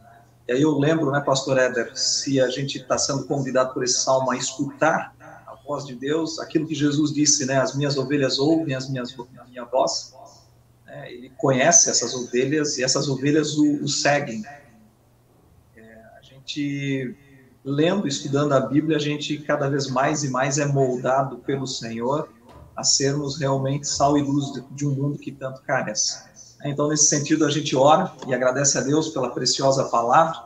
E 0.45 0.51
aí 0.51 0.61
eu 0.61 0.77
lembro, 0.77 1.09
né, 1.09 1.21
pastor 1.21 1.57
Éder, 1.57 1.97
se 1.97 2.41
a 2.41 2.49
gente 2.49 2.79
está 2.79 2.97
sendo 2.97 3.25
convidado 3.25 3.73
por 3.73 3.81
esse 3.81 3.99
salmo 3.99 4.29
a 4.29 4.35
escutar 4.35 5.15
a 5.47 5.55
voz 5.65 5.85
de 5.85 5.95
Deus, 5.95 6.37
aquilo 6.37 6.67
que 6.67 6.75
Jesus 6.75 7.13
disse, 7.13 7.45
né, 7.45 7.57
as 7.57 7.75
minhas 7.75 7.97
ovelhas 7.97 8.37
ouvem 8.37 8.75
as 8.75 8.89
minhas, 8.89 9.15
a 9.39 9.45
minha 9.45 9.63
voz, 9.63 10.13
né, 10.85 11.11
ele 11.13 11.31
conhece 11.37 11.89
essas 11.89 12.13
ovelhas 12.13 12.77
e 12.77 12.83
essas 12.83 13.07
ovelhas 13.07 13.57
o, 13.57 13.81
o 13.81 13.87
seguem. 13.87 14.43
É, 15.77 15.81
a 16.19 16.21
gente, 16.21 17.15
lendo, 17.63 18.05
estudando 18.05 18.51
a 18.51 18.59
Bíblia, 18.59 18.97
a 18.97 18.99
gente 18.99 19.37
cada 19.37 19.69
vez 19.69 19.87
mais 19.87 20.25
e 20.25 20.29
mais 20.29 20.57
é 20.57 20.65
moldado 20.65 21.37
pelo 21.37 21.65
Senhor 21.65 22.29
a 22.75 22.83
sermos 22.83 23.39
realmente 23.39 23.87
sal 23.87 24.17
e 24.17 24.21
luz 24.21 24.51
de, 24.51 24.61
de 24.71 24.85
um 24.85 24.93
mundo 24.93 25.17
que 25.17 25.31
tanto 25.31 25.61
carece. 25.61 26.34
Então, 26.65 26.87
nesse 26.87 27.05
sentido, 27.05 27.45
a 27.45 27.51
gente 27.51 27.75
ora 27.75 28.11
e 28.27 28.33
agradece 28.33 28.77
a 28.77 28.81
Deus 28.81 29.09
pela 29.09 29.29
preciosa 29.29 29.85
palavra 29.85 30.43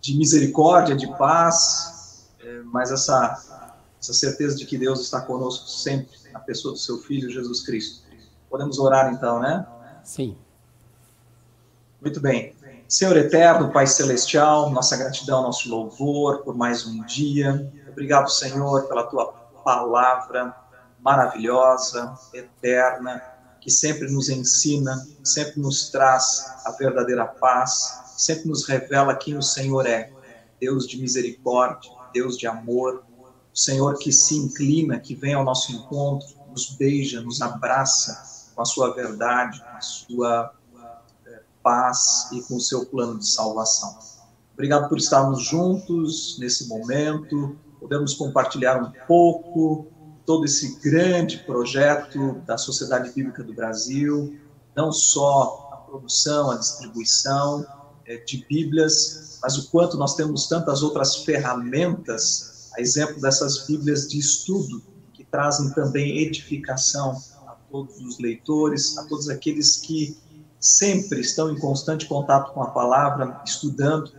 de 0.00 0.16
misericórdia, 0.16 0.94
de 0.94 1.06
paz, 1.16 2.28
é, 2.40 2.60
mas 2.64 2.92
essa, 2.92 3.70
essa 4.00 4.12
certeza 4.12 4.56
de 4.56 4.66
que 4.66 4.76
Deus 4.76 5.00
está 5.00 5.20
conosco 5.20 5.66
sempre, 5.68 6.14
na 6.30 6.38
pessoa 6.38 6.74
do 6.74 6.78
seu 6.78 6.98
Filho, 6.98 7.30
Jesus 7.30 7.62
Cristo. 7.62 8.06
Podemos 8.50 8.78
orar 8.78 9.12
então, 9.12 9.40
né? 9.40 9.66
Sim. 10.04 10.36
Muito 12.00 12.20
bem. 12.20 12.54
Senhor 12.86 13.16
eterno, 13.16 13.72
Pai 13.72 13.86
celestial, 13.86 14.70
nossa 14.70 14.96
gratidão, 14.96 15.42
nosso 15.42 15.68
louvor 15.68 16.42
por 16.44 16.54
mais 16.54 16.86
um 16.86 17.02
dia. 17.04 17.72
Obrigado, 17.88 18.30
Senhor, 18.30 18.86
pela 18.86 19.04
tua 19.04 19.32
palavra 19.64 20.54
maravilhosa, 21.00 22.14
eterna 22.32 23.35
que 23.66 23.72
sempre 23.72 24.08
nos 24.08 24.28
ensina, 24.28 25.04
sempre 25.24 25.60
nos 25.60 25.90
traz 25.90 26.54
a 26.64 26.70
verdadeira 26.70 27.26
paz, 27.26 28.00
sempre 28.16 28.46
nos 28.46 28.64
revela 28.64 29.16
quem 29.16 29.36
o 29.36 29.42
Senhor 29.42 29.84
é. 29.88 30.12
Deus 30.60 30.86
de 30.86 30.96
misericórdia, 31.00 31.90
Deus 32.14 32.38
de 32.38 32.46
amor, 32.46 33.02
o 33.52 33.58
Senhor 33.58 33.98
que 33.98 34.12
se 34.12 34.36
inclina, 34.36 35.00
que 35.00 35.16
vem 35.16 35.34
ao 35.34 35.42
nosso 35.42 35.72
encontro, 35.72 36.28
nos 36.48 36.76
beija, 36.76 37.20
nos 37.20 37.42
abraça 37.42 38.52
com 38.54 38.62
a 38.62 38.64
sua 38.64 38.94
verdade, 38.94 39.58
com 39.58 39.76
a 39.76 39.80
sua 39.80 40.54
é, 41.26 41.40
paz 41.60 42.28
e 42.30 42.40
com 42.42 42.54
o 42.54 42.60
seu 42.60 42.86
plano 42.86 43.18
de 43.18 43.26
salvação. 43.26 43.98
Obrigado 44.54 44.88
por 44.88 44.96
estarmos 44.96 45.42
juntos 45.42 46.38
nesse 46.38 46.68
momento, 46.68 47.58
podemos 47.80 48.14
compartilhar 48.14 48.80
um 48.80 48.92
pouco 49.08 49.88
todo 50.26 50.44
esse 50.44 50.80
grande 50.80 51.38
projeto 51.38 52.42
da 52.44 52.58
Sociedade 52.58 53.12
Bíblica 53.12 53.44
do 53.44 53.54
Brasil, 53.54 54.36
não 54.74 54.90
só 54.90 55.70
a 55.72 55.76
produção, 55.76 56.50
a 56.50 56.56
distribuição 56.56 57.64
é, 58.04 58.16
de 58.16 58.44
Bíblias, 58.48 59.38
mas 59.40 59.56
o 59.56 59.70
quanto 59.70 59.96
nós 59.96 60.16
temos 60.16 60.48
tantas 60.48 60.82
outras 60.82 61.16
ferramentas, 61.24 62.70
a 62.76 62.80
exemplo 62.80 63.20
dessas 63.20 63.66
Bíblias 63.66 64.08
de 64.08 64.18
estudo, 64.18 64.82
que 65.14 65.24
trazem 65.24 65.70
também 65.70 66.18
edificação 66.18 67.16
a 67.46 67.52
todos 67.70 67.96
os 68.00 68.18
leitores, 68.18 68.98
a 68.98 69.04
todos 69.04 69.28
aqueles 69.28 69.76
que 69.76 70.18
sempre 70.58 71.20
estão 71.20 71.52
em 71.52 71.58
constante 71.58 72.06
contato 72.06 72.52
com 72.52 72.62
a 72.62 72.70
palavra, 72.70 73.40
estudando 73.46 74.10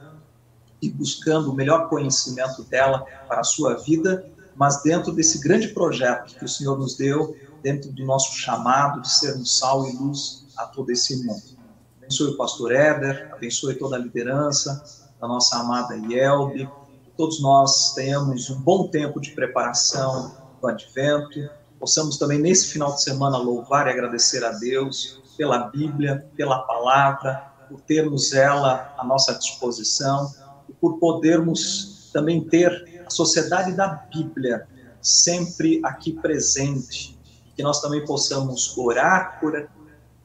e 0.82 0.90
buscando 0.90 1.52
o 1.52 1.54
melhor 1.54 1.90
conhecimento 1.90 2.64
dela 2.64 3.06
para 3.28 3.42
a 3.42 3.44
sua 3.44 3.74
vida 3.74 4.26
mas 4.58 4.82
dentro 4.82 5.14
desse 5.14 5.40
grande 5.40 5.70
projeto 5.70 6.36
que 6.36 6.44
o 6.44 6.48
Senhor 6.48 6.78
nos 6.78 6.98
deu, 6.98 7.36
dentro 7.62 7.92
do 7.92 8.04
nosso 8.04 8.34
chamado 8.34 9.02
de 9.02 9.10
sermos 9.10 9.58
sal 9.58 9.88
e 9.88 9.96
luz 9.96 10.48
a 10.58 10.66
todo 10.66 10.90
esse 10.90 11.24
mundo. 11.24 11.58
Abençoe 11.98 12.32
o 12.32 12.38
pastor 12.38 12.72
Éder, 12.72 13.30
abençoe 13.32 13.76
toda 13.76 13.96
a 13.96 14.00
liderança 14.00 14.84
da 15.22 15.28
nossa 15.28 15.58
amada 15.58 15.96
Yelbe, 15.96 16.70
todos 17.16 17.42
nós 17.42 17.94
tenhamos 17.94 18.50
um 18.50 18.60
bom 18.60 18.88
tempo 18.88 19.20
de 19.20 19.32
preparação 19.32 20.36
do 20.60 20.68
advento, 20.68 21.50
possamos 21.80 22.18
também 22.18 22.40
nesse 22.40 22.68
final 22.68 22.94
de 22.96 23.04
semana 23.04 23.38
louvar 23.38 23.88
e 23.88 23.92
agradecer 23.92 24.44
a 24.44 24.52
Deus 24.52 25.22
pela 25.38 25.68
Bíblia, 25.68 26.28
pela 26.36 26.60
palavra, 26.60 27.52
por 27.70 27.82
termos 27.82 28.34
ela 28.34 28.94
à 28.98 29.04
nossa 29.04 29.34
disposição 29.36 30.32
e 30.70 30.74
por 30.74 30.98
podermos 31.00 32.10
também 32.14 32.44
ter 32.48 32.97
a 33.08 33.10
sociedade 33.10 33.72
da 33.72 33.88
Bíblia 33.88 34.68
sempre 35.02 35.80
aqui 35.84 36.12
presente, 36.12 37.18
que 37.56 37.64
nós 37.64 37.82
também 37.82 38.06
possamos 38.06 38.78
orar 38.78 39.40
por, 39.40 39.70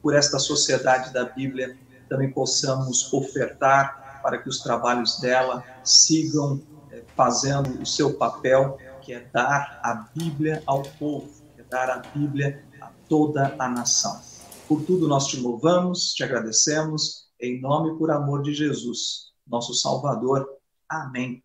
por 0.01 0.13
esta 0.13 0.37
sociedade 0.37 1.13
da 1.13 1.23
Bíblia, 1.23 1.77
também 2.09 2.31
possamos 2.31 3.11
ofertar 3.11 4.21
para 4.21 4.37
que 4.37 4.49
os 4.49 4.59
trabalhos 4.59 5.19
dela 5.19 5.63
sigam 5.83 6.61
eh, 6.91 7.03
fazendo 7.15 7.81
o 7.81 7.85
seu 7.85 8.13
papel, 8.15 8.77
que 9.01 9.13
é 9.13 9.21
dar 9.31 9.79
a 9.81 10.09
Bíblia 10.13 10.61
ao 10.65 10.83
povo, 10.83 11.31
que 11.55 11.61
é 11.61 11.63
dar 11.63 11.89
a 11.89 11.99
Bíblia 11.99 12.63
a 12.81 12.89
toda 13.07 13.55
a 13.57 13.69
nação. 13.69 14.19
Por 14.67 14.83
tudo 14.83 15.07
nós 15.07 15.27
te 15.27 15.39
louvamos, 15.39 16.13
te 16.13 16.23
agradecemos, 16.23 17.29
em 17.39 17.59
nome 17.61 17.93
e 17.93 17.97
por 17.97 18.11
amor 18.11 18.43
de 18.43 18.53
Jesus, 18.53 19.31
nosso 19.47 19.73
Salvador. 19.73 20.47
Amém. 20.89 21.43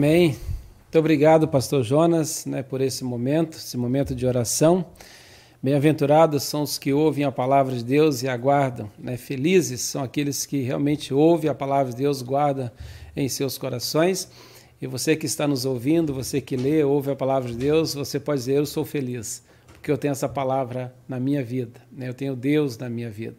Amém. 0.00 0.36
Muito 0.82 0.96
obrigado, 0.96 1.48
pastor 1.48 1.82
Jonas, 1.82 2.46
né, 2.46 2.62
por 2.62 2.80
esse 2.80 3.02
momento, 3.02 3.58
esse 3.58 3.76
momento 3.76 4.14
de 4.14 4.24
oração. 4.26 4.86
Bem-aventurados 5.60 6.44
são 6.44 6.62
os 6.62 6.78
que 6.78 6.92
ouvem 6.92 7.24
a 7.24 7.32
palavra 7.32 7.74
de 7.74 7.82
Deus 7.82 8.22
e 8.22 8.28
aguardam. 8.28 8.88
Né? 8.96 9.16
Felizes 9.16 9.80
são 9.80 10.00
aqueles 10.00 10.46
que 10.46 10.60
realmente 10.62 11.12
ouvem 11.12 11.50
a 11.50 11.54
palavra 11.54 11.90
de 11.90 11.98
Deus, 11.98 12.22
guardam 12.22 12.70
em 13.16 13.28
seus 13.28 13.58
corações. 13.58 14.30
E 14.80 14.86
você 14.86 15.16
que 15.16 15.26
está 15.26 15.48
nos 15.48 15.64
ouvindo, 15.64 16.14
você 16.14 16.40
que 16.40 16.56
lê, 16.56 16.84
ouve 16.84 17.10
a 17.10 17.16
palavra 17.16 17.50
de 17.50 17.56
Deus, 17.56 17.92
você 17.92 18.20
pode 18.20 18.38
dizer: 18.38 18.54
Eu 18.54 18.66
sou 18.66 18.84
feliz, 18.84 19.42
porque 19.72 19.90
eu 19.90 19.98
tenho 19.98 20.12
essa 20.12 20.28
palavra 20.28 20.94
na 21.08 21.18
minha 21.18 21.42
vida, 21.42 21.80
né? 21.90 22.08
eu 22.08 22.14
tenho 22.14 22.36
Deus 22.36 22.78
na 22.78 22.88
minha 22.88 23.10
vida. 23.10 23.38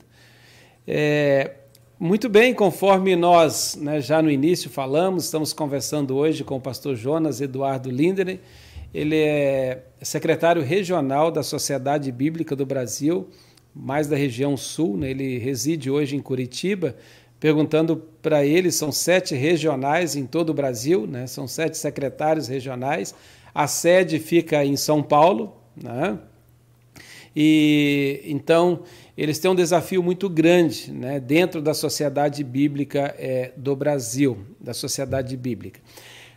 É, 0.85 1.58
muito 1.99 2.29
bem, 2.29 2.53
conforme 2.53 3.13
nós 3.13 3.75
né, 3.75 3.99
já 3.99 4.21
no 4.21 4.31
início 4.31 4.69
falamos, 4.69 5.25
estamos 5.25 5.51
conversando 5.51 6.15
hoje 6.15 6.45
com 6.45 6.55
o 6.55 6.61
pastor 6.61 6.95
Jonas 6.95 7.41
Eduardo 7.41 7.91
Linder. 7.91 8.39
Ele 8.93 9.17
é 9.17 9.83
secretário 10.01 10.63
regional 10.63 11.29
da 11.29 11.43
Sociedade 11.43 12.09
Bíblica 12.09 12.55
do 12.55 12.65
Brasil, 12.65 13.27
mais 13.75 14.07
da 14.07 14.15
região 14.15 14.55
sul. 14.55 14.95
Né? 14.95 15.09
Ele 15.09 15.37
reside 15.39 15.91
hoje 15.91 16.15
em 16.15 16.21
Curitiba. 16.21 16.95
Perguntando 17.37 17.97
para 18.21 18.45
ele, 18.45 18.71
são 18.71 18.93
sete 18.93 19.35
regionais 19.35 20.15
em 20.15 20.25
todo 20.25 20.51
o 20.51 20.53
Brasil, 20.53 21.05
né? 21.05 21.27
são 21.27 21.49
sete 21.49 21.77
secretários 21.77 22.47
regionais. 22.47 23.13
A 23.53 23.67
sede 23.67 24.19
fica 24.19 24.63
em 24.63 24.77
São 24.77 25.03
Paulo, 25.03 25.53
né? 25.75 26.17
E 27.35 28.21
então 28.25 28.83
eles 29.19 29.37
têm 29.37 29.51
um 29.51 29.55
desafio 29.55 30.01
muito 30.01 30.29
grande 30.29 30.93
né, 30.93 31.19
dentro 31.19 31.61
da 31.61 31.73
sociedade 31.73 32.41
bíblica 32.41 33.13
é, 33.19 33.51
do 33.57 33.75
Brasil, 33.75 34.37
da 34.61 34.73
sociedade 34.73 35.35
bíblica. 35.35 35.81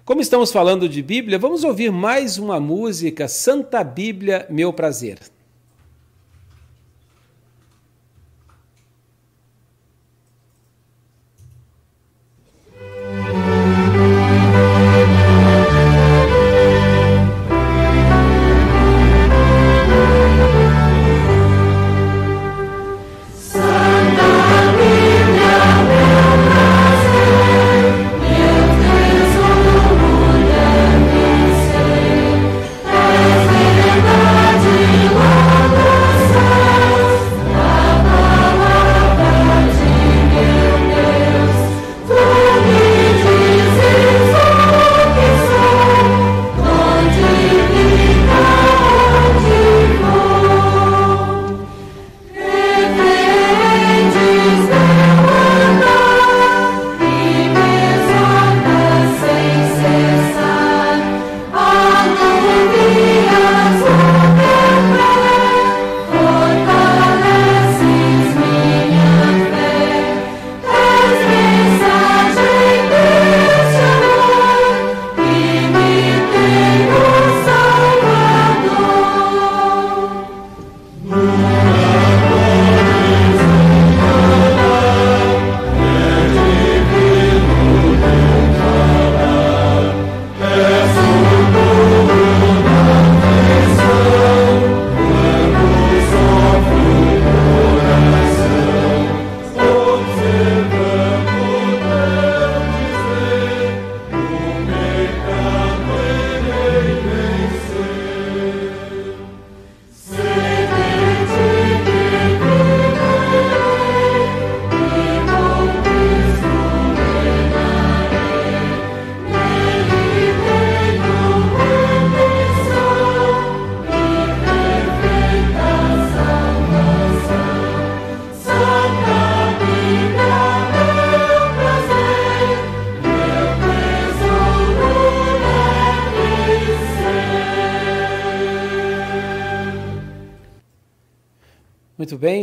Como 0.04 0.20
estamos 0.20 0.50
falando 0.50 0.88
de 0.88 1.00
Bíblia, 1.00 1.38
vamos 1.38 1.62
ouvir 1.62 1.92
mais 1.92 2.38
uma 2.38 2.58
música, 2.58 3.28
Santa 3.28 3.84
Bíblia, 3.84 4.46
Meu 4.50 4.72
Prazer. 4.72 5.18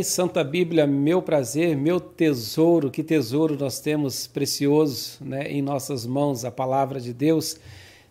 Santa 0.02 0.44
Bíblia, 0.44 0.86
meu 0.86 1.20
prazer, 1.22 1.76
meu 1.76 2.00
tesouro, 2.00 2.90
que 2.90 3.02
tesouro 3.02 3.56
nós 3.58 3.80
temos 3.80 4.26
precioso 4.26 5.18
né, 5.20 5.50
em 5.50 5.62
nossas 5.62 6.06
mãos, 6.06 6.44
a 6.44 6.50
palavra 6.50 7.00
de 7.00 7.12
Deus. 7.12 7.58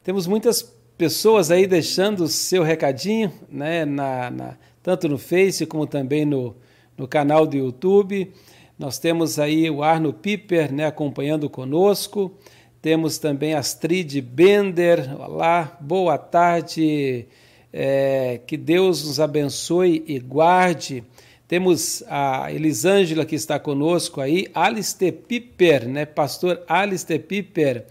Temos 0.04 0.28
muitas 0.28 0.62
pessoas 0.98 1.52
aí 1.52 1.66
deixando 1.66 2.28
seu 2.28 2.64
recadinho, 2.64 3.32
né, 3.50 3.86
na, 3.86 4.30
na, 4.30 4.58
tanto 4.84 5.08
no 5.08 5.18
Face 5.18 5.66
como 5.66 5.88
também 5.88 6.26
no, 6.26 6.56
no 6.98 7.08
canal 7.08 7.48
do 7.48 7.56
YouTube. 7.56 8.32
Nós 8.78 8.98
temos 8.98 9.40
aí 9.40 9.70
o 9.70 9.84
Arno 9.84 10.14
Piper 10.14 10.74
né, 10.74 10.86
acompanhando 10.86 11.50
conosco. 11.50 12.38
Temos 12.82 13.18
também 13.18 13.54
Astrid 13.54 14.22
Bender. 14.22 15.20
Olá, 15.20 15.78
boa 15.82 16.18
tarde. 16.18 17.28
É, 17.72 18.40
que 18.48 18.56
Deus 18.56 19.06
nos 19.06 19.20
abençoe 19.20 20.04
e 20.08 20.18
guarde. 20.18 21.04
Temos 21.50 22.04
a 22.08 22.54
Elisângela 22.54 23.26
que 23.26 23.34
está 23.34 23.58
conosco 23.58 24.22
aí, 24.22 24.46
Alistair 24.54 25.12
Piper, 25.12 25.90
né? 25.90 26.06
Pastor 26.06 26.62
Alistair 26.68 27.24
Piper, 27.24 27.88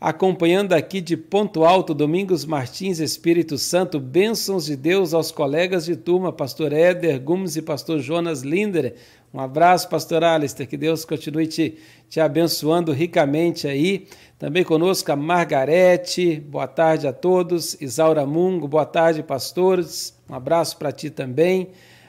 acompanhando 0.00 0.72
aqui 0.72 1.02
de 1.02 1.14
Ponto 1.14 1.66
Alto, 1.66 1.92
Domingos 1.92 2.46
Martins, 2.46 2.98
Espírito 2.98 3.58
Santo, 3.58 4.00
bênçãos 4.00 4.64
de 4.64 4.76
Deus 4.76 5.12
aos 5.12 5.30
colegas 5.30 5.84
de 5.84 5.94
turma, 5.94 6.32
Pastor 6.32 6.72
Éder 6.72 7.20
Gomes 7.20 7.54
e 7.56 7.60
Pastor 7.60 8.00
Jonas 8.00 8.40
Linder. 8.40 8.94
Um 9.30 9.40
abraço, 9.40 9.90
Pastor 9.90 10.24
Alistair, 10.24 10.66
que 10.66 10.78
Deus 10.78 11.04
continue 11.04 11.46
te, 11.46 11.76
te 12.08 12.18
abençoando 12.18 12.92
ricamente 12.92 13.68
aí. 13.68 14.06
Também 14.38 14.64
conosco 14.64 15.12
a 15.12 15.16
Margarete, 15.16 16.40
boa 16.40 16.66
tarde 16.66 17.06
a 17.06 17.12
todos. 17.12 17.78
Isaura 17.78 18.24
Mungo, 18.24 18.66
boa 18.66 18.86
tarde, 18.86 19.22
pastores. 19.22 20.18
Um 20.26 20.34
abraço 20.34 20.78
para 20.78 20.90
ti 20.90 21.10
também 21.10 21.68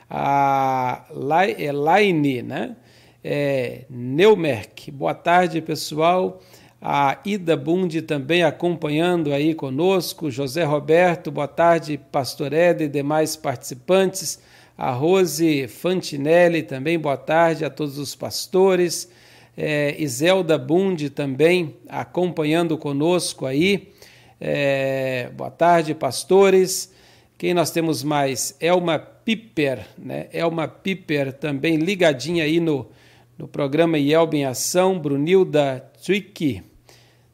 a 0.10 1.06
Elaine, 1.58 2.42
né? 2.42 2.76
é, 3.30 3.82
Neumerk. 3.90 4.90
Boa 4.90 5.14
tarde, 5.14 5.62
pessoal. 5.62 6.42
A 6.82 7.20
Ida 7.26 7.58
Bundi 7.58 8.02
também 8.02 8.42
acompanhando 8.42 9.34
aí 9.34 9.54
conosco. 9.54 10.32
José 10.32 10.64
Roberto, 10.64 11.30
boa 11.30 11.48
tarde, 11.48 12.00
Pastor 12.10 12.54
Ed 12.54 12.86
e 12.86 12.88
demais 12.88 13.36
participantes. 13.36 14.40
A 14.78 14.92
Rose 14.92 15.68
Fantinelli 15.68 16.64
também, 16.64 16.98
boa 16.98 17.18
tarde 17.18 17.66
a 17.66 17.70
todos 17.70 17.98
os 17.98 18.16
pastores. 18.16 19.12
É, 19.58 19.96
Iselda 20.02 20.58
Bundi 20.58 21.10
também 21.10 21.76
acompanhando 21.90 22.78
conosco 22.78 23.46
aí. 23.46 23.92
É, 24.40 25.30
boa 25.36 25.52
tarde, 25.52 25.94
pastores. 25.94 26.94
Quem 27.38 27.54
nós 27.54 27.70
temos 27.70 28.04
mais? 28.04 28.58
Elma 28.60 28.98
Piper, 28.98 29.86
né? 29.96 30.28
Elma 30.34 30.68
Piper 30.68 31.32
também 31.32 31.76
ligadinha 31.76 32.44
aí 32.44 32.60
no, 32.60 32.90
no 33.38 33.48
programa 33.48 34.00
Yelb 34.00 34.34
em 34.34 34.44
Ação. 34.44 34.98
Brunilda 34.98 35.88
Trick 36.04 36.64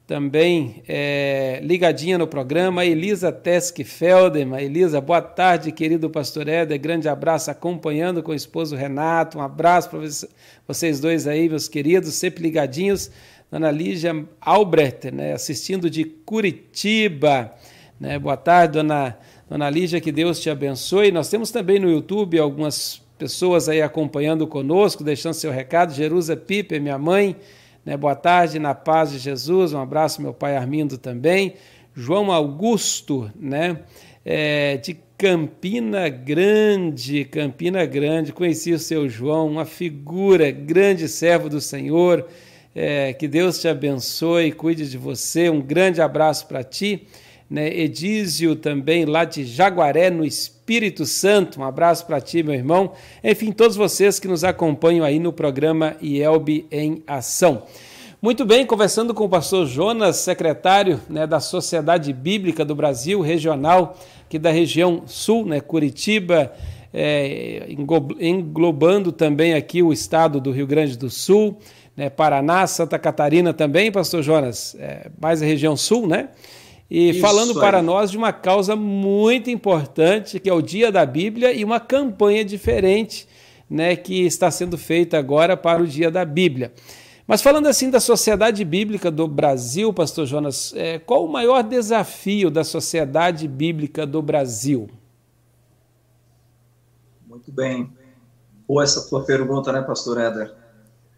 também 0.06 0.84
é, 0.90 1.62
ligadinha 1.64 2.18
no 2.18 2.28
programa. 2.28 2.84
Elisa 2.84 3.32
Tesk 3.32 3.82
Felderman. 3.86 4.62
Elisa, 4.62 5.00
boa 5.00 5.22
tarde, 5.22 5.72
querido 5.72 6.10
pastor 6.10 6.50
Éder. 6.50 6.78
Grande 6.82 7.08
abraço 7.08 7.50
acompanhando 7.50 8.22
com 8.22 8.34
o 8.34 8.36
esposo 8.36 8.76
Renato. 8.76 9.38
Um 9.38 9.42
abraço 9.42 9.90
para 9.90 10.00
vocês 10.68 11.00
dois 11.00 11.28
aí, 11.28 11.48
meus 11.48 11.70
queridos, 11.70 12.14
sempre 12.16 12.44
ligadinhos. 12.44 13.10
Dona 13.50 13.72
Lígia 13.72 14.26
Albrecht, 14.42 15.12
né, 15.12 15.32
assistindo 15.32 15.90
de 15.90 16.04
Curitiba. 16.04 17.54
Né? 17.98 18.20
Boa 18.20 18.36
tarde, 18.36 18.74
dona 18.74 19.18
Dona 19.50 19.70
Lígia, 19.70 20.00
que 20.00 20.12
Deus 20.12 20.40
te 20.40 20.50
abençoe. 20.50 21.12
Nós 21.12 21.30
temos 21.30 21.52
também 21.52 21.78
no 21.78 21.92
YouTube 21.92 22.40
algumas 22.40 23.02
pessoas 23.18 23.68
aí 23.68 23.82
acompanhando 23.82 24.48
conosco, 24.48 25.04
deixando 25.04 25.34
seu 25.34 25.52
recado. 25.52 25.94
Jerusa 25.94 26.36
Pipe, 26.36 26.80
minha 26.80 26.98
mãe, 26.98 27.36
né? 27.86 27.98
boa 27.98 28.16
tarde, 28.16 28.58
na 28.58 28.74
paz 28.74 29.12
de 29.12 29.20
Jesus. 29.20 29.74
Um 29.74 29.82
abraço, 29.82 30.22
meu 30.22 30.34
pai 30.34 30.56
Armindo 30.56 30.98
também. 30.98 31.56
João 31.94 32.32
Augusto, 32.32 33.30
né? 33.36 33.80
É, 34.26 34.78
de 34.78 34.98
Campina 35.18 36.08
Grande, 36.08 37.26
Campina 37.26 37.86
Grande, 37.86 38.32
conheci 38.32 38.72
o 38.72 38.80
seu 38.80 39.10
João, 39.10 39.48
uma 39.48 39.66
figura, 39.66 40.50
grande 40.52 41.10
servo 41.10 41.50
do 41.50 41.60
Senhor. 41.60 42.26
É, 42.74 43.12
que 43.14 43.28
Deus 43.28 43.60
te 43.60 43.68
abençoe, 43.68 44.54
cuide 44.54 44.90
de 44.90 44.98
você. 44.98 45.50
Um 45.50 45.62
grande 45.62 46.02
abraço 46.02 46.48
para 46.48 46.64
ti 46.64 47.06
né? 47.50 47.68
Edísio 47.68 48.56
também 48.56 49.06
lá 49.06 49.26
de 49.26 49.46
Jaguaré, 49.46 50.10
no 50.10 50.26
Espírito 50.26 51.06
Santo. 51.06 51.60
Um 51.60 51.64
abraço 51.64 52.06
para 52.06 52.22
ti, 52.22 52.44
meu 52.44 52.54
irmão. 52.54 52.94
Enfim, 53.24 53.52
todos 53.52 53.76
vocês 53.76 54.20
que 54.20 54.28
nos 54.28 54.44
acompanham 54.44 55.06
aí 55.06 55.20
no 55.20 55.32
programa 55.32 55.96
IELB 56.02 56.66
em 56.72 57.04
Ação. 57.06 57.64
Muito 58.22 58.46
bem, 58.46 58.66
conversando 58.66 59.14
com 59.14 59.26
o 59.26 59.30
pastor 59.30 59.68
Jonas, 59.68 60.16
secretário 60.16 60.98
né, 61.10 61.28
da 61.28 61.42
Sociedade 61.42 62.14
Bíblica 62.14 62.64
do 62.64 62.74
Brasil 62.74 63.20
Regional, 63.20 63.98
aqui 64.26 64.40
da 64.40 64.50
região 64.50 65.04
sul, 65.06 65.46
né, 65.46 65.60
Curitiba, 65.60 66.54
é, 66.94 67.68
englobando 68.22 69.12
também 69.12 69.56
aqui 69.56 69.84
o 69.84 69.92
estado 69.92 70.40
do 70.40 70.52
Rio 70.52 70.66
Grande 70.66 70.98
do 70.98 71.10
Sul, 71.10 71.58
né, 71.98 72.10
Paraná, 72.10 72.66
Santa 72.66 72.98
Catarina 72.98 73.54
também, 73.54 73.92
pastor 73.92 74.24
Jonas, 74.24 74.74
é, 74.80 75.12
mais 75.20 75.42
a 75.42 75.46
região 75.46 75.76
sul, 75.76 76.08
né? 76.08 76.30
E 76.94 77.10
Isso 77.10 77.22
falando 77.22 77.56
para 77.56 77.82
nós 77.82 78.12
de 78.12 78.18
uma 78.20 78.32
causa 78.32 78.76
muito 78.76 79.50
importante, 79.50 80.40
que 80.40 80.48
é 80.48 80.54
o 80.54 80.62
Dia 80.62 80.92
da 80.92 81.04
Bíblia, 81.04 81.52
e 81.52 81.66
uma 81.66 81.80
campanha 81.80 82.46
diferente 82.46 83.28
né, 83.68 83.96
que 83.96 84.24
está 84.28 84.52
sendo 84.52 84.78
feita 84.78 85.18
agora 85.18 85.58
para 85.58 85.82
o 85.82 85.88
Dia 85.88 86.12
da 86.12 86.24
Bíblia. 86.24 86.72
Mas 87.26 87.42
falando 87.42 87.66
assim 87.66 87.90
da 87.90 88.00
sociedade 88.00 88.64
bíblica 88.64 89.10
do 89.10 89.28
Brasil, 89.28 89.92
Pastor 89.92 90.28
Jonas, 90.28 90.72
é, 90.76 91.00
qual 91.00 91.26
o 91.26 91.32
maior 91.32 91.64
desafio 91.64 92.52
da 92.52 92.64
sociedade 92.64 93.48
bíblica 93.48 94.06
do 94.06 94.22
Brasil? 94.22 94.88
Muito 97.26 97.52
bem. 97.52 97.92
Boa 98.68 98.84
essa 98.84 99.10
tua 99.10 99.26
pergunta, 99.26 99.72
né, 99.72 99.82
Pastor 99.82 100.20
Éder? 100.20 100.54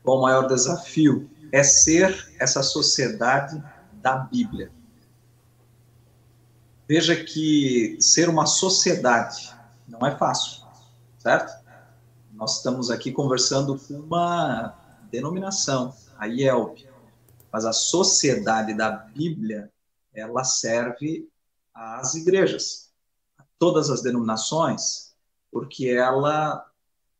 Qual 0.01 0.19
o 0.19 0.21
maior 0.21 0.47
desafio? 0.47 1.29
É 1.51 1.63
ser 1.63 2.15
essa 2.39 2.63
sociedade 2.63 3.61
da 4.01 4.15
Bíblia. 4.15 4.71
Veja 6.87 7.15
que 7.15 7.97
ser 7.99 8.29
uma 8.29 8.45
sociedade 8.45 9.51
não 9.87 10.05
é 10.05 10.15
fácil, 10.15 10.63
certo? 11.17 11.51
Nós 12.31 12.57
estamos 12.57 12.91
aqui 12.91 13.11
conversando 13.11 13.79
com 13.79 13.95
uma 13.95 14.75
denominação, 15.09 15.95
a 16.17 16.27
IELP, 16.27 16.87
mas 17.51 17.65
a 17.65 17.73
sociedade 17.73 18.75
da 18.75 18.91
Bíblia, 18.91 19.71
ela 20.13 20.43
serve 20.43 21.27
às 21.73 22.13
igrejas, 22.13 22.91
a 23.37 23.43
todas 23.57 23.89
as 23.89 24.03
denominações, 24.03 25.15
porque 25.51 25.87
ela 25.87 26.69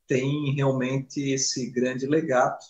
tem 0.07 0.53
realmente 0.53 1.31
esse 1.31 1.71
grande 1.71 2.05
legado 2.05 2.63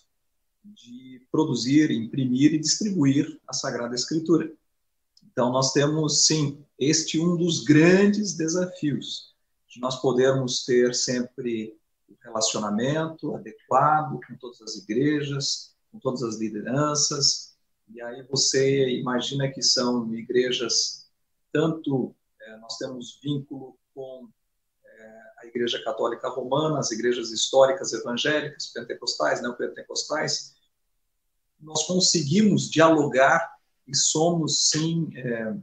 de 0.64 1.28
produzir, 1.30 1.92
imprimir 1.92 2.54
e 2.54 2.60
distribuir 2.60 3.38
a 3.46 3.52
Sagrada 3.52 3.96
Escritura. 3.96 4.50
Então, 5.36 5.52
nós 5.52 5.74
temos, 5.74 6.26
sim, 6.26 6.66
este 6.80 7.20
um 7.20 7.36
dos 7.36 7.66
grandes 7.66 8.38
desafios, 8.38 9.36
de 9.68 9.82
nós 9.82 9.98
podermos 9.98 10.64
ter 10.64 10.96
sempre 10.96 11.78
o 12.08 12.16
relacionamento 12.24 13.36
adequado 13.36 14.18
com 14.26 14.38
todas 14.38 14.62
as 14.62 14.78
igrejas, 14.78 15.76
com 15.92 16.00
todas 16.00 16.24
as 16.24 16.38
lideranças, 16.38 17.54
e 17.94 18.02
aí 18.02 18.24
você 18.30 18.98
imagina 18.98 19.52
que 19.52 19.62
são 19.62 20.16
igrejas, 20.16 21.06
tanto 21.52 22.16
é, 22.42 22.56
nós 22.60 22.78
temos 22.78 23.20
vínculo 23.22 23.78
com 23.94 24.30
é, 24.86 25.22
a 25.40 25.48
Igreja 25.48 25.84
Católica 25.84 26.30
Romana, 26.30 26.80
as 26.80 26.92
igrejas 26.92 27.32
históricas 27.32 27.92
evangélicas, 27.92 28.68
pentecostais, 28.68 29.42
neopentecostais, 29.42 30.56
nós 31.60 31.84
conseguimos 31.84 32.72
dialogar 32.72 33.55
e 33.88 33.96
somos, 33.96 34.70
sim, 34.70 35.10
é, 35.16 35.56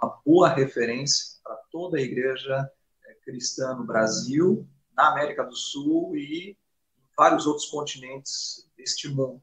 uma 0.00 0.20
boa 0.24 0.48
referência 0.48 1.38
para 1.42 1.56
toda 1.70 1.98
a 1.98 2.00
igreja 2.00 2.70
é, 3.04 3.14
cristã 3.24 3.74
no 3.74 3.84
Brasil, 3.84 4.68
na 4.94 5.12
América 5.12 5.44
do 5.44 5.56
Sul 5.56 6.16
e 6.16 6.50
em 6.50 6.56
vários 7.16 7.46
outros 7.46 7.66
continentes 7.66 8.68
deste 8.76 9.08
mundo. 9.08 9.42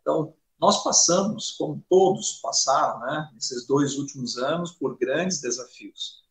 Então, 0.00 0.34
nós 0.58 0.84
passamos, 0.84 1.52
como 1.52 1.82
todos 1.88 2.40
passaram, 2.42 3.00
né, 3.00 3.30
nesses 3.32 3.66
dois 3.66 3.96
últimos 3.96 4.36
anos, 4.36 4.72
por 4.72 4.98
grandes 4.98 5.40
desafios. 5.40 6.22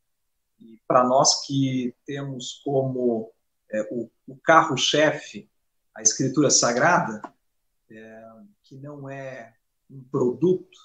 E 0.59 0.79
para 0.87 1.03
nós 1.03 1.45
que 1.45 1.95
temos 2.05 2.61
como 2.63 3.31
é, 3.71 3.81
o, 3.91 4.09
o 4.27 4.37
carro-chefe 4.37 5.49
a 5.95 6.01
Escritura 6.01 6.49
Sagrada, 6.49 7.21
é, 7.89 8.23
que 8.63 8.75
não 8.77 9.09
é 9.09 9.53
um 9.89 10.03
produto, 10.03 10.77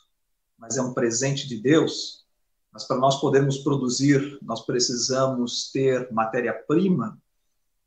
mas 0.64 0.78
é 0.78 0.82
um 0.82 0.94
presente 0.94 1.46
de 1.46 1.60
Deus. 1.60 2.24
Mas 2.72 2.84
para 2.84 2.96
nós 2.96 3.20
podermos 3.20 3.58
produzir, 3.58 4.38
nós 4.40 4.64
precisamos 4.64 5.70
ter 5.70 6.10
matéria-prima, 6.10 7.18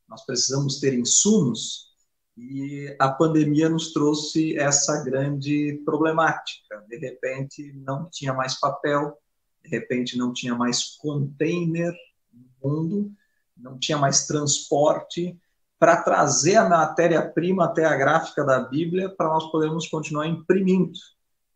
nós 0.08 0.24
precisamos 0.24 0.78
ter 0.78 0.94
insumos, 0.94 1.88
e 2.36 2.96
a 3.00 3.08
pandemia 3.10 3.68
nos 3.68 3.92
trouxe 3.92 4.56
essa 4.56 5.02
grande 5.02 5.82
problemática. 5.84 6.84
De 6.88 6.96
repente, 6.96 7.72
não 7.84 8.08
tinha 8.08 8.32
mais 8.32 8.60
papel, 8.60 9.18
de 9.60 9.68
repente, 9.68 10.16
não 10.16 10.32
tinha 10.32 10.54
mais 10.54 10.96
container 10.98 11.92
no 12.32 12.70
mundo, 12.70 13.12
não 13.56 13.76
tinha 13.76 13.98
mais 13.98 14.28
transporte 14.28 15.36
para 15.80 16.00
trazer 16.00 16.54
a 16.54 16.68
matéria-prima 16.68 17.64
até 17.64 17.84
a 17.84 17.96
gráfica 17.96 18.44
da 18.44 18.60
Bíblia 18.60 19.08
para 19.10 19.28
nós 19.28 19.50
podermos 19.50 19.88
continuar 19.88 20.28
imprimindo. 20.28 20.92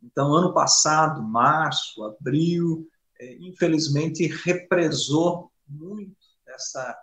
Então, 0.02 0.34
ano 0.34 0.52
passado, 0.52 1.22
março, 1.22 2.02
abril, 2.04 2.88
é, 3.20 3.36
infelizmente 3.36 4.26
represou 4.26 5.50
muito 5.68 6.16
dessa, 6.44 6.98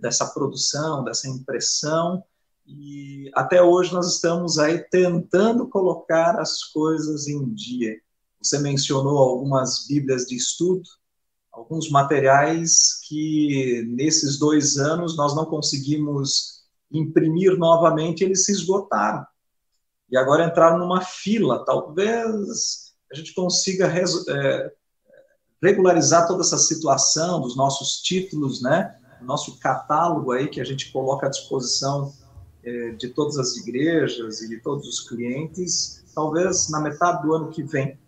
dessa 0.00 0.26
produção, 0.26 1.02
dessa 1.02 1.28
impressão, 1.28 2.22
e 2.66 3.30
até 3.34 3.62
hoje 3.62 3.92
nós 3.92 4.14
estamos 4.14 4.58
aí 4.58 4.78
tentando 4.90 5.66
colocar 5.68 6.38
as 6.38 6.64
coisas 6.64 7.26
em 7.26 7.52
dia. 7.54 7.96
Você 8.40 8.58
mencionou 8.58 9.18
algumas 9.18 9.86
bíblias 9.86 10.26
de 10.26 10.36
estudo, 10.36 10.88
alguns 11.50 11.90
materiais 11.90 13.00
que 13.08 13.84
nesses 13.88 14.38
dois 14.38 14.76
anos 14.76 15.16
nós 15.16 15.34
não 15.34 15.46
conseguimos 15.46 16.62
imprimir 16.92 17.56
novamente, 17.58 18.22
eles 18.22 18.44
se 18.44 18.52
esgotaram 18.52 19.26
e 20.10 20.16
agora 20.16 20.46
entraram 20.46 20.78
numa 20.78 21.00
fila. 21.00 21.64
Talvez 21.64 22.94
a 23.10 23.14
gente 23.14 23.34
consiga 23.34 23.86
é, 23.86 24.72
regularizar 25.62 26.26
toda 26.26 26.42
essa 26.42 26.58
situação 26.58 27.40
dos 27.40 27.56
nossos 27.56 28.00
títulos, 28.00 28.62
né? 28.62 28.96
Nosso 29.20 29.58
catálogo 29.58 30.32
aí 30.32 30.48
que 30.48 30.60
a 30.60 30.64
gente 30.64 30.92
coloca 30.92 31.26
à 31.26 31.30
disposição 31.30 32.12
é, 32.62 32.90
de 32.90 33.08
todas 33.08 33.38
as 33.38 33.56
igrejas 33.56 34.40
e 34.42 34.48
de 34.48 34.60
todos 34.60 34.86
os 34.86 35.08
clientes, 35.08 36.04
talvez 36.14 36.68
na 36.68 36.80
metade 36.80 37.22
do 37.22 37.34
ano 37.34 37.50
que 37.50 37.62
vem. 37.62 37.98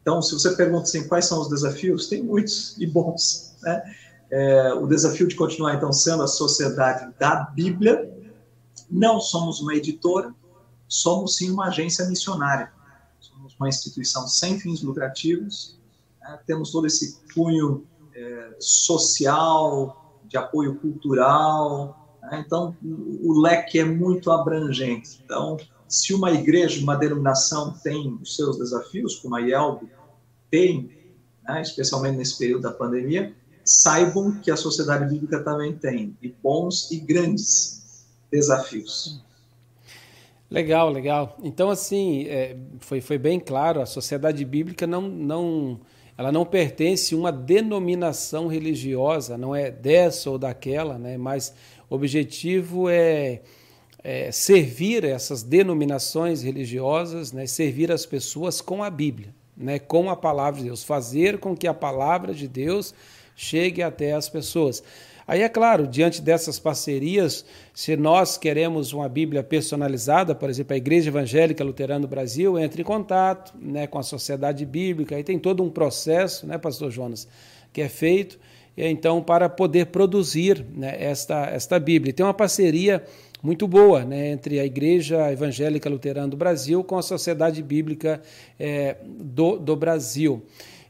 Então, 0.00 0.20
se 0.20 0.32
você 0.34 0.54
pergunta 0.56 0.82
assim, 0.82 1.06
quais 1.06 1.26
são 1.26 1.40
os 1.40 1.48
desafios, 1.48 2.08
tem 2.08 2.22
muitos 2.22 2.76
e 2.78 2.86
bons. 2.86 3.56
Né? 3.62 3.82
É, 4.30 4.74
o 4.74 4.86
desafio 4.86 5.28
de 5.28 5.36
continuar, 5.36 5.74
então, 5.74 5.92
sendo 5.92 6.22
a 6.22 6.26
sociedade 6.26 7.14
da 7.18 7.36
Bíblia. 7.54 8.10
Não 8.90 9.20
somos 9.20 9.60
uma 9.60 9.74
editora, 9.74 10.34
somos 10.92 11.36
sim 11.36 11.50
uma 11.50 11.68
agência 11.68 12.06
missionária. 12.06 12.70
Somos 13.18 13.54
uma 13.58 13.66
instituição 13.66 14.28
sem 14.28 14.60
fins 14.60 14.82
lucrativos, 14.82 15.78
né? 16.20 16.38
temos 16.46 16.70
todo 16.70 16.86
esse 16.86 17.18
cunho 17.34 17.86
é, 18.14 18.56
social, 18.60 20.20
de 20.28 20.36
apoio 20.36 20.74
cultural. 20.78 22.18
Né? 22.20 22.44
Então, 22.46 22.76
o 22.82 23.40
leque 23.40 23.78
é 23.78 23.84
muito 23.84 24.30
abrangente. 24.30 25.22
Então, 25.24 25.56
se 25.88 26.12
uma 26.12 26.30
igreja, 26.30 26.82
uma 26.82 26.94
denominação 26.94 27.72
tem 27.82 28.18
os 28.20 28.36
seus 28.36 28.58
desafios, 28.58 29.16
como 29.16 29.36
a 29.36 29.40
IELB 29.40 29.88
tem, 30.50 30.90
né, 31.42 31.62
especialmente 31.62 32.18
nesse 32.18 32.36
período 32.36 32.62
da 32.62 32.70
pandemia, 32.70 33.34
saibam 33.64 34.38
que 34.40 34.50
a 34.50 34.56
sociedade 34.56 35.08
bíblica 35.08 35.42
também 35.42 35.74
tem, 35.74 36.16
e 36.20 36.28
bons 36.28 36.90
e 36.90 36.98
grandes 36.98 38.06
desafios. 38.30 39.22
Legal, 40.52 40.90
legal. 40.90 41.38
Então, 41.42 41.70
assim, 41.70 42.26
é, 42.28 42.54
foi, 42.78 43.00
foi 43.00 43.16
bem 43.16 43.40
claro, 43.40 43.80
a 43.80 43.86
sociedade 43.86 44.44
bíblica 44.44 44.86
não, 44.86 45.00
não, 45.00 45.80
ela 46.16 46.30
não 46.30 46.44
pertence 46.44 47.14
a 47.14 47.16
uma 47.16 47.32
denominação 47.32 48.48
religiosa, 48.48 49.38
não 49.38 49.56
é 49.56 49.70
dessa 49.70 50.28
ou 50.28 50.36
daquela, 50.36 50.98
né? 50.98 51.16
mas 51.16 51.54
o 51.88 51.94
objetivo 51.94 52.90
é, 52.90 53.40
é 54.04 54.30
servir 54.30 55.04
essas 55.04 55.42
denominações 55.42 56.42
religiosas, 56.42 57.32
né? 57.32 57.46
servir 57.46 57.90
as 57.90 58.04
pessoas 58.04 58.60
com 58.60 58.84
a 58.84 58.90
Bíblia, 58.90 59.34
né? 59.56 59.78
com 59.78 60.10
a 60.10 60.16
palavra 60.16 60.60
de 60.60 60.66
Deus, 60.66 60.84
fazer 60.84 61.38
com 61.38 61.56
que 61.56 61.66
a 61.66 61.72
palavra 61.72 62.34
de 62.34 62.46
Deus 62.46 62.92
chegue 63.34 63.82
até 63.82 64.12
as 64.12 64.28
pessoas. 64.28 64.84
Aí 65.26 65.42
é 65.42 65.48
claro, 65.48 65.86
diante 65.86 66.20
dessas 66.20 66.58
parcerias, 66.58 67.44
se 67.72 67.96
nós 67.96 68.36
queremos 68.36 68.92
uma 68.92 69.08
Bíblia 69.08 69.42
personalizada, 69.42 70.34
por 70.34 70.50
exemplo, 70.50 70.74
a 70.74 70.76
Igreja 70.76 71.10
Evangélica 71.10 71.62
Luterana 71.62 72.00
do 72.00 72.08
Brasil 72.08 72.58
entra 72.58 72.80
em 72.80 72.84
contato 72.84 73.54
né, 73.60 73.86
com 73.86 73.98
a 73.98 74.02
Sociedade 74.02 74.66
Bíblica, 74.66 75.16
aí 75.16 75.22
tem 75.22 75.38
todo 75.38 75.62
um 75.62 75.70
processo, 75.70 76.46
né, 76.46 76.58
Pastor 76.58 76.90
Jonas, 76.90 77.28
que 77.72 77.80
é 77.80 77.88
feito, 77.88 78.38
então, 78.76 79.22
para 79.22 79.48
poder 79.48 79.86
produzir 79.86 80.64
né, 80.74 80.96
esta, 80.98 81.46
esta 81.46 81.78
Bíblia. 81.78 82.12
Tem 82.12 82.24
uma 82.24 82.32
parceria 82.32 83.04
muito 83.42 83.66
boa 83.66 84.04
né, 84.04 84.30
entre 84.30 84.60
a 84.60 84.64
Igreja 84.64 85.30
Evangélica 85.30 85.90
Luterana 85.90 86.28
do 86.28 86.36
Brasil 86.36 86.82
com 86.82 86.96
a 86.96 87.02
Sociedade 87.02 87.62
Bíblica 87.62 88.22
é, 88.58 88.96
do, 89.04 89.58
do 89.58 89.76
Brasil. 89.76 90.42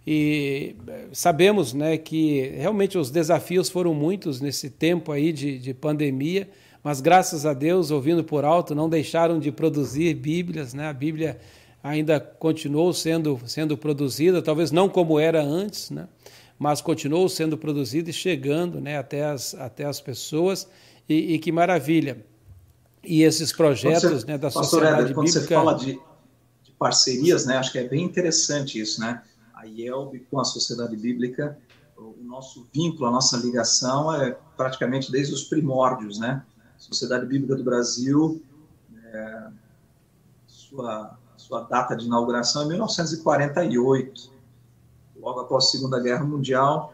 E 0.06 0.74
eh, 0.86 1.06
sabemos 1.12 1.72
né, 1.72 1.96
que 1.96 2.48
realmente 2.56 2.98
os 2.98 3.10
desafios 3.10 3.68
foram 3.68 3.94
muitos 3.94 4.40
nesse 4.40 4.68
tempo 4.68 5.12
aí 5.12 5.32
de, 5.32 5.58
de 5.58 5.72
pandemia, 5.72 6.48
mas 6.82 7.00
graças 7.00 7.46
a 7.46 7.54
Deus, 7.54 7.90
ouvindo 7.90 8.24
por 8.24 8.44
alto, 8.44 8.74
não 8.74 8.88
deixaram 8.88 9.38
de 9.38 9.52
produzir 9.52 10.14
Bíblias, 10.14 10.74
né? 10.74 10.88
a 10.88 10.92
Bíblia 10.92 11.38
ainda 11.82 12.18
continuou 12.18 12.92
sendo, 12.92 13.40
sendo 13.46 13.76
produzida, 13.76 14.42
talvez 14.42 14.72
não 14.72 14.88
como 14.88 15.20
era 15.20 15.42
antes, 15.42 15.90
né? 15.90 16.08
mas 16.58 16.80
continuou 16.80 17.28
sendo 17.28 17.56
produzida 17.56 18.10
e 18.10 18.12
chegando 18.12 18.80
né, 18.80 18.98
até, 18.98 19.24
as, 19.24 19.54
até 19.54 19.84
as 19.84 20.00
pessoas, 20.00 20.68
e, 21.08 21.34
e 21.34 21.38
que 21.38 21.52
maravilha. 21.52 22.24
E 23.04 23.22
esses 23.22 23.52
projetos 23.52 24.22
você, 24.22 24.26
né, 24.26 24.38
da 24.38 24.50
sociedade 24.50 25.02
Éder, 25.02 25.14
quando 25.14 25.26
bíblica... 25.26 25.40
Quando 25.40 25.48
você 25.48 25.54
fala 25.54 25.74
de, 25.74 26.00
de 26.62 26.72
parcerias, 26.78 27.46
né, 27.46 27.56
acho 27.56 27.72
que 27.72 27.78
é 27.78 27.88
bem 27.88 28.04
interessante 28.04 28.80
isso, 28.80 29.00
né? 29.00 29.22
A 29.62 29.66
IELB 29.66 30.26
com 30.28 30.40
a 30.40 30.44
Sociedade 30.44 30.96
Bíblica, 30.96 31.56
o 31.96 32.16
nosso 32.24 32.66
vínculo, 32.74 33.06
a 33.06 33.10
nossa 33.12 33.36
ligação 33.36 34.12
é 34.12 34.36
praticamente 34.56 35.12
desde 35.12 35.32
os 35.32 35.44
primórdios, 35.44 36.18
né? 36.18 36.44
Sociedade 36.76 37.26
Bíblica 37.26 37.54
do 37.54 37.62
Brasil, 37.62 38.42
é, 39.04 39.50
sua, 40.48 41.16
sua 41.36 41.60
data 41.60 41.94
de 41.94 42.06
inauguração 42.06 42.62
é 42.62 42.68
1948, 42.68 44.32
logo 45.16 45.40
após 45.40 45.66
a 45.66 45.68
Segunda 45.68 46.00
Guerra 46.00 46.24
Mundial, 46.24 46.92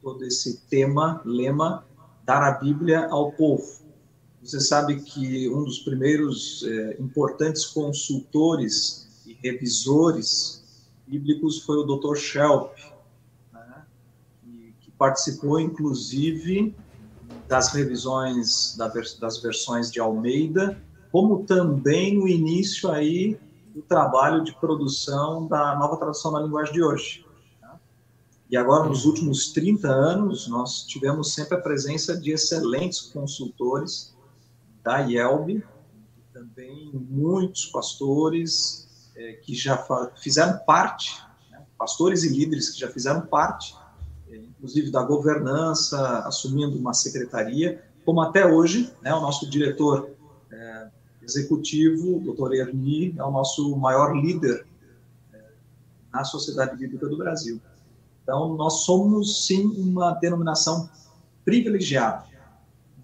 todo 0.00 0.24
esse 0.24 0.60
tema, 0.70 1.20
lema, 1.24 1.84
dar 2.24 2.44
a 2.44 2.52
Bíblia 2.52 3.08
ao 3.08 3.32
povo. 3.32 3.82
Você 4.40 4.60
sabe 4.60 5.00
que 5.00 5.48
um 5.48 5.64
dos 5.64 5.80
primeiros 5.80 6.62
é, 6.64 6.96
importantes 7.00 7.64
consultores 7.64 9.08
e 9.26 9.32
revisores 9.32 10.63
bíblicos 11.06 11.62
foi 11.62 11.76
o 11.76 11.84
Dr. 11.84 12.16
Shelp, 12.16 12.72
né, 13.52 13.84
que, 14.80 14.90
participou, 14.92 15.60
inclusive, 15.60 16.74
das 17.48 17.72
revisões 17.72 18.74
da, 18.76 18.88
das 19.20 19.40
versões 19.40 19.90
de 19.90 20.00
Almeida, 20.00 20.80
como 21.12 21.44
também 21.44 22.16
no 22.16 22.26
início 22.26 22.90
aí 22.90 23.38
do 23.74 23.82
trabalho 23.82 24.42
de 24.42 24.54
produção 24.58 25.46
da 25.46 25.76
nova 25.76 25.96
tradução 25.96 26.32
na 26.32 26.40
linguagem 26.40 26.72
de 26.72 26.82
hoje. 26.82 27.24
Né. 27.60 27.70
E 28.50 28.56
agora, 28.56 28.88
nos 28.88 29.04
últimos 29.04 29.52
30 29.52 29.88
anos, 29.88 30.48
nós 30.48 30.84
tivemos 30.84 31.34
sempre 31.34 31.56
a 31.56 31.60
presença 31.60 32.16
de 32.16 32.32
excelentes 32.32 33.00
consultores 33.00 34.14
da 34.82 35.00
IELB, 35.00 35.62
também 36.32 36.90
muitos 36.92 37.66
pastores, 37.66 38.88
é, 39.16 39.32
que 39.34 39.54
já 39.54 39.76
fizeram 40.16 40.58
parte, 40.66 41.22
né, 41.50 41.62
pastores 41.78 42.22
e 42.24 42.28
líderes 42.28 42.70
que 42.70 42.80
já 42.80 42.88
fizeram 42.88 43.22
parte, 43.22 43.74
é, 44.30 44.36
inclusive 44.36 44.90
da 44.90 45.02
governança, 45.02 46.20
assumindo 46.20 46.78
uma 46.78 46.94
secretaria, 46.94 47.82
como 48.04 48.20
até 48.20 48.46
hoje, 48.46 48.92
né, 49.02 49.14
o 49.14 49.20
nosso 49.20 49.48
diretor 49.48 50.10
é, 50.50 50.88
executivo, 51.22 52.20
doutor 52.20 52.54
Erni, 52.54 53.14
é 53.16 53.24
o 53.24 53.30
nosso 53.30 53.76
maior 53.76 54.14
líder 54.14 54.66
na 56.14 56.22
Sociedade 56.22 56.76
Bíblica 56.76 57.08
do 57.08 57.16
Brasil. 57.16 57.60
Então, 58.22 58.54
nós 58.54 58.84
somos, 58.84 59.46
sim, 59.46 59.66
uma 59.76 60.12
denominação 60.12 60.88
privilegiada. 61.44 62.24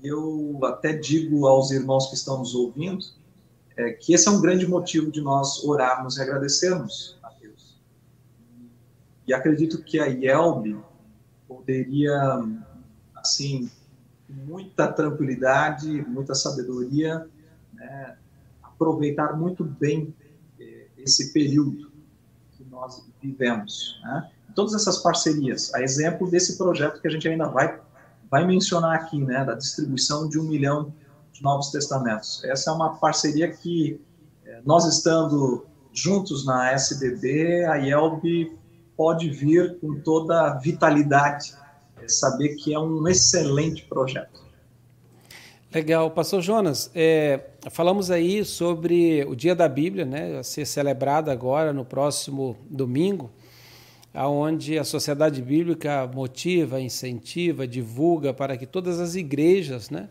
Eu 0.03 0.59
até 0.65 0.95
digo 0.95 1.47
aos 1.47 1.73
irmãos 1.73 2.07
que 2.07 2.15
estão 2.15 2.39
nos 2.39 2.55
ouvindo, 2.55 3.05
é, 3.81 3.93
que 3.93 4.13
esse 4.13 4.29
é 4.29 4.31
um 4.31 4.41
grande 4.41 4.67
motivo 4.67 5.11
de 5.11 5.23
nós 5.23 5.65
orarmos 5.65 6.19
e 6.19 6.23
agradecermos 6.23 7.19
a 7.23 7.31
Deus. 7.41 7.81
E 9.27 9.33
acredito 9.33 9.83
que 9.83 9.99
a 9.99 10.07
IELB 10.07 10.79
poderia, 11.49 12.15
assim, 13.17 13.71
com 14.27 14.35
muita 14.35 14.93
tranquilidade, 14.93 16.03
muita 16.03 16.35
sabedoria, 16.35 17.27
né, 17.73 18.17
aproveitar 18.63 19.35
muito 19.37 19.65
bem 19.65 20.15
é, 20.59 20.87
esse 20.99 21.33
período 21.33 21.91
que 22.53 22.65
nós 22.65 23.03
vivemos. 23.23 23.99
Né? 24.05 24.31
Todas 24.55 24.75
essas 24.75 24.99
parcerias, 24.99 25.73
a 25.75 25.83
exemplo 25.83 26.31
desse 26.31 26.59
projeto 26.59 27.01
que 27.01 27.09
a 27.09 27.11
gente 27.11 27.27
ainda 27.27 27.49
vai, 27.49 27.81
vai 28.31 28.47
mencionar 28.47 28.95
aqui, 28.95 29.19
né, 29.25 29.43
da 29.43 29.55
distribuição 29.55 30.29
de 30.29 30.39
um 30.39 30.45
milhão 30.45 30.93
Novos 31.41 31.71
Testamentos. 31.71 32.43
Essa 32.45 32.71
é 32.71 32.75
uma 32.75 32.97
parceria 32.97 33.51
que, 33.51 34.01
eh, 34.45 34.61
nós 34.65 34.85
estando 34.85 35.67
juntos 35.93 36.45
na 36.45 36.73
SBB, 36.73 37.65
a 37.65 37.77
IELB 37.77 38.57
pode 38.97 39.31
vir 39.31 39.79
com 39.81 40.01
toda 40.01 40.43
a 40.43 40.55
vitalidade, 40.59 41.55
é 42.03 42.09
saber 42.09 42.57
que 42.57 42.75
é 42.75 42.79
um 42.79 43.09
excelente 43.09 43.85
projeto. 43.85 44.41
Legal. 45.73 46.11
Pastor 46.11 46.43
Jonas, 46.43 46.91
é, 46.95 47.41
falamos 47.71 48.11
aí 48.11 48.45
sobre 48.45 49.25
o 49.25 49.37
Dia 49.37 49.55
da 49.55 49.69
Bíblia, 49.69 50.05
né, 50.05 50.39
a 50.39 50.43
ser 50.43 50.67
celebrado 50.67 51.31
agora 51.31 51.73
no 51.73 51.85
próximo 51.85 52.57
domingo, 52.69 53.31
aonde 54.13 54.77
a 54.77 54.83
Sociedade 54.83 55.41
Bíblica 55.41 56.11
motiva, 56.13 56.81
incentiva, 56.81 57.69
divulga 57.69 58.35
para 58.35 58.57
que 58.57 58.67
todas 58.67 58.99
as 58.99 59.15
igrejas, 59.15 59.91
né, 59.91 60.09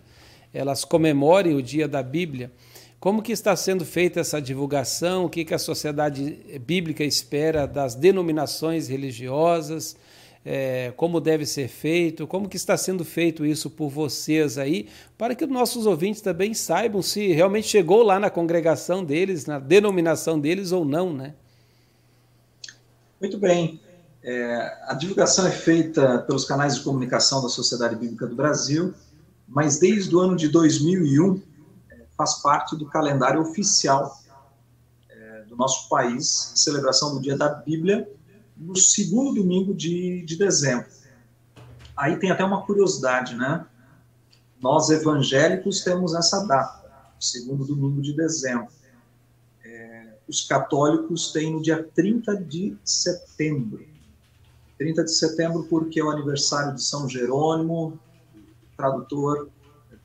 elas 0.54 0.84
comemorem 0.84 1.56
o 1.56 1.62
dia 1.62 1.88
da 1.88 2.02
Bíblia. 2.02 2.52
Como 3.00 3.22
que 3.22 3.32
está 3.32 3.56
sendo 3.56 3.86
feita 3.86 4.20
essa 4.20 4.41
divulgação? 4.41 5.26
O 5.26 5.30
que, 5.30 5.45
que 5.45 5.54
a 5.54 5.60
sociedade 5.60 6.60
bíblica 6.66 7.04
espera 7.04 7.66
das 7.66 7.95
denominações 7.95 8.88
religiosas? 8.89 9.95
É, 10.43 10.93
como 10.97 11.22
deve 11.22 11.45
ser 11.45 11.68
feito? 11.68 12.28
Como 12.28 12.50
que 12.50 12.58
está 12.58 12.76
sendo 12.76 13.06
feito 13.06 13.45
isso 13.45 13.70
por 13.70 13.89
vocês 13.89 14.58
aí? 14.58 14.89
Para 15.18 15.36
que 15.36 15.45
os 15.45 15.50
nossos 15.50 15.86
ouvintes 15.86 16.22
também 16.22 16.54
saibam 16.54 17.02
se 17.02 17.32
realmente 17.32 17.68
chegou 17.68 18.04
lá 18.04 18.20
na 18.20 18.30
congregação 18.30 19.04
deles, 19.04 19.45
na 19.45 19.60
denominação 19.60 20.39
deles 20.39 20.72
ou 20.72 20.84
não, 20.84 21.14
né? 21.14 21.34
Muito 23.20 23.38
bem. 23.38 23.80
É, 24.24 24.78
a 24.88 24.93
divulgação 24.93 25.47
é 25.47 25.52
feita 25.52 26.20
pelos 26.20 26.45
canais 26.45 26.76
de 26.76 26.82
comunicação 26.82 27.41
da 27.41 27.50
Sociedade 27.50 27.95
Bíblica 27.95 28.28
do 28.28 28.36
Brasil, 28.36 28.93
mas 29.50 29.80
desde 29.80 30.16
o 30.16 30.20
ano 30.20 30.36
de 30.36 30.47
2001 30.47 31.41
é, 31.89 32.06
faz 32.16 32.36
parte 32.36 32.76
do 32.76 32.86
calendário 32.86 33.41
oficial 33.41 34.22
é, 35.10 35.43
do 35.43 35.56
nosso 35.56 35.89
país, 35.89 36.54
celebração 36.56 37.16
do 37.16 37.22
Dia 37.22 37.36
da 37.36 37.50
Bíblia, 37.50 38.08
no 38.56 38.76
segundo 38.76 39.34
domingo 39.34 39.74
de, 39.74 40.24
de 40.24 40.38
dezembro. 40.38 40.88
Aí 41.97 42.18
tem 42.18 42.30
até 42.30 42.43
uma 42.43 42.66
curiosidade, 42.66 43.36
né? 43.36 43.66
Nós 44.62 44.89
evangélicos 44.89 45.82
temos 45.82 46.14
essa 46.14 46.45
data, 46.45 46.91
segundo 47.20 47.66
domingo 47.66 48.02
de 48.02 48.14
dezembro. 48.14 48.68
É, 49.66 50.14
os 50.28 50.41
católicos 50.41 51.32
têm 51.32 51.54
no 51.54 51.62
dia 51.62 51.84
30 51.95 52.36
de 52.36 52.78
setembro. 52.84 53.86
30 54.78 55.06
de 55.06 55.12
setembro 55.12 55.64
porque 55.64 56.00
é 56.00 56.04
o 56.04 56.10
aniversário 56.10 56.76
de 56.76 56.84
São 56.84 57.10
Jerônimo, 57.10 58.00
tradutor 58.80 59.51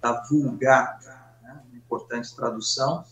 da 0.03 0.21
Vulgata, 0.29 1.33
né? 1.41 1.63
uma 1.69 1.77
importante 1.77 2.35
tradução. 2.35 3.05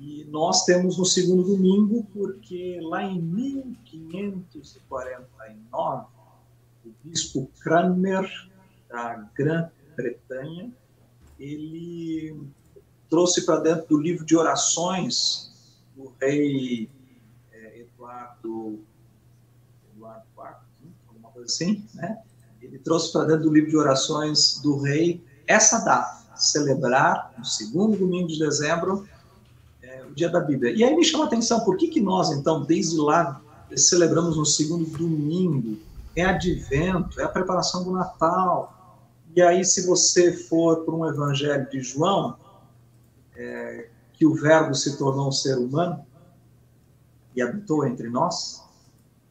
E 0.00 0.24
nós 0.30 0.64
temos 0.64 0.96
no 0.96 1.04
segundo 1.04 1.44
domingo 1.44 2.06
porque 2.14 2.80
lá 2.82 3.02
em 3.02 3.20
1549, 3.20 6.06
o 6.84 6.92
bispo 7.04 7.50
Cranmer, 7.60 8.26
da 8.88 9.16
Gran 9.34 9.68
Bretanha, 9.94 10.72
ele 11.38 12.48
trouxe 13.10 13.44
para 13.44 13.60
dentro 13.60 13.86
do 13.88 13.98
livro 13.98 14.24
de 14.24 14.34
orações 14.34 15.52
do 15.94 16.10
rei 16.20 16.88
é, 17.52 17.80
Eduardo, 17.80 18.82
Eduardo 19.94 20.24
IV, 20.38 20.46
alguma 21.08 21.30
coisa 21.30 21.46
assim, 21.46 21.86
né? 21.94 22.22
Ele 22.66 22.78
trouxe 22.78 23.12
para 23.12 23.24
dentro 23.24 23.44
do 23.44 23.52
livro 23.52 23.70
de 23.70 23.76
orações 23.76 24.60
do 24.62 24.78
rei 24.78 25.24
essa 25.46 25.78
data, 25.80 26.24
celebrar 26.36 27.32
no 27.38 27.44
segundo 27.44 27.96
domingo 27.96 28.28
de 28.28 28.38
dezembro 28.38 29.08
é, 29.82 30.04
o 30.04 30.14
dia 30.14 30.28
da 30.28 30.40
Bíblia. 30.40 30.72
E 30.72 30.82
aí 30.84 30.94
me 30.94 31.04
chama 31.04 31.24
a 31.24 31.26
atenção, 31.26 31.60
por 31.60 31.76
que, 31.76 31.88
que 31.88 32.00
nós, 32.00 32.30
então, 32.30 32.62
desde 32.62 32.96
lá, 32.96 33.40
celebramos 33.76 34.36
no 34.36 34.44
segundo 34.44 34.84
domingo? 34.84 35.78
É 36.14 36.24
advento, 36.24 37.20
é 37.20 37.24
a 37.24 37.28
preparação 37.28 37.84
do 37.84 37.92
Natal, 37.92 38.76
e 39.36 39.42
aí, 39.42 39.62
se 39.66 39.86
você 39.86 40.32
for 40.32 40.82
para 40.82 40.94
um 40.94 41.06
evangelho 41.06 41.68
de 41.68 41.78
João, 41.80 42.38
é, 43.36 43.90
que 44.14 44.24
o 44.24 44.34
Verbo 44.34 44.74
se 44.74 44.96
tornou 44.96 45.28
um 45.28 45.32
ser 45.32 45.58
humano 45.58 46.02
e 47.34 47.42
habitou 47.42 47.86
entre 47.86 48.08
nós, 48.08 48.64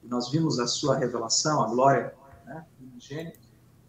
nós 0.04 0.30
vimos 0.30 0.60
a 0.60 0.68
sua 0.68 0.96
revelação, 0.96 1.64
a 1.64 1.68
glória 1.68 2.14
né, 3.12 3.34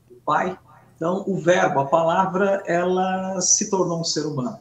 do 0.08 0.16
Pai. 0.16 0.58
Então, 0.96 1.24
o 1.26 1.38
Verbo, 1.38 1.80
a 1.80 1.86
palavra, 1.86 2.62
ela 2.66 3.40
se 3.40 3.68
tornou 3.68 4.00
um 4.00 4.04
ser 4.04 4.26
humano. 4.26 4.58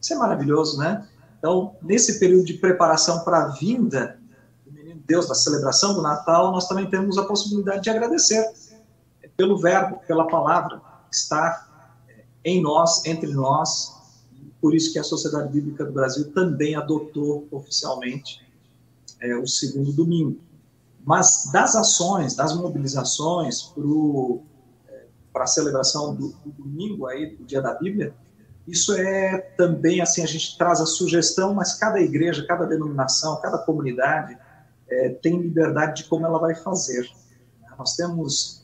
Isso 0.00 0.12
é 0.12 0.16
maravilhoso, 0.16 0.78
né? 0.78 1.06
Então, 1.38 1.76
nesse 1.82 2.18
período 2.18 2.44
de 2.44 2.54
preparação 2.54 3.24
para 3.24 3.44
a 3.44 3.48
vinda 3.48 4.18
do 4.66 4.72
menino 4.72 5.00
Deus, 5.06 5.28
da 5.28 5.34
celebração 5.34 5.94
do 5.94 6.02
Natal, 6.02 6.50
nós 6.52 6.66
também 6.66 6.88
temos 6.88 7.18
a 7.18 7.24
possibilidade 7.24 7.82
de 7.82 7.90
agradecer 7.90 8.44
pelo 9.36 9.56
verbo, 9.56 10.00
pela 10.06 10.26
palavra 10.26 10.82
que 11.08 11.16
está 11.16 11.66
é, 12.08 12.24
em 12.44 12.60
nós, 12.60 13.04
entre 13.06 13.32
nós. 13.32 13.96
Por 14.60 14.74
isso 14.74 14.92
que 14.92 14.98
a 14.98 15.04
Sociedade 15.04 15.50
Bíblica 15.50 15.84
do 15.84 15.92
Brasil 15.92 16.30
também 16.32 16.74
adotou 16.74 17.48
oficialmente 17.50 18.46
é, 19.20 19.34
o 19.36 19.46
segundo 19.46 19.92
domingo. 19.92 20.38
Mas 21.04 21.50
das 21.52 21.74
ações, 21.74 22.34
das 22.34 22.54
mobilizações 22.54 23.72
é, 24.88 25.06
para 25.32 25.44
a 25.44 25.46
celebração 25.46 26.14
do, 26.14 26.28
do, 26.44 26.50
domingo 26.52 27.06
aí, 27.06 27.36
do 27.36 27.44
Dia 27.44 27.62
da 27.62 27.74
Bíblia, 27.74 28.14
isso 28.66 28.94
é 28.94 29.38
também 29.56 30.00
assim 30.00 30.22
a 30.22 30.26
gente 30.26 30.56
traz 30.56 30.80
a 30.80 30.86
sugestão, 30.86 31.54
mas 31.54 31.74
cada 31.74 32.00
igreja, 32.00 32.46
cada 32.46 32.66
denominação, 32.66 33.40
cada 33.40 33.58
comunidade 33.58 34.38
é, 34.88 35.08
tem 35.08 35.40
liberdade 35.40 36.02
de 36.02 36.08
como 36.08 36.26
ela 36.26 36.38
vai 36.38 36.54
fazer. 36.54 37.08
Nós 37.78 37.96
temos 37.96 38.60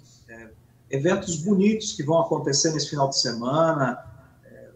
eventos 0.90 1.36
bonitos 1.36 1.92
que 1.92 2.02
vão 2.02 2.20
acontecer 2.20 2.72
nesse 2.72 2.90
final 2.90 3.08
de 3.08 3.18
semana. 3.18 4.04
É, 4.44 4.70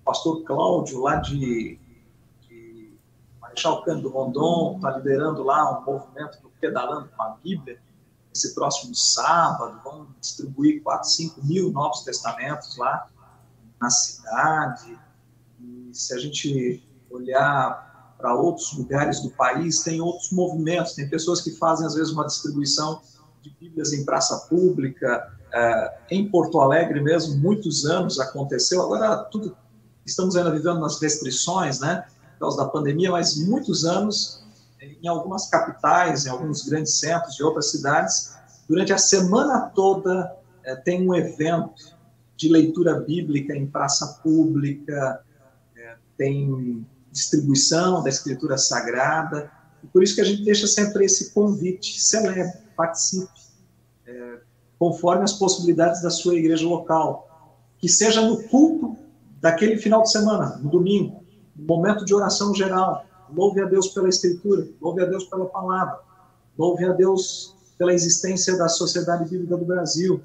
o 0.00 0.04
pastor 0.04 0.42
Cláudio, 0.44 1.00
lá 1.00 1.16
de 1.16 1.78
Marechal 3.54 3.84
Cândido 3.84 4.08
Rondon, 4.08 4.74
está 4.76 4.96
liderando 4.96 5.44
lá 5.44 5.78
um 5.78 5.84
movimento 5.84 6.42
do 6.42 6.50
Pedalando 6.60 7.08
com 7.16 7.22
a 7.22 7.36
Bíblia. 7.42 7.78
Esse 8.34 8.52
próximo 8.52 8.94
sábado, 8.94 9.80
vão 9.84 10.08
distribuir 10.20 10.82
4, 10.82 11.08
5 11.08 11.46
mil 11.46 11.70
novos 11.70 12.02
testamentos 12.02 12.76
lá 12.76 13.06
na 13.80 13.88
cidade. 13.88 14.98
E 15.60 15.90
se 15.92 16.12
a 16.14 16.18
gente 16.18 16.82
olhar 17.08 18.16
para 18.18 18.34
outros 18.34 18.76
lugares 18.76 19.20
do 19.20 19.30
país, 19.30 19.82
tem 19.82 20.00
outros 20.00 20.32
movimentos, 20.32 20.94
tem 20.94 21.08
pessoas 21.08 21.40
que 21.40 21.52
fazem, 21.52 21.86
às 21.86 21.94
vezes, 21.94 22.12
uma 22.12 22.26
distribuição 22.26 23.00
de 23.40 23.50
Bíblias 23.50 23.92
em 23.92 24.04
praça 24.04 24.48
pública, 24.48 25.32
é, 25.52 25.98
em 26.10 26.28
Porto 26.28 26.60
Alegre 26.60 27.00
mesmo, 27.00 27.36
muitos 27.36 27.84
anos 27.84 28.18
aconteceu. 28.18 28.82
Agora, 28.82 29.16
tudo 29.24 29.56
estamos 30.04 30.36
ainda 30.36 30.50
vivendo 30.50 30.80
nas 30.80 31.00
restrições, 31.00 31.80
né, 31.80 32.04
causa 32.44 32.58
da 32.58 32.68
pandemia, 32.68 33.10
mas 33.10 33.36
muitos 33.36 33.84
anos, 33.84 34.44
em 34.80 35.08
algumas 35.08 35.48
capitais, 35.48 36.26
em 36.26 36.28
alguns 36.28 36.62
grandes 36.62 36.98
centros 36.98 37.34
de 37.34 37.42
outras 37.42 37.70
cidades, 37.70 38.34
durante 38.68 38.92
a 38.92 38.98
semana 38.98 39.70
toda 39.74 40.36
é, 40.62 40.76
tem 40.76 41.08
um 41.08 41.14
evento 41.14 41.72
de 42.36 42.48
leitura 42.48 43.00
bíblica 43.00 43.56
em 43.56 43.66
praça 43.66 44.20
pública, 44.22 45.24
é, 45.76 45.96
tem 46.18 46.86
distribuição 47.10 48.02
da 48.02 48.10
escritura 48.10 48.58
sagrada, 48.58 49.50
e 49.82 49.86
por 49.86 50.02
isso 50.02 50.14
que 50.14 50.20
a 50.20 50.24
gente 50.24 50.44
deixa 50.44 50.66
sempre 50.66 51.04
esse 51.04 51.32
convite, 51.32 52.00
celebre, 52.00 52.52
participe, 52.76 53.40
é, 54.06 54.38
conforme 54.78 55.24
as 55.24 55.32
possibilidades 55.32 56.02
da 56.02 56.10
sua 56.10 56.34
igreja 56.34 56.66
local. 56.66 57.30
Que 57.78 57.88
seja 57.88 58.20
no 58.22 58.42
culto 58.44 58.96
daquele 59.40 59.76
final 59.76 60.02
de 60.02 60.10
semana, 60.10 60.56
no 60.56 60.70
domingo, 60.70 61.23
momento 61.56 62.04
de 62.04 62.14
oração 62.14 62.54
geral. 62.54 63.04
Louve 63.32 63.60
a 63.62 63.66
Deus 63.66 63.88
pela 63.88 64.08
Escritura, 64.08 64.68
louve 64.80 65.02
a 65.02 65.06
Deus 65.06 65.24
pela 65.24 65.46
palavra, 65.46 65.98
louve 66.58 66.84
a 66.84 66.92
Deus 66.92 67.54
pela 67.78 67.92
existência 67.92 68.56
da 68.56 68.68
Sociedade 68.68 69.28
Bíblica 69.28 69.56
do 69.56 69.64
Brasil. 69.64 70.20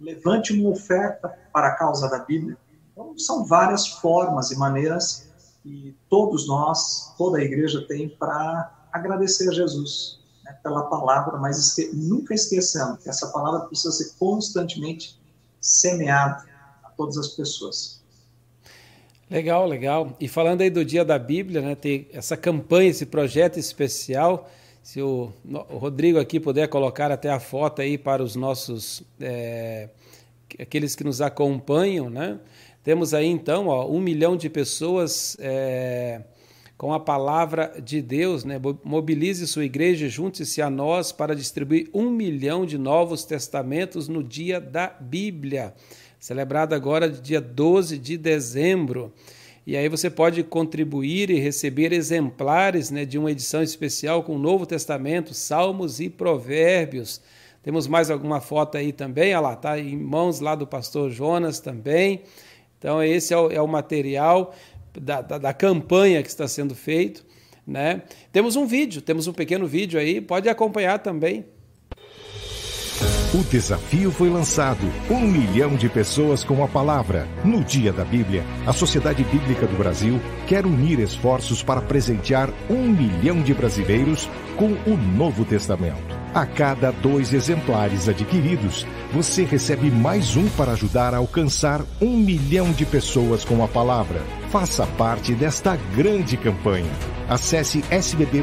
Levante 0.00 0.52
uma 0.52 0.70
oferta 0.70 1.32
para 1.52 1.68
a 1.68 1.76
causa 1.76 2.08
da 2.08 2.20
Bíblia. 2.20 2.56
Então, 2.92 3.18
são 3.18 3.44
várias 3.44 3.86
formas 3.86 4.50
e 4.50 4.56
maneiras 4.56 5.28
que 5.62 5.96
todos 6.08 6.46
nós, 6.46 7.14
toda 7.18 7.38
a 7.38 7.42
igreja 7.42 7.84
tem 7.86 8.08
para 8.08 8.86
agradecer 8.92 9.48
a 9.48 9.52
Jesus 9.52 10.20
né, 10.44 10.52
pela 10.62 10.84
palavra, 10.84 11.36
mas 11.38 11.58
esque 11.58 11.90
nunca 11.94 12.34
esquecendo 12.34 12.96
que 12.96 13.08
essa 13.08 13.28
palavra 13.28 13.66
precisa 13.66 13.92
ser 13.92 14.14
constantemente 14.18 15.20
semeada 15.60 16.44
a 16.82 16.90
todas 16.90 17.16
as 17.18 17.28
pessoas. 17.28 17.97
Legal, 19.30 19.66
legal. 19.66 20.16
E 20.18 20.26
falando 20.26 20.62
aí 20.62 20.70
do 20.70 20.82
Dia 20.82 21.04
da 21.04 21.18
Bíblia, 21.18 21.60
né, 21.60 21.74
tem 21.74 22.06
essa 22.14 22.34
campanha, 22.34 22.88
esse 22.88 23.04
projeto 23.04 23.58
especial. 23.58 24.50
Se 24.82 25.02
o, 25.02 25.30
o 25.44 25.76
Rodrigo 25.76 26.18
aqui 26.18 26.40
puder 26.40 26.66
colocar 26.68 27.12
até 27.12 27.28
a 27.28 27.38
foto 27.38 27.82
aí 27.82 27.98
para 27.98 28.22
os 28.22 28.34
nossos, 28.34 29.02
é, 29.20 29.90
aqueles 30.58 30.96
que 30.96 31.04
nos 31.04 31.20
acompanham, 31.20 32.08
né? 32.08 32.38
Temos 32.82 33.12
aí 33.12 33.26
então 33.26 33.66
ó, 33.66 33.86
um 33.86 34.00
milhão 34.00 34.34
de 34.34 34.48
pessoas 34.48 35.36
é, 35.40 36.22
com 36.78 36.94
a 36.94 37.00
palavra 37.00 37.74
de 37.84 38.00
Deus, 38.00 38.44
né? 38.44 38.58
mobilize 38.82 39.46
sua 39.46 39.66
igreja 39.66 40.06
e 40.06 40.08
junte-se 40.08 40.62
a 40.62 40.70
nós 40.70 41.12
para 41.12 41.36
distribuir 41.36 41.90
um 41.92 42.08
milhão 42.08 42.64
de 42.64 42.78
novos 42.78 43.26
testamentos 43.26 44.08
no 44.08 44.24
dia 44.24 44.58
da 44.58 44.86
Bíblia, 44.86 45.74
celebrado 46.18 46.74
agora 46.74 47.08
dia 47.08 47.40
12 47.40 47.98
de 47.98 48.16
dezembro. 48.16 49.12
E 49.66 49.76
aí 49.76 49.88
você 49.88 50.08
pode 50.08 50.42
contribuir 50.42 51.30
e 51.30 51.38
receber 51.38 51.92
exemplares 51.92 52.90
né, 52.90 53.04
de 53.04 53.18
uma 53.18 53.30
edição 53.30 53.62
especial 53.62 54.22
com 54.22 54.34
o 54.34 54.38
Novo 54.38 54.64
Testamento, 54.64 55.34
Salmos 55.34 56.00
e 56.00 56.08
Provérbios. 56.08 57.20
Temos 57.62 57.86
mais 57.86 58.10
alguma 58.10 58.40
foto 58.40 58.78
aí 58.78 58.92
também, 58.92 59.34
olha 59.34 59.40
lá, 59.40 59.56
tá 59.56 59.78
em 59.78 59.96
mãos 59.96 60.40
lá 60.40 60.54
do 60.54 60.66
pastor 60.66 61.10
Jonas 61.10 61.60
também. 61.60 62.22
Então 62.78 63.02
esse 63.02 63.34
é 63.34 63.36
o, 63.36 63.50
é 63.50 63.60
o 63.60 63.68
material 63.68 64.54
da, 64.98 65.20
da, 65.20 65.36
da 65.36 65.52
campanha 65.52 66.22
que 66.22 66.28
está 66.28 66.48
sendo 66.48 66.74
feito. 66.74 67.26
Né? 67.66 68.02
Temos 68.32 68.56
um 68.56 68.66
vídeo, 68.66 69.02
temos 69.02 69.26
um 69.26 69.32
pequeno 69.34 69.66
vídeo 69.66 70.00
aí, 70.00 70.20
pode 70.20 70.48
acompanhar 70.48 70.98
também. 71.00 71.44
O 73.34 73.44
desafio 73.44 74.10
foi 74.10 74.30
lançado. 74.30 74.90
Um 75.10 75.20
milhão 75.20 75.76
de 75.76 75.86
pessoas 75.86 76.42
com 76.42 76.64
a 76.64 76.66
palavra. 76.66 77.28
No 77.44 77.62
Dia 77.62 77.92
da 77.92 78.02
Bíblia, 78.02 78.42
a 78.66 78.72
Sociedade 78.72 79.22
Bíblica 79.22 79.66
do 79.66 79.76
Brasil 79.76 80.18
quer 80.46 80.64
unir 80.64 80.98
esforços 80.98 81.62
para 81.62 81.82
presentear 81.82 82.48
um 82.70 82.88
milhão 82.88 83.42
de 83.42 83.52
brasileiros 83.52 84.30
com 84.58 84.72
o 84.72 84.96
Novo 84.96 85.44
Testamento. 85.44 86.18
A 86.34 86.44
cada 86.44 86.90
dois 86.90 87.32
exemplares 87.32 88.08
adquiridos, 88.08 88.84
você 89.12 89.44
recebe 89.44 89.90
mais 89.90 90.36
um 90.36 90.46
para 90.50 90.72
ajudar 90.72 91.14
a 91.14 91.18
alcançar 91.18 91.80
um 92.02 92.16
milhão 92.16 92.72
de 92.72 92.84
pessoas 92.84 93.44
com 93.44 93.64
a 93.64 93.68
palavra. 93.68 94.20
Faça 94.50 94.86
parte 94.86 95.32
desta 95.32 95.78
grande 95.96 96.36
campanha. 96.36 96.90
Acesse 97.28 97.82
sbb.org.br 97.90 98.42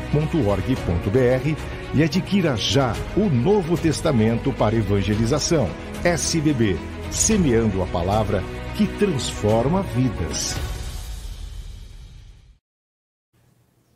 e 1.93 2.03
adquira 2.03 2.55
já 2.55 2.93
o 3.16 3.30
Novo 3.30 3.78
Testamento 3.78 4.51
para 4.53 4.76
Evangelização. 4.76 5.70
SBB, 6.03 6.78
semeando 7.11 7.84
a 7.84 7.86
palavra 7.88 8.41
que 8.76 8.88
transforma 8.88 9.84
vidas. 9.84 10.55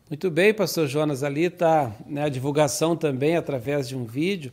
Muito 0.10 0.32
bem, 0.32 0.52
pastor 0.52 0.88
Jonas, 0.88 1.22
ali 1.22 1.44
está 1.44 1.96
né, 2.08 2.24
a 2.24 2.30
divulgação 2.30 2.96
também 2.96 3.38
através 3.38 3.88
de 3.88 3.96
um 3.96 4.06
vídeo. 4.06 4.52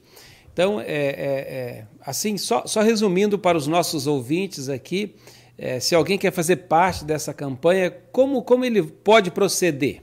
Então, 0.52 0.78
é, 0.78 0.84
é, 0.84 0.90
é, 0.90 1.86
assim, 2.02 2.36
só, 2.36 2.66
só, 2.66 2.82
resumindo 2.82 3.38
para 3.38 3.57
os 3.57 3.66
nossos 3.66 4.07
ouvintes 4.07 4.68
aqui, 4.68 5.16
é, 5.57 5.80
se 5.80 5.94
alguém 5.94 6.18
quer 6.18 6.30
fazer 6.30 6.57
parte 6.57 7.07
dessa 7.07 7.32
campanha, 7.32 7.90
como, 7.90 8.42
como 8.42 8.66
ele 8.66 8.82
pode 8.82 9.30
proceder? 9.30 10.02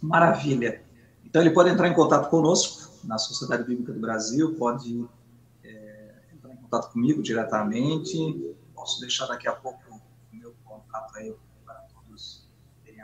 Maravilha. 0.00 0.82
Então, 1.24 1.40
ele 1.40 1.52
pode 1.52 1.70
entrar 1.70 1.86
em 1.86 1.94
contato 1.94 2.28
conosco 2.30 2.90
na 3.04 3.16
Sociedade 3.16 3.62
Bíblica 3.62 3.92
do 3.92 4.00
Brasil, 4.00 4.56
pode 4.56 5.04
é, 5.62 6.10
entrar 6.34 6.52
em 6.52 6.56
contato 6.56 6.92
comigo 6.92 7.22
diretamente, 7.22 8.56
posso 8.74 9.00
deixar 9.00 9.26
daqui 9.26 9.46
a 9.46 9.52
pouco 9.52 9.78
o 10.32 10.36
meu 10.36 10.52
contato 10.64 11.16
aí 11.16 11.32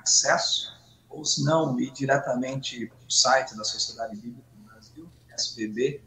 acesso, 0.08 0.72
ou 1.08 1.24
se 1.24 1.44
não, 1.44 1.78
ir 1.78 1.92
diretamente 1.92 2.86
para 2.86 3.06
o 3.06 3.10
site 3.10 3.56
da 3.56 3.64
Sociedade 3.64 4.16
Bíblica 4.16 4.48
do 4.56 4.64
Brasil, 4.64 5.08
sbb.org.br. 5.36 6.02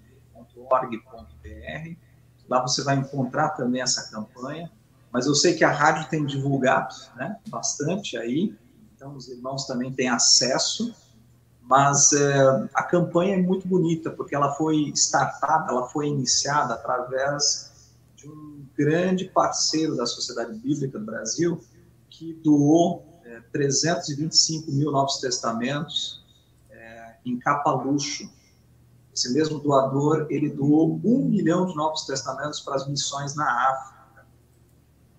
Lá 2.49 2.61
você 2.61 2.83
vai 2.83 2.95
encontrar 2.95 3.49
também 3.49 3.81
essa 3.81 4.09
campanha, 4.11 4.69
mas 5.11 5.25
eu 5.27 5.35
sei 5.35 5.53
que 5.53 5.63
a 5.63 5.71
rádio 5.71 6.09
tem 6.09 6.25
divulgado 6.25 6.95
né, 7.15 7.37
bastante 7.47 8.17
aí, 8.17 8.55
então 8.95 9.15
os 9.15 9.27
irmãos 9.27 9.65
também 9.65 9.91
têm 9.91 10.09
acesso, 10.09 10.93
mas 11.61 12.11
é, 12.13 12.69
a 12.73 12.83
campanha 12.83 13.35
é 13.35 13.41
muito 13.41 13.67
bonita, 13.67 14.09
porque 14.09 14.35
ela 14.35 14.53
foi 14.55 14.91
startada, 14.95 15.71
ela 15.71 15.87
foi 15.87 16.07
iniciada 16.07 16.73
através 16.73 17.71
de 18.15 18.27
um 18.27 18.65
grande 18.75 19.25
parceiro 19.25 19.95
da 19.95 20.05
Sociedade 20.05 20.57
Bíblica 20.57 20.99
do 20.99 21.05
Brasil, 21.05 21.63
que 22.09 22.33
doou 22.33 23.10
325 23.51 24.71
mil 24.71 24.91
Novos 24.91 25.17
Testamentos 25.19 26.23
é, 26.69 27.15
em 27.25 27.39
capa 27.39 27.71
luxo. 27.71 28.29
Esse 29.13 29.33
mesmo 29.33 29.59
doador, 29.59 30.27
ele 30.29 30.49
doou 30.49 30.99
um 31.03 31.25
milhão 31.25 31.65
de 31.65 31.75
Novos 31.75 32.05
Testamentos 32.05 32.61
para 32.61 32.75
as 32.75 32.87
missões 32.87 33.35
na 33.35 33.69
África. 33.69 34.25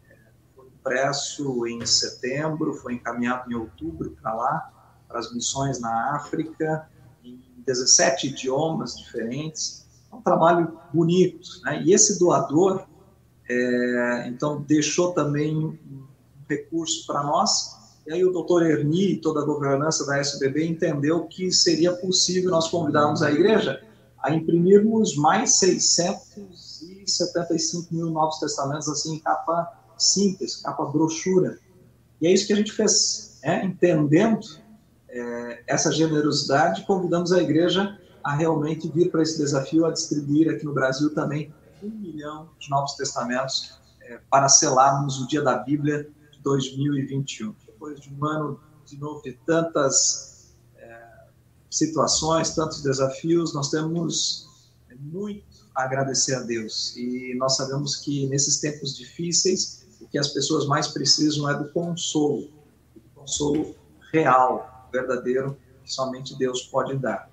É, 0.09 0.17
foi 0.57 0.67
impresso 0.67 1.67
em 1.67 1.85
setembro, 1.87 2.75
foi 2.75 2.95
encaminhado 2.95 3.51
em 3.51 3.55
outubro 3.55 4.17
para 4.21 4.35
lá, 4.35 4.95
para 5.07 5.19
as 5.19 5.33
missões 5.33 5.81
na 5.81 6.17
África, 6.17 6.89
em 7.23 7.39
17 7.67 8.29
idiomas 8.29 8.97
diferentes. 8.97 9.87
É 10.11 10.15
um 10.15 10.23
trabalho 10.23 10.79
bonito. 10.93 11.49
Né? 11.65 11.83
E 11.85 11.93
esse 11.93 12.19
doador, 12.19 12.87
é, 13.49 14.29
então, 14.29 14.63
deixou 14.63 15.13
também 15.13 15.79
recurso 16.49 17.07
para 17.07 17.23
nós, 17.23 17.82
e 18.07 18.13
aí 18.13 18.25
o 18.25 18.33
doutor 18.33 18.65
Erni 18.65 19.13
e 19.13 19.19
toda 19.19 19.41
a 19.41 19.45
governança 19.45 20.05
da 20.05 20.19
SBB 20.19 20.67
entendeu 20.67 21.27
que 21.27 21.53
seria 21.53 21.93
possível 21.93 22.51
nós 22.51 22.69
convidarmos 22.69 23.23
a 23.23 23.31
igreja 23.31 23.81
a 24.23 24.35
imprimirmos 24.35 25.17
mais 25.17 25.59
675 25.59 27.95
mil 27.95 28.11
Novos 28.11 28.39
Testamentos, 28.39 28.89
assim, 28.89 29.17
em 29.17 29.19
capa 29.19 29.71
simples, 29.99 30.57
capa 30.57 30.87
brochura. 30.87 31.59
E 32.21 32.27
é 32.27 32.33
isso 32.33 32.47
que 32.47 32.53
a 32.53 32.57
gente 32.57 32.73
fez, 32.73 33.39
né? 33.43 33.65
entendendo 33.65 34.47
é, 35.09 35.63
essa 35.67 35.91
generosidade, 35.91 36.87
convidamos 36.87 37.33
a 37.33 37.43
igreja 37.43 37.99
a 38.23 38.35
realmente 38.35 38.89
vir 38.89 39.11
para 39.11 39.23
esse 39.23 39.39
desafio, 39.39 39.85
a 39.85 39.91
distribuir 39.91 40.49
aqui 40.49 40.65
no 40.65 40.73
Brasil 40.73 41.13
também 41.13 41.53
um 41.83 41.91
milhão 41.91 42.49
de 42.61 42.71
Novos 42.71 42.95
Testamentos 42.95 43.73
é, 44.03 44.21
para 44.31 44.49
selarmos 44.49 45.21
o 45.21 45.27
dia 45.27 45.43
da 45.43 45.59
Bíblia 45.59 46.09
de 46.31 46.39
2021 46.41 47.53
depois 47.83 48.01
de 48.01 48.15
um 48.15 48.25
ano 48.25 48.61
de 48.87 48.97
novo 48.97 49.23
de 49.23 49.33
tantas 49.45 50.55
é, 50.77 51.01
situações, 51.69 52.55
tantos 52.55 52.83
desafios, 52.83 53.53
nós 53.53 53.71
temos 53.71 54.49
muito 55.01 55.45
a 55.75 55.83
agradecer 55.83 56.35
a 56.35 56.41
Deus. 56.41 56.97
E 56.97 57.35
nós 57.37 57.57
sabemos 57.57 57.97
que 57.97 58.27
nesses 58.29 58.61
tempos 58.61 58.97
difíceis, 58.97 59.85
o 60.01 60.07
que 60.07 60.17
as 60.19 60.29
pessoas 60.29 60.67
mais 60.67 60.89
precisam 60.89 61.51
é 61.51 61.59
do 61.59 61.71
consolo, 61.71 62.51
do 62.95 63.03
consolo 63.15 63.75
real, 64.13 64.89
verdadeiro, 64.93 65.57
que 65.83 65.93
somente 65.93 66.39
Deus 66.39 66.63
pode 66.63 66.97
dar. 66.99 67.31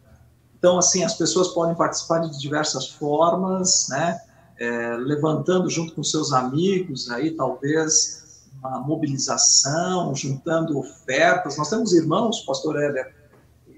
Então, 0.57 0.79
assim, 0.79 1.03
as 1.03 1.13
pessoas 1.13 1.49
podem 1.49 1.75
participar 1.75 2.19
de 2.19 2.39
diversas 2.39 2.87
formas, 2.87 3.87
né? 3.89 4.19
É, 4.57 4.97
levantando 4.97 5.69
junto 5.69 5.95
com 5.95 6.03
seus 6.03 6.33
amigos, 6.33 7.09
aí 7.09 7.31
talvez 7.31 8.18
uma 8.59 8.79
mobilização, 8.79 10.13
juntando 10.13 10.77
ofertas. 10.77 11.57
Nós 11.57 11.69
temos 11.69 11.93
irmãos, 11.93 12.41
pastor 12.41 12.81
Éder, 12.81 13.13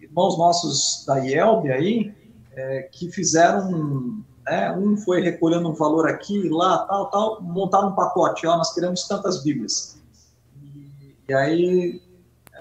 irmãos 0.01 0.37
nossos 0.37 1.05
da 1.05 1.19
IELB 1.19 1.71
aí, 1.71 2.13
é, 2.53 2.89
que 2.91 3.09
fizeram, 3.11 4.23
né, 4.45 4.73
um 4.73 4.97
foi 4.97 5.21
recolhendo 5.21 5.69
um 5.69 5.73
valor 5.73 6.09
aqui, 6.09 6.49
lá, 6.49 6.79
tal, 6.79 7.09
tal, 7.09 7.41
montaram 7.41 7.89
um 7.89 7.95
pacote, 7.95 8.45
ó, 8.45 8.57
nós 8.57 8.73
queremos 8.73 9.07
tantas 9.07 9.43
Bíblias. 9.43 10.01
E, 10.61 11.15
e 11.29 11.33
aí 11.33 12.01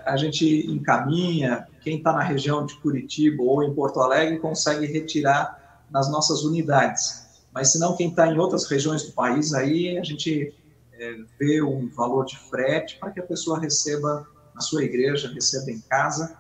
a 0.04 0.16
gente 0.16 0.70
encaminha, 0.70 1.66
quem 1.82 1.98
está 1.98 2.12
na 2.12 2.22
região 2.22 2.64
de 2.64 2.74
Curitiba 2.80 3.42
ou 3.42 3.62
em 3.62 3.74
Porto 3.74 4.00
Alegre 4.00 4.38
consegue 4.38 4.86
retirar 4.86 5.84
nas 5.90 6.10
nossas 6.10 6.44
unidades. 6.44 7.28
Mas 7.52 7.72
se 7.72 7.80
não, 7.80 7.96
quem 7.96 8.10
está 8.10 8.28
em 8.28 8.38
outras 8.38 8.66
regiões 8.66 9.02
do 9.02 9.12
país, 9.12 9.52
aí 9.52 9.98
a 9.98 10.04
gente 10.04 10.54
é, 11.00 11.16
ver 11.38 11.62
um 11.62 11.88
valor 11.88 12.26
de 12.26 12.38
frete 12.38 12.98
para 12.98 13.10
que 13.10 13.20
a 13.20 13.26
pessoa 13.26 13.58
receba 13.58 14.26
na 14.54 14.60
sua 14.60 14.84
igreja, 14.84 15.32
receba 15.32 15.70
em 15.70 15.80
casa. 15.80 16.36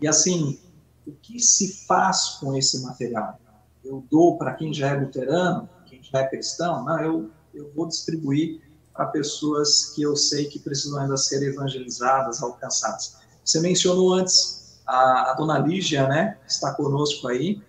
E 0.00 0.06
assim, 0.06 0.60
o 1.04 1.12
que 1.12 1.40
se 1.40 1.84
faz 1.84 2.36
com 2.40 2.56
esse 2.56 2.80
material? 2.82 3.40
Eu 3.84 4.06
dou 4.08 4.38
para 4.38 4.54
quem 4.54 4.72
já 4.72 4.90
é 4.90 5.00
luterano, 5.00 5.68
quem 5.86 6.00
já 6.00 6.20
é 6.20 6.28
cristão? 6.28 6.84
Não, 6.84 7.00
eu, 7.00 7.30
eu 7.52 7.72
vou 7.74 7.88
distribuir 7.88 8.60
para 8.94 9.06
pessoas 9.06 9.92
que 9.94 10.02
eu 10.02 10.14
sei 10.14 10.46
que 10.46 10.60
precisam 10.60 11.00
ainda 11.00 11.16
ser 11.16 11.42
evangelizadas, 11.42 12.40
alcançadas. 12.40 13.16
Você 13.44 13.60
mencionou 13.60 14.14
antes 14.14 14.80
a, 14.86 15.32
a 15.32 15.34
dona 15.34 15.58
Lígia, 15.58 16.06
né, 16.06 16.38
que 16.44 16.52
está 16.52 16.72
conosco 16.74 17.26
aí. 17.26 17.60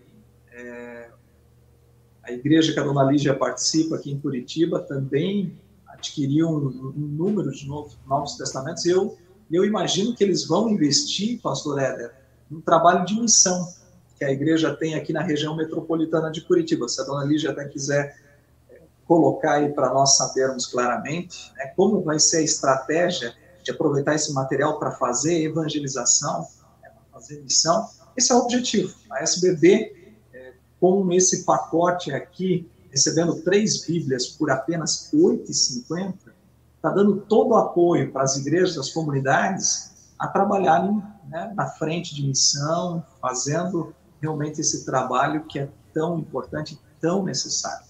É, 0.51 1.09
a 2.21 2.31
igreja 2.31 2.71
que 2.71 2.79
a 2.79 2.83
dona 2.83 3.03
Lígia 3.03 3.33
participa 3.33 3.95
aqui 3.95 4.11
em 4.11 4.19
Curitiba 4.19 4.79
também 4.81 5.57
adquiriu 5.99 6.49
um, 6.49 6.93
um 6.95 7.07
número 7.07 7.51
de 7.51 7.67
novos, 7.67 7.97
novos 8.07 8.35
testamentos, 8.35 8.85
eu, 8.85 9.17
eu 9.51 9.63
imagino 9.63 10.15
que 10.15 10.23
eles 10.23 10.47
vão 10.47 10.69
investir, 10.69 11.39
pastor 11.41 11.79
Éder, 11.79 12.13
no 12.49 12.61
trabalho 12.61 13.05
de 13.05 13.19
missão 13.19 13.71
que 14.17 14.25
a 14.25 14.31
igreja 14.31 14.75
tem 14.75 14.95
aqui 14.95 15.13
na 15.13 15.21
região 15.21 15.55
metropolitana 15.55 16.31
de 16.31 16.41
Curitiba. 16.41 16.87
Se 16.89 16.99
a 17.01 17.05
dona 17.05 17.23
Lígia 17.23 17.51
até 17.51 17.65
quiser 17.65 18.17
é, 18.69 18.81
colocar 19.05 19.53
aí 19.53 19.69
para 19.69 19.93
nós 19.93 20.17
sabermos 20.17 20.65
claramente 20.65 21.53
né, 21.55 21.67
como 21.75 22.01
vai 22.01 22.19
ser 22.19 22.37
a 22.37 22.41
estratégia 22.41 23.33
de 23.63 23.71
aproveitar 23.71 24.15
esse 24.15 24.33
material 24.33 24.79
para 24.79 24.91
fazer 24.91 25.43
evangelização, 25.43 26.47
né, 26.81 26.91
fazer 27.11 27.41
missão, 27.41 27.87
esse 28.17 28.31
é 28.31 28.35
o 28.35 28.39
objetivo. 28.39 28.93
A 29.11 29.21
SBB, 29.23 30.13
é, 30.33 30.53
com 30.81 31.11
esse 31.13 31.45
pacote 31.45 32.11
aqui 32.11 32.69
recebendo 32.91 33.41
três 33.41 33.85
Bíblias 33.85 34.27
por 34.27 34.49
apenas 34.49 35.09
R$ 35.11 35.19
8,50, 35.19 36.15
está 36.75 36.89
dando 36.89 37.21
todo 37.21 37.51
o 37.51 37.55
apoio 37.55 38.11
para 38.11 38.23
as 38.23 38.37
igrejas, 38.37 38.77
as 38.77 38.89
comunidades, 38.89 40.13
a 40.17 40.27
trabalharem 40.27 41.01
né, 41.29 41.51
na 41.55 41.67
frente 41.67 42.15
de 42.15 42.25
missão, 42.25 43.03
fazendo 43.21 43.93
realmente 44.21 44.59
esse 44.61 44.85
trabalho 44.85 45.45
que 45.45 45.59
é 45.59 45.69
tão 45.93 46.19
importante, 46.19 46.79
tão 46.99 47.23
necessário. 47.23 47.87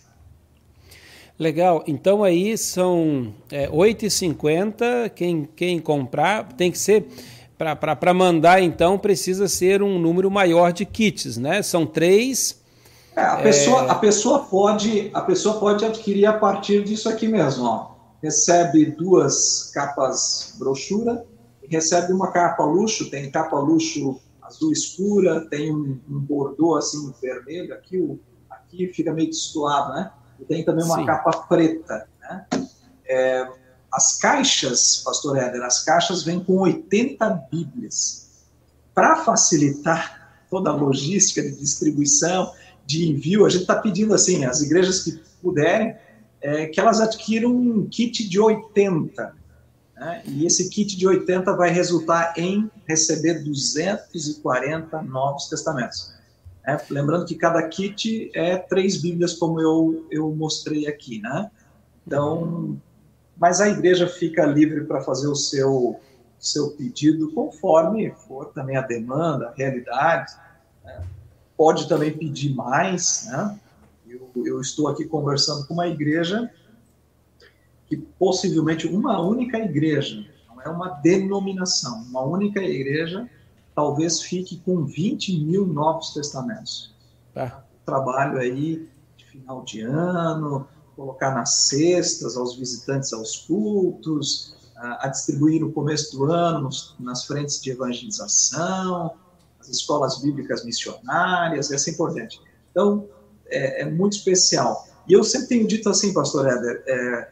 Legal, 1.38 1.84
então 1.88 2.24
aí 2.24 2.58
são 2.58 3.34
é, 3.50 3.66
R$ 3.66 3.72
8,50, 3.72 5.10
quem, 5.12 5.48
quem 5.56 5.80
comprar 5.80 6.52
tem 6.54 6.70
que 6.70 6.78
ser, 6.78 7.08
para 7.58 8.14
mandar 8.14 8.62
então 8.62 8.98
precisa 8.98 9.48
ser 9.48 9.82
um 9.82 9.98
número 9.98 10.30
maior 10.30 10.74
de 10.74 10.86
kits, 10.86 11.38
né? 11.38 11.62
São 11.62 11.86
três 11.86 12.59
é, 13.20 13.26
a, 13.26 13.38
pessoa, 13.38 13.84
é... 13.86 13.90
a, 13.90 13.96
pessoa 13.96 14.40
pode, 14.46 15.12
a 15.14 15.22
pessoa 15.22 15.60
pode 15.60 15.86
adquirir 15.86 16.26
a 16.26 16.34
partir 16.34 16.84
disso 16.84 17.10
aqui 17.10 17.28
mesmo. 17.28 17.66
Ó. 17.66 17.92
Recebe 18.22 18.86
duas 18.86 19.72
capas 19.74 20.56
brochura, 20.58 21.26
recebe 21.70 22.14
uma 22.14 22.32
capa 22.32 22.64
luxo, 22.64 23.10
tem 23.10 23.30
capa 23.30 23.58
luxo 23.60 24.20
azul 24.42 24.72
escura, 24.72 25.48
tem 25.50 25.74
um, 25.74 26.00
um 26.10 26.20
bordô 26.20 26.76
assim 26.76 27.14
vermelho, 27.22 27.74
aqui, 27.74 27.98
o, 27.98 28.20
aqui 28.50 28.88
fica 28.88 29.14
meio 29.14 29.30
destoado, 29.30 29.94
né? 29.94 30.12
E 30.40 30.46
tem 30.46 30.66
também 30.66 30.84
uma 30.84 30.96
Sim. 30.96 31.06
capa 31.06 31.32
preta, 31.48 32.08
né? 32.22 32.46
É, 33.06 33.48
as 33.92 34.18
caixas, 34.18 35.02
pastor 35.04 35.38
Éder, 35.38 35.62
as 35.64 35.84
caixas 35.84 36.24
vêm 36.24 36.44
com 36.44 36.60
80 36.60 37.28
bíblias. 37.52 38.30
Para 38.94 39.18
facilitar 39.18 40.20
toda 40.50 40.70
a 40.72 40.74
logística 40.74 41.42
de 41.42 41.56
distribuição, 41.56 42.52
de 42.90 43.08
envio, 43.08 43.46
a 43.46 43.50
gente 43.50 43.62
está 43.62 43.76
pedindo 43.76 44.16
assim, 44.16 44.46
as 44.46 44.62
igrejas 44.62 45.04
que 45.04 45.22
puderem, 45.44 45.96
é, 46.42 46.66
que 46.66 46.80
elas 46.80 47.00
adquiram 47.00 47.52
um 47.52 47.88
kit 47.88 48.28
de 48.28 48.40
80. 48.40 49.36
Né? 49.96 50.24
E 50.26 50.44
esse 50.44 50.70
kit 50.70 50.98
de 50.98 51.08
80 51.08 51.56
vai 51.56 51.70
resultar 51.70 52.34
em 52.36 52.68
receber 52.88 53.44
240 53.44 55.04
novos 55.04 55.48
testamentos. 55.48 56.16
É, 56.66 56.80
lembrando 56.90 57.26
que 57.26 57.36
cada 57.36 57.62
kit 57.68 58.32
é 58.34 58.58
três 58.58 59.00
Bíblias, 59.00 59.36
como 59.36 59.62
eu, 59.62 60.08
eu 60.10 60.34
mostrei 60.36 60.88
aqui, 60.88 61.22
né? 61.22 61.52
Então, 62.08 62.76
mas 63.38 63.62
a 63.62 63.70
igreja 63.70 64.08
fica 64.08 64.48
livre 64.48 64.84
para 64.86 65.02
fazer 65.02 65.28
o 65.28 65.36
seu, 65.36 66.00
seu 66.40 66.72
pedido 66.72 67.32
conforme 67.34 68.12
for 68.28 68.48
também 68.48 68.78
a 68.78 68.82
demanda, 68.82 69.50
a 69.50 69.54
realidade. 69.54 70.32
Né? 70.84 71.04
Pode 71.60 71.90
também 71.90 72.18
pedir 72.18 72.56
mais, 72.56 73.26
né? 73.26 73.60
Eu, 74.08 74.32
eu 74.46 74.62
estou 74.62 74.88
aqui 74.88 75.04
conversando 75.04 75.68
com 75.68 75.74
uma 75.74 75.90
igreja 75.90 76.50
que 77.86 77.98
possivelmente 77.98 78.88
uma 78.88 79.20
única 79.20 79.58
igreja, 79.58 80.26
não 80.48 80.62
é 80.62 80.70
uma 80.70 80.88
denominação, 81.02 82.04
uma 82.04 82.24
única 82.24 82.62
igreja 82.62 83.30
talvez 83.76 84.22
fique 84.22 84.62
com 84.62 84.86
20 84.86 85.38
mil 85.44 85.68
novos 85.68 86.14
testamentos. 86.14 86.96
Ah. 87.36 87.62
Trabalho 87.86 88.38
aí 88.38 88.88
de 89.18 89.26
final 89.26 89.62
de 89.66 89.82
ano, 89.82 90.66
colocar 90.96 91.36
nas 91.36 91.56
cestas 91.56 92.38
aos 92.38 92.56
visitantes 92.56 93.12
aos 93.12 93.36
cultos, 93.36 94.56
a, 94.78 95.08
a 95.08 95.10
distribuir 95.10 95.60
no 95.60 95.74
começo 95.74 96.16
do 96.16 96.24
ano 96.32 96.62
nos, 96.62 96.96
nas 96.98 97.26
frentes 97.26 97.62
de 97.62 97.72
evangelização, 97.72 99.12
escolas 99.70 100.22
bíblicas 100.22 100.64
missionárias 100.66 101.70
e 101.70 101.76
assim 101.76 101.96
por 101.96 102.14
diante. 102.14 102.42
Então, 102.72 103.08
é, 103.48 103.82
é 103.82 103.86
muito 103.86 104.14
especial. 104.14 104.88
E 105.08 105.14
eu 105.14 105.24
sempre 105.24 105.48
tenho 105.48 105.68
dito 105.68 105.90
assim, 105.90 106.14
pastor 106.14 106.48
Éder, 106.48 106.84
é, 106.86 107.32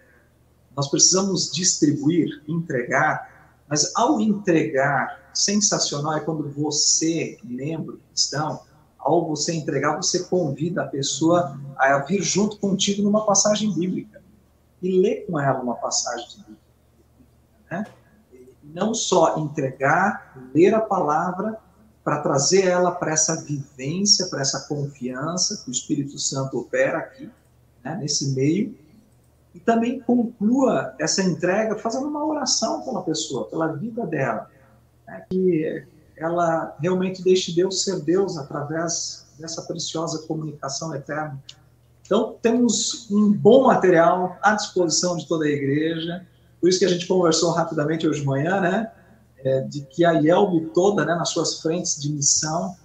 nós 0.76 0.90
precisamos 0.90 1.52
distribuir, 1.52 2.44
entregar, 2.48 3.62
mas 3.68 3.92
ao 3.96 4.20
entregar, 4.20 5.32
sensacional 5.34 6.14
é 6.14 6.20
quando 6.20 6.50
você, 6.50 7.38
membro 7.44 8.00
cristão, 8.12 8.62
ao 8.98 9.28
você 9.28 9.54
entregar, 9.54 9.96
você 9.96 10.24
convida 10.26 10.84
a 10.84 10.88
pessoa 10.88 11.60
a 11.78 12.00
vir 12.00 12.22
junto 12.22 12.58
contigo 12.58 13.02
numa 13.04 13.26
passagem 13.26 13.74
bíblica 13.74 14.22
e 14.82 15.00
ler 15.00 15.26
com 15.26 15.40
ela 15.40 15.62
uma 15.62 15.76
passagem 15.76 16.40
bíblica. 16.40 16.62
Né? 17.72 17.86
Não 18.64 18.94
só 18.94 19.38
entregar, 19.38 20.52
ler 20.54 20.74
a 20.74 20.82
palavra, 20.82 21.60
para 22.08 22.22
trazer 22.22 22.64
ela 22.64 22.90
para 22.90 23.12
essa 23.12 23.44
vivência, 23.44 24.28
para 24.28 24.40
essa 24.40 24.62
confiança 24.62 25.62
que 25.62 25.70
o 25.70 25.74
Espírito 25.74 26.18
Santo 26.18 26.58
opera 26.58 27.00
aqui, 27.00 27.30
né, 27.84 27.98
nesse 27.98 28.30
meio, 28.34 28.74
e 29.54 29.60
também 29.60 30.00
conclua 30.00 30.96
essa 30.98 31.22
entrega 31.22 31.78
fazendo 31.78 32.08
uma 32.08 32.26
oração 32.26 32.82
pela 32.84 33.02
pessoa, 33.02 33.50
pela 33.50 33.74
vida 33.74 34.06
dela, 34.06 34.50
né, 35.06 35.26
que 35.30 35.86
ela 36.16 36.78
realmente 36.80 37.22
deixe 37.22 37.54
Deus 37.54 37.84
ser 37.84 38.00
Deus 38.00 38.38
através 38.38 39.28
dessa 39.38 39.64
preciosa 39.64 40.26
comunicação 40.26 40.96
eterna. 40.96 41.38
Então, 42.06 42.38
temos 42.42 43.12
um 43.12 43.34
bom 43.34 43.68
material 43.68 44.38
à 44.42 44.56
disposição 44.56 45.18
de 45.18 45.28
toda 45.28 45.44
a 45.44 45.50
igreja, 45.50 46.26
por 46.62 46.70
isso 46.70 46.80
que 46.80 46.86
a 46.86 46.90
gente 46.90 47.06
conversou 47.06 47.52
rapidamente 47.52 48.08
hoje 48.08 48.22
de 48.22 48.26
manhã, 48.26 48.62
né, 48.62 48.94
é, 49.44 49.62
de 49.62 49.82
que 49.82 50.04
a 50.04 50.14
IELB 50.14 50.72
toda, 50.74 51.06
né, 51.06 51.16
nas 51.16 51.30
suas 51.30 51.62
frentes 51.62 52.02
de 52.02 52.12
missão, 52.12 52.76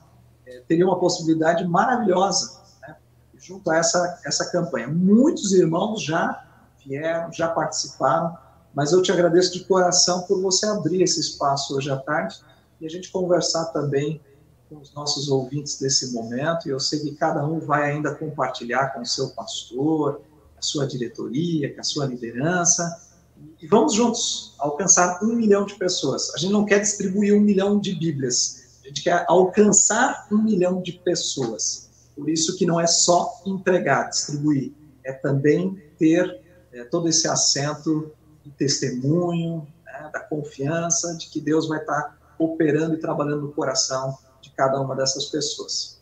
é, 0.47 0.61
teria 0.69 0.87
uma 0.87 0.99
possibilidade 0.99 1.67
maravilhosa, 1.67 2.61
né, 2.83 2.97
junto 3.37 3.71
a 3.71 3.77
essa, 3.77 4.21
essa 4.25 4.51
campanha. 4.51 4.89
Muitos 4.89 5.53
irmãos 5.53 6.03
já 6.03 6.45
vieram, 6.85 7.33
já 7.33 7.49
participaram, 7.49 8.37
mas 8.75 8.93
eu 8.93 9.03
te 9.03 9.13
agradeço 9.13 9.53
de 9.53 9.65
coração 9.65 10.23
por 10.23 10.41
você 10.41 10.67
abrir 10.67 11.03
esse 11.03 11.21
espaço 11.21 11.77
hoje 11.77 11.91
à 11.91 11.97
tarde 11.97 12.41
e 12.81 12.87
a 12.87 12.91
gente 12.91 13.11
conversar 13.11 13.67
também 13.67 14.21
com 14.69 14.81
os 14.81 14.93
nossos 14.95 15.29
ouvintes 15.29 15.79
desse 15.79 16.13
momento. 16.13 16.67
E 16.67 16.71
eu 16.71 16.81
sei 16.81 17.01
que 17.01 17.15
cada 17.15 17.47
um 17.47 17.61
vai 17.61 17.91
ainda 17.91 18.15
compartilhar 18.15 18.89
com 18.89 19.01
o 19.01 19.07
seu 19.07 19.31
pastor, 19.31 20.23
a 20.57 20.63
sua 20.63 20.87
diretoria, 20.87 21.73
com 21.75 21.81
a 21.81 21.85
sua 21.85 22.07
liderança. 22.07 23.12
E 23.61 23.67
vamos 23.67 23.95
juntos 23.95 24.55
alcançar 24.59 25.23
um 25.23 25.35
milhão 25.35 25.65
de 25.65 25.75
pessoas. 25.75 26.35
A 26.35 26.39
gente 26.39 26.53
não 26.53 26.65
quer 26.65 26.81
distribuir 26.81 27.35
um 27.35 27.41
milhão 27.41 27.79
de 27.79 27.95
Bíblias, 27.95 28.81
a 28.85 28.89
gente 28.89 29.03
quer 29.03 29.25
alcançar 29.29 30.27
um 30.31 30.39
milhão 30.39 30.83
de 30.83 30.93
pessoas. 30.93 31.91
Por 32.17 32.29
isso 32.29 32.57
que 32.57 32.67
não 32.67 32.81
é 32.81 32.87
só 32.87 33.41
entregar, 33.47 34.11
distribuir, 34.11 34.73
é 35.05 35.13
também 35.13 35.81
ter 35.99 36.41
é, 36.73 36.85
todo 36.85 37.09
esse 37.09 37.29
assento 37.29 38.13
de 38.45 38.51
testemunho, 38.51 39.67
né, 39.85 40.11
da 40.13 40.21
confiança 40.21 41.17
de 41.17 41.29
que 41.29 41.41
Deus 41.41 41.69
vai 41.69 41.79
estar 41.79 42.19
operando 42.39 42.95
e 42.95 42.99
trabalhando 42.99 43.43
no 43.43 43.53
coração 43.53 44.17
de 44.41 44.51
cada 44.51 44.81
uma 44.81 44.97
dessas 44.97 45.27
pessoas. 45.27 46.01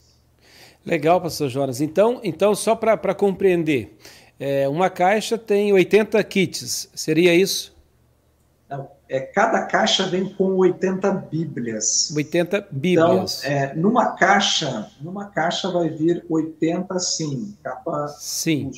Legal, 0.84 1.20
pastor 1.20 1.49
Jonas. 1.51 1.80
Então, 1.80 2.20
então 2.22 2.55
só 2.55 2.74
para 2.74 3.14
compreender, 3.14 3.99
é, 4.41 4.66
uma 4.66 4.88
caixa 4.88 5.36
tem 5.36 5.70
80 5.70 6.24
kits, 6.24 6.88
seria 6.95 7.34
isso? 7.34 7.76
Não, 8.70 8.88
é, 9.07 9.20
cada 9.20 9.66
caixa 9.66 10.07
vem 10.07 10.32
com 10.32 10.57
80 10.57 11.12
bíblias. 11.12 12.11
80 12.16 12.68
bíblias. 12.70 13.45
Então, 13.45 13.53
é, 13.53 13.74
numa 13.74 14.12
caixa, 14.12 14.91
numa 14.99 15.26
caixa 15.26 15.70
vai 15.70 15.91
vir 15.91 16.24
80 16.26 16.99
sim, 16.99 17.55
capa 17.62 18.09
sim. 18.09 18.70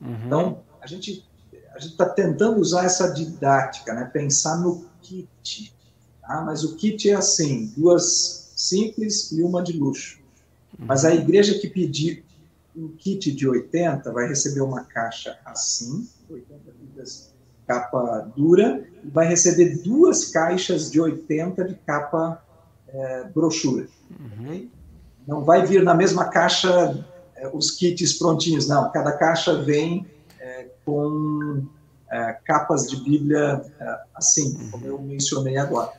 Uhum. 0.00 0.16
Então, 0.26 0.58
a 0.80 0.86
gente 0.86 1.28
a 1.74 1.78
gente 1.78 1.92
está 1.92 2.08
tentando 2.08 2.60
usar 2.60 2.84
essa 2.84 3.12
didática, 3.12 3.94
né? 3.94 4.04
pensar 4.04 4.58
no 4.58 4.84
kit. 5.00 5.74
Ah, 6.22 6.42
mas 6.42 6.62
o 6.62 6.76
kit 6.76 7.08
é 7.08 7.14
assim, 7.14 7.72
duas 7.76 8.52
simples 8.54 9.32
e 9.32 9.42
uma 9.42 9.62
de 9.62 9.72
luxo. 9.72 10.20
Mas 10.78 11.04
a 11.04 11.14
igreja 11.14 11.58
que 11.58 11.68
pedir 11.68 12.24
um 12.76 12.88
kit 12.88 13.32
de 13.32 13.48
80 13.48 14.12
vai 14.12 14.28
receber 14.28 14.60
uma 14.60 14.84
caixa 14.84 15.38
assim, 15.44 16.08
80 16.28 16.70
libras 16.80 17.30
capa 17.66 18.32
dura, 18.36 18.84
e 19.04 19.08
vai 19.08 19.28
receber 19.28 19.78
duas 19.82 20.26
caixas 20.26 20.90
de 20.90 21.00
80 21.00 21.64
de 21.64 21.74
capa 21.86 22.42
é, 22.88 23.24
brochura. 23.32 23.86
Uhum. 24.10 24.68
Não 25.24 25.44
vai 25.44 25.64
vir 25.64 25.84
na 25.84 25.94
mesma 25.94 26.24
caixa 26.24 27.04
é, 27.36 27.48
os 27.54 27.70
kits 27.70 28.18
prontinhos, 28.18 28.66
não. 28.66 28.90
Cada 28.90 29.12
caixa 29.12 29.62
vem 29.62 30.04
é, 30.40 30.66
com 30.84 31.64
é, 32.10 32.36
capas 32.44 32.88
de 32.88 32.96
Bíblia 33.04 33.62
é, 33.78 33.98
assim, 34.16 34.68
como 34.70 34.84
eu 34.84 35.00
mencionei 35.00 35.56
agora. 35.56 35.92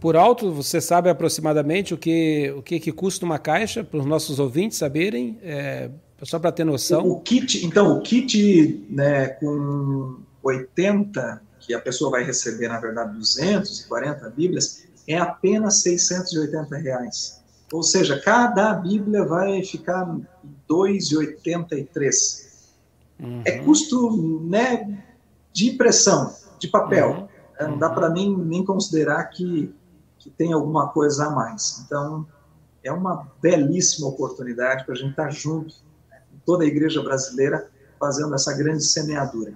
Por 0.00 0.16
alto, 0.16 0.52
você 0.52 0.80
sabe 0.80 1.08
aproximadamente 1.08 1.94
o 1.94 1.98
que, 1.98 2.52
o 2.56 2.62
que, 2.62 2.80
que 2.80 2.92
custa 2.92 3.24
uma 3.24 3.38
caixa, 3.38 3.82
para 3.84 3.98
os 4.00 4.06
nossos 4.06 4.38
ouvintes 4.38 4.78
saberem, 4.78 5.38
é, 5.42 5.90
só 6.22 6.38
para 6.38 6.52
ter 6.52 6.64
noção? 6.64 7.04
O, 7.06 7.12
o, 7.12 7.20
kit, 7.20 7.64
então, 7.64 7.98
o 7.98 8.00
kit 8.00 8.86
né, 8.90 9.28
com 9.28 10.18
80, 10.42 11.42
que 11.60 11.74
a 11.74 11.80
pessoa 11.80 12.10
vai 12.10 12.24
receber, 12.24 12.68
na 12.68 12.78
verdade, 12.78 13.16
240 13.16 14.30
Bíblias, 14.30 14.84
é 15.06 15.16
apenas 15.16 15.82
680 15.82 16.76
reais. 16.76 17.40
Ou 17.72 17.82
seja, 17.82 18.20
cada 18.20 18.74
Bíblia 18.74 19.24
vai 19.24 19.64
ficar 19.64 20.06
2,83. 20.68 22.52
Uhum. 23.18 23.42
É 23.44 23.58
custo 23.58 24.40
né, 24.44 25.02
de 25.52 25.70
impressão, 25.70 26.34
de 26.58 26.68
papel. 26.68 27.10
Uhum. 27.10 27.28
É, 27.58 27.66
não 27.66 27.78
dá 27.78 27.90
para 27.90 28.08
nem, 28.08 28.36
nem 28.36 28.64
considerar 28.64 29.24
que, 29.26 29.74
que 30.18 30.30
tem 30.30 30.52
alguma 30.52 30.88
coisa 30.88 31.26
a 31.26 31.30
mais. 31.30 31.82
Então, 31.84 32.26
é 32.82 32.92
uma 32.92 33.28
belíssima 33.40 34.08
oportunidade 34.08 34.84
para 34.84 34.94
a 34.94 34.96
gente 34.96 35.10
estar 35.10 35.24
tá 35.24 35.30
junto, 35.30 35.74
né, 36.10 36.20
toda 36.44 36.64
a 36.64 36.66
igreja 36.66 37.02
brasileira, 37.02 37.68
fazendo 37.98 38.34
essa 38.34 38.52
grande 38.56 38.84
semeadura. 38.84 39.54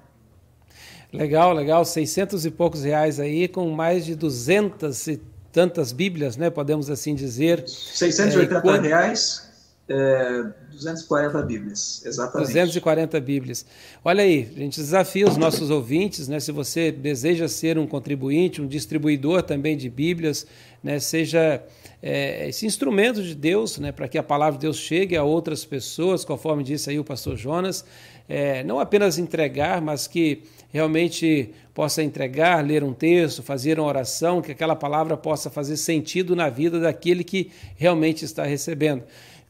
Legal, 1.12 1.53
legal. 1.53 1.84
600 1.84 2.47
e 2.47 2.51
poucos 2.51 2.82
reais 2.82 3.18
aí, 3.18 3.49
com 3.49 3.70
mais 3.70 4.05
de 4.05 4.14
200 4.14 5.07
e 5.07 5.22
tantas 5.53 5.90
bíblias, 5.90 6.36
né? 6.36 6.51
Podemos 6.51 6.90
assim 6.90 7.14
dizer. 7.14 7.66
680 7.66 8.55
é, 8.55 8.61
quando... 8.61 8.84
reais 8.84 9.45
é, 9.89 10.45
240 10.72 11.43
Bíblias, 11.43 12.03
exatamente. 12.05 12.49
240 12.49 13.20
Bíblias. 13.20 13.64
Olha 14.05 14.24
aí, 14.24 14.51
a 14.57 14.59
gente 14.59 14.80
desafia 14.80 15.26
os 15.26 15.37
nossos 15.37 15.70
ouvintes, 15.70 16.26
né? 16.26 16.41
Se 16.41 16.51
você 16.51 16.91
deseja 16.91 17.47
ser 17.47 17.78
um 17.78 17.87
contribuinte, 17.87 18.61
um 18.61 18.66
distribuidor 18.66 19.43
também 19.43 19.76
de 19.76 19.89
Bíblias, 19.89 20.45
né? 20.82 20.99
Seja 20.99 21.62
é, 22.03 22.49
esse 22.49 22.66
instrumento 22.66 23.22
de 23.22 23.34
Deus, 23.34 23.78
né? 23.78 23.93
Para 23.93 24.09
que 24.09 24.18
a 24.18 24.22
palavra 24.24 24.59
de 24.59 24.62
Deus 24.62 24.76
chegue 24.76 25.16
a 25.16 25.22
outras 25.22 25.64
pessoas, 25.64 26.24
conforme 26.24 26.64
disse 26.64 26.91
aí 26.91 26.99
o 26.99 27.05
pastor 27.05 27.37
Jonas, 27.37 27.84
é, 28.28 28.64
não 28.64 28.80
apenas 28.80 29.18
entregar, 29.18 29.80
mas 29.80 30.09
que 30.09 30.43
realmente 30.72 31.53
possa 31.72 32.03
entregar, 32.03 32.64
ler 32.64 32.82
um 32.82 32.93
texto, 32.93 33.43
fazer 33.43 33.78
uma 33.78 33.89
oração, 33.89 34.43
que 34.43 34.51
aquela 34.51 34.74
palavra 34.74 35.16
possa 35.16 35.49
fazer 35.49 35.76
sentido 35.76 36.34
na 36.34 36.49
vida 36.49 36.80
daquele 36.80 37.22
que 37.22 37.51
realmente 37.76 38.24
está 38.24 38.45
recebendo. 38.45 39.05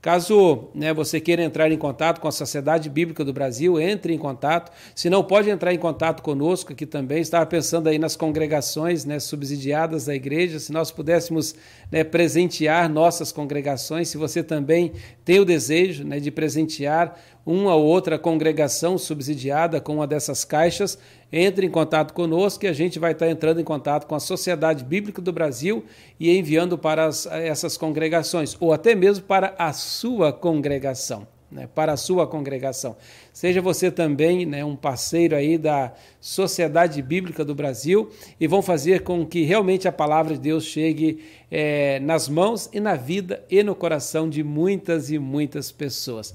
Caso 0.07 0.69
né, 0.73 0.95
você 0.95 1.21
queira 1.21 1.43
entrar 1.43 1.69
em 1.69 1.77
contato 1.77 2.21
com 2.21 2.29
a 2.29 2.31
Sociedade 2.31 2.89
Bíblica 2.89 3.25
do 3.25 3.33
Brasil, 3.33 3.81
entre 3.81 4.15
em 4.15 4.19
contato. 4.19 4.71
Se 4.95 5.11
não, 5.11 5.25
pode 5.25 5.51
entrar 5.51 5.75
em 5.75 5.79
contato 5.79 6.23
conosco 6.23 6.73
aqui 6.73 6.87
também. 6.87 7.21
Estava 7.21 7.45
pensando 7.45 7.89
aí 7.89 7.99
nas 7.99 8.15
congregações 8.15 9.05
né, 9.05 9.19
subsidiadas 9.19 10.05
da 10.05 10.15
igreja, 10.15 10.61
se 10.61 10.71
nós 10.71 10.93
pudéssemos 10.93 11.57
né, 11.91 12.05
presentear 12.05 12.89
nossas 12.89 13.33
congregações, 13.33 14.07
se 14.07 14.17
você 14.17 14.45
também 14.45 14.93
tem 15.25 15.41
o 15.41 15.45
desejo 15.45 16.05
né, 16.05 16.21
de 16.21 16.31
presentear 16.31 17.19
uma 17.45 17.75
ou 17.75 17.85
outra 17.85 18.17
congregação 18.17 18.99
subsidiada 18.99 19.81
com 19.81 19.97
uma 19.97 20.07
dessas 20.07 20.45
caixas, 20.45 20.97
entre 21.33 21.67
em 21.67 21.71
contato 21.71 22.13
conosco 22.13 22.65
e 22.65 22.69
a 22.69 22.73
gente 22.73 22.99
vai 22.99 23.13
estar 23.13 23.29
entrando 23.29 23.61
em 23.61 23.65
contato 23.65 24.07
com 24.07 24.15
a 24.15 24.21
Sociedade 24.21 24.85
Bíblica 24.85 25.21
do 25.21 25.33
Brasil 25.33 25.85
e 26.19 26.37
enviando 26.37 26.79
para 26.79 27.07
as, 27.07 27.27
essas 27.27 27.77
congregações, 27.77 28.57
ou 28.61 28.73
até 28.73 28.95
mesmo 28.95 29.25
para 29.25 29.55
a 29.59 29.73
sua 29.73 30.33
congregação. 30.33 31.27
Né, 31.49 31.69
para 31.73 31.93
a 31.93 31.97
sua 31.97 32.27
congregação. 32.27 32.97
Seja 33.33 33.63
você 33.63 33.89
também 33.89 34.45
né, 34.45 34.65
um 34.65 34.75
parceiro 34.75 35.37
aí 35.37 35.57
da 35.57 35.93
Sociedade 36.21 37.01
Bíblica 37.01 37.45
do 37.45 37.55
Brasil 37.55 38.11
e 38.41 38.49
vão 38.49 38.61
fazer 38.61 39.05
com 39.05 39.25
que 39.25 39.45
realmente 39.45 39.87
a 39.87 39.93
palavra 39.93 40.35
de 40.35 40.41
Deus 40.41 40.65
chegue 40.65 41.23
é, 41.49 42.01
nas 42.01 42.29
mãos 42.29 42.69
e 42.73 42.81
na 42.81 42.97
vida 42.97 43.45
e 43.49 43.63
no 43.63 43.77
coração 43.77 44.29
de 44.29 44.43
muitas 44.43 45.09
e 45.09 45.21
muitas 45.21 45.71
pessoas. 45.71 46.35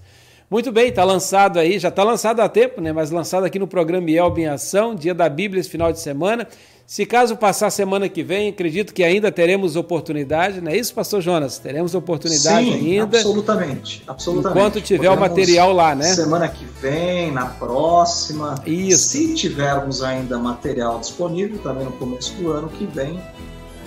Muito 0.51 0.69
bem, 0.69 0.89
está 0.89 1.05
lançado 1.05 1.57
aí, 1.57 1.79
já 1.79 1.87
está 1.87 2.03
lançado 2.03 2.41
há 2.41 2.49
tempo, 2.49 2.81
né? 2.81 2.91
Mas 2.91 3.09
lançado 3.09 3.45
aqui 3.45 3.57
no 3.57 3.65
programa 3.65 4.11
Elbe 4.11 4.41
em 4.41 4.47
Ação, 4.47 4.93
dia 4.93 5.13
da 5.13 5.29
Bíblia 5.29 5.61
esse 5.61 5.69
final 5.69 5.93
de 5.93 5.99
semana. 6.01 6.45
Se 6.85 7.05
caso 7.05 7.37
passar 7.37 7.69
semana 7.69 8.09
que 8.09 8.21
vem, 8.21 8.49
acredito 8.49 8.93
que 8.93 9.01
ainda 9.01 9.31
teremos 9.31 9.77
oportunidade, 9.77 10.59
não 10.59 10.69
é 10.69 10.75
isso, 10.75 10.93
pastor 10.93 11.21
Jonas? 11.21 11.57
Teremos 11.57 11.95
oportunidade 11.95 12.65
Sim, 12.65 12.99
ainda. 12.99 13.17
Absolutamente, 13.17 14.03
absolutamente. 14.05 14.59
Enquanto 14.59 14.81
tiver 14.81 15.07
Podemos, 15.07 15.17
o 15.17 15.21
material 15.21 15.71
lá, 15.71 15.95
né? 15.95 16.13
Semana 16.13 16.49
que 16.49 16.65
vem, 16.81 17.31
na 17.31 17.45
próxima. 17.45 18.55
Isso. 18.65 19.07
Se 19.07 19.33
tivermos 19.33 20.03
ainda 20.03 20.37
material 20.37 20.99
disponível, 20.99 21.59
também 21.59 21.85
no 21.85 21.93
começo 21.93 22.33
do 22.33 22.51
ano 22.51 22.67
que 22.67 22.85
vem, 22.87 23.17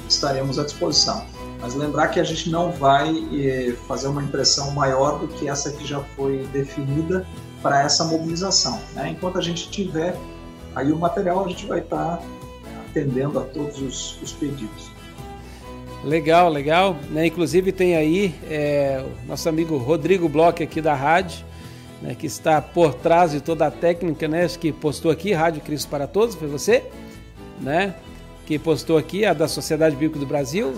estaremos 0.08 0.58
à 0.58 0.64
disposição. 0.64 1.26
Mas 1.64 1.74
lembrar 1.74 2.08
que 2.08 2.20
a 2.20 2.24
gente 2.24 2.50
não 2.50 2.70
vai 2.70 3.26
eh, 3.32 3.74
fazer 3.88 4.08
uma 4.08 4.22
impressão 4.22 4.72
maior 4.72 5.18
do 5.18 5.26
que 5.26 5.48
essa 5.48 5.72
que 5.72 5.86
já 5.86 5.98
foi 6.14 6.46
definida 6.52 7.26
para 7.62 7.82
essa 7.82 8.04
mobilização. 8.04 8.78
Né? 8.94 9.08
Enquanto 9.08 9.38
a 9.38 9.40
gente 9.40 9.70
tiver 9.70 10.14
aí 10.74 10.92
o 10.92 10.98
material, 10.98 11.42
a 11.42 11.48
gente 11.48 11.64
vai 11.64 11.78
estar 11.78 12.18
tá 12.18 12.22
atendendo 12.86 13.38
a 13.38 13.44
todos 13.44 13.80
os, 13.80 14.20
os 14.20 14.30
pedidos. 14.32 14.90
Legal, 16.04 16.50
legal. 16.50 16.98
Né? 17.08 17.28
Inclusive 17.28 17.72
tem 17.72 17.96
aí 17.96 18.34
é, 18.46 19.02
nosso 19.26 19.48
amigo 19.48 19.78
Rodrigo 19.78 20.28
Bloch 20.28 20.62
aqui 20.62 20.82
da 20.82 20.94
rádio, 20.94 21.46
né, 22.02 22.14
que 22.14 22.26
está 22.26 22.60
por 22.60 22.92
trás 22.92 23.30
de 23.30 23.40
toda 23.40 23.66
a 23.66 23.70
técnica, 23.70 24.28
né? 24.28 24.46
Que 24.48 24.70
postou 24.70 25.10
aqui, 25.10 25.32
Rádio 25.32 25.62
Cristo 25.62 25.88
para 25.88 26.06
Todos, 26.06 26.34
foi 26.34 26.46
você, 26.46 26.84
né? 27.58 27.94
Que 28.44 28.58
postou 28.58 28.98
aqui, 28.98 29.24
a 29.24 29.32
da 29.32 29.48
Sociedade 29.48 29.96
Bíblica 29.96 30.20
do 30.20 30.26
Brasil 30.26 30.74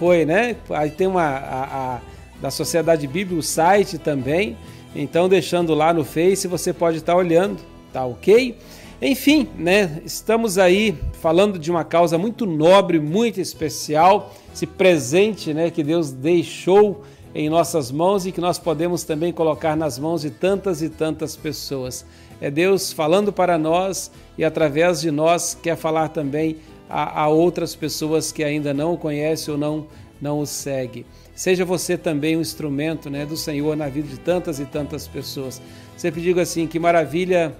foi, 0.00 0.24
né? 0.24 0.56
Aí 0.70 0.88
tem 0.88 1.06
uma 1.06 1.22
a, 1.22 1.64
a, 1.64 2.00
da 2.40 2.50
Sociedade 2.50 3.06
Bíblica, 3.06 3.38
o 3.38 3.42
site 3.42 3.98
também. 3.98 4.56
Então, 4.96 5.28
deixando 5.28 5.74
lá 5.74 5.92
no 5.92 6.06
Face, 6.06 6.48
você 6.48 6.72
pode 6.72 6.96
estar 6.96 7.14
olhando, 7.14 7.58
tá 7.92 8.06
ok? 8.06 8.56
Enfim, 9.02 9.46
né? 9.58 10.00
Estamos 10.02 10.56
aí 10.56 10.98
falando 11.20 11.58
de 11.58 11.70
uma 11.70 11.84
causa 11.84 12.16
muito 12.16 12.46
nobre, 12.46 12.98
muito 12.98 13.42
especial, 13.42 14.34
esse 14.54 14.66
presente, 14.66 15.52
né, 15.52 15.70
que 15.70 15.82
Deus 15.82 16.10
deixou 16.10 17.04
em 17.34 17.50
nossas 17.50 17.90
mãos 17.90 18.24
e 18.24 18.32
que 18.32 18.40
nós 18.40 18.58
podemos 18.58 19.04
também 19.04 19.34
colocar 19.34 19.76
nas 19.76 19.98
mãos 19.98 20.22
de 20.22 20.30
tantas 20.30 20.80
e 20.80 20.88
tantas 20.88 21.36
pessoas. 21.36 22.06
É 22.40 22.50
Deus 22.50 22.90
falando 22.90 23.30
para 23.34 23.58
nós 23.58 24.10
e 24.38 24.44
através 24.44 25.02
de 25.02 25.10
nós 25.10 25.56
quer 25.62 25.76
falar 25.76 26.08
também 26.08 26.56
a, 26.90 27.22
a 27.22 27.28
outras 27.28 27.74
pessoas 27.76 28.32
que 28.32 28.42
ainda 28.42 28.74
não 28.74 28.94
o 28.94 28.98
conhecem 28.98 29.52
ou 29.52 29.58
não, 29.58 29.86
não 30.20 30.40
o 30.40 30.46
seguem. 30.46 31.06
Seja 31.34 31.64
você 31.64 31.96
também 31.96 32.36
um 32.36 32.40
instrumento 32.40 33.08
né, 33.08 33.24
do 33.24 33.36
Senhor 33.36 33.76
na 33.76 33.88
vida 33.88 34.08
de 34.08 34.18
tantas 34.18 34.60
e 34.60 34.66
tantas 34.66 35.06
pessoas. 35.06 35.62
Sempre 35.96 36.20
digo 36.20 36.40
assim: 36.40 36.66
que 36.66 36.78
maravilha 36.78 37.54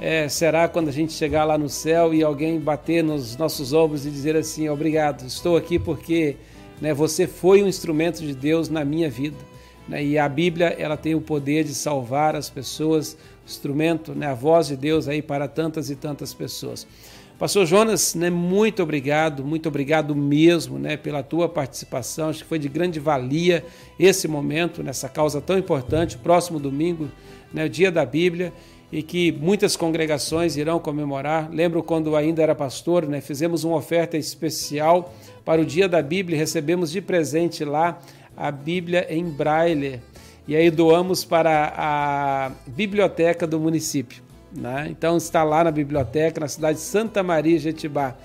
é, 0.00 0.28
será 0.28 0.66
quando 0.66 0.88
a 0.88 0.92
gente 0.92 1.12
chegar 1.12 1.44
lá 1.44 1.58
no 1.58 1.68
céu 1.68 2.12
e 2.14 2.22
alguém 2.22 2.58
bater 2.58 3.04
nos 3.04 3.36
nossos 3.36 3.72
ombros 3.72 4.06
e 4.06 4.10
dizer 4.10 4.34
assim: 4.34 4.68
obrigado, 4.68 5.26
estou 5.26 5.56
aqui 5.56 5.78
porque 5.78 6.36
né, 6.80 6.94
você 6.94 7.26
foi 7.26 7.62
um 7.62 7.68
instrumento 7.68 8.20
de 8.22 8.34
Deus 8.34 8.68
na 8.68 8.84
minha 8.84 9.10
vida. 9.10 9.36
Né, 9.86 10.04
e 10.04 10.18
a 10.18 10.28
Bíblia 10.28 10.74
ela 10.78 10.96
tem 10.96 11.14
o 11.14 11.20
poder 11.20 11.64
de 11.64 11.74
salvar 11.74 12.34
as 12.34 12.48
pessoas, 12.48 13.16
instrumento, 13.46 14.14
né, 14.14 14.26
a 14.26 14.34
voz 14.34 14.68
de 14.68 14.76
Deus 14.76 15.06
aí 15.06 15.20
para 15.20 15.46
tantas 15.46 15.90
e 15.90 15.94
tantas 15.94 16.32
pessoas. 16.32 16.86
Pastor 17.40 17.64
Jonas, 17.64 18.14
né, 18.14 18.28
muito 18.28 18.82
obrigado, 18.82 19.42
muito 19.42 19.66
obrigado 19.66 20.14
mesmo 20.14 20.78
né, 20.78 20.98
pela 20.98 21.22
tua 21.22 21.48
participação. 21.48 22.28
Acho 22.28 22.42
que 22.42 22.48
foi 22.50 22.58
de 22.58 22.68
grande 22.68 23.00
valia 23.00 23.64
esse 23.98 24.28
momento, 24.28 24.82
nessa 24.82 25.08
causa 25.08 25.40
tão 25.40 25.56
importante. 25.56 26.18
Próximo 26.18 26.60
domingo, 26.60 27.08
né, 27.50 27.64
o 27.64 27.68
dia 27.70 27.90
da 27.90 28.04
Bíblia, 28.04 28.52
e 28.92 29.02
que 29.02 29.32
muitas 29.32 29.74
congregações 29.74 30.58
irão 30.58 30.78
comemorar. 30.78 31.48
Lembro 31.50 31.82
quando 31.82 32.14
ainda 32.14 32.42
era 32.42 32.54
pastor, 32.54 33.06
né, 33.06 33.22
fizemos 33.22 33.64
uma 33.64 33.76
oferta 33.76 34.18
especial 34.18 35.14
para 35.42 35.62
o 35.62 35.64
dia 35.64 35.88
da 35.88 36.02
Bíblia, 36.02 36.36
recebemos 36.36 36.90
de 36.90 37.00
presente 37.00 37.64
lá 37.64 37.98
a 38.36 38.50
Bíblia 38.50 39.06
em 39.08 39.24
braille. 39.24 39.98
E 40.46 40.54
aí 40.54 40.70
doamos 40.70 41.24
para 41.24 41.72
a 41.74 42.52
biblioteca 42.66 43.46
do 43.46 43.58
município. 43.58 44.28
Né? 44.52 44.88
Então 44.90 45.16
está 45.16 45.42
lá 45.44 45.64
na 45.64 45.70
biblioteca, 45.70 46.40
na 46.40 46.48
cidade 46.48 46.78
de 46.78 46.84
Santa 46.84 47.22
Maria 47.22 47.58
Jetibá, 47.58 48.16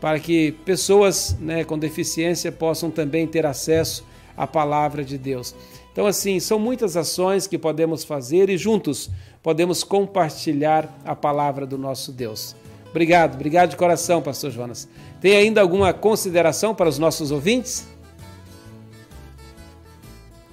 para 0.00 0.18
que 0.18 0.52
pessoas 0.64 1.36
né, 1.40 1.64
com 1.64 1.78
deficiência 1.78 2.50
possam 2.52 2.90
também 2.90 3.26
ter 3.26 3.46
acesso 3.46 4.04
à 4.36 4.46
palavra 4.46 5.04
de 5.04 5.16
Deus. 5.16 5.54
Então, 5.92 6.06
assim, 6.06 6.38
são 6.38 6.58
muitas 6.58 6.96
ações 6.96 7.46
que 7.46 7.58
podemos 7.58 8.04
fazer 8.04 8.48
e 8.48 8.56
juntos 8.56 9.10
podemos 9.42 9.82
compartilhar 9.82 10.88
a 11.04 11.16
palavra 11.16 11.66
do 11.66 11.76
nosso 11.76 12.12
Deus. 12.12 12.54
Obrigado, 12.90 13.34
obrigado 13.34 13.70
de 13.70 13.76
coração, 13.76 14.22
Pastor 14.22 14.50
Jonas. 14.50 14.88
Tem 15.20 15.36
ainda 15.36 15.60
alguma 15.60 15.92
consideração 15.92 16.74
para 16.74 16.88
os 16.88 16.98
nossos 16.98 17.30
ouvintes? 17.30 17.86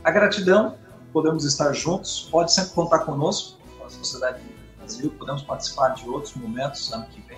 A 0.03 0.11
gratidão, 0.11 0.75
podemos 1.11 1.45
estar 1.45 1.71
juntos, 1.73 2.27
pode 2.31 2.53
sempre 2.53 2.71
contar 2.71 2.99
conosco, 2.99 3.57
a 3.85 3.89
Sociedade 3.89 4.41
Brasil, 4.87 5.11
podemos 5.11 5.41
participar 5.43 5.89
de 5.89 6.07
outros 6.07 6.33
momentos 6.35 6.93
ano 6.93 7.05
que 7.07 7.19
vem. 7.21 7.37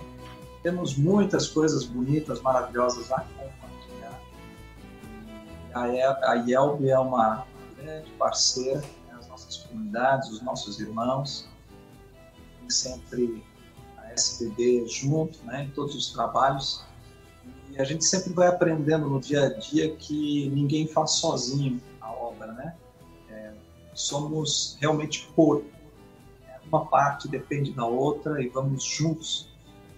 Temos 0.61 0.95
muitas 0.95 1.47
coisas 1.47 1.83
bonitas, 1.83 2.39
maravilhosas 2.41 3.11
a 3.11 3.21
compartilhar. 3.21 4.21
A 5.73 6.35
IELB 6.35 6.89
é 6.89 6.99
uma 6.99 7.47
grande 7.75 8.11
parceira, 8.11 8.81
né, 8.81 9.15
as 9.17 9.27
nossas 9.27 9.57
comunidades, 9.57 10.29
os 10.29 10.41
nossos 10.43 10.79
irmãos, 10.79 11.47
tem 12.59 12.69
sempre 12.69 13.43
a 13.97 14.13
SPB 14.13 14.87
junto, 14.87 15.43
né, 15.43 15.63
em 15.63 15.71
todos 15.71 15.95
os 15.95 16.11
trabalhos. 16.11 16.83
E 17.71 17.81
a 17.81 17.83
gente 17.83 18.05
sempre 18.05 18.31
vai 18.31 18.47
aprendendo 18.47 19.09
no 19.09 19.19
dia 19.19 19.47
a 19.47 19.53
dia 19.57 19.95
que 19.95 20.49
ninguém 20.49 20.87
faz 20.87 21.11
sozinho 21.13 21.81
a 21.99 22.11
obra, 22.11 22.51
né? 22.51 22.75
É, 23.29 23.53
somos 23.95 24.77
realmente 24.79 25.27
corpo 25.35 25.78
uma 26.71 26.85
parte 26.85 27.27
depende 27.27 27.71
da 27.71 27.85
outra 27.85 28.41
e 28.41 28.47
vamos 28.47 28.83
juntos 28.83 29.51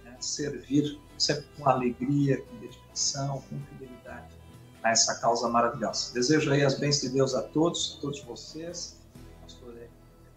né, 0.04 0.16
servir 0.20 0.98
sempre 1.18 1.44
com 1.56 1.68
alegria, 1.68 2.42
com 2.42 2.56
dedicação, 2.58 3.42
com 3.48 3.58
fidelidade 3.70 4.34
a 4.82 4.90
essa 4.90 5.20
causa 5.20 5.48
maravilhosa. 5.48 6.12
Desejo 6.12 6.50
aí 6.50 6.64
as 6.64 6.78
bênçãos 6.78 7.02
de 7.02 7.08
Deus 7.10 7.34
a 7.34 7.42
todos, 7.42 7.96
a 7.98 8.00
todos 8.00 8.20
vocês, 8.24 8.98
pastor 9.40 9.74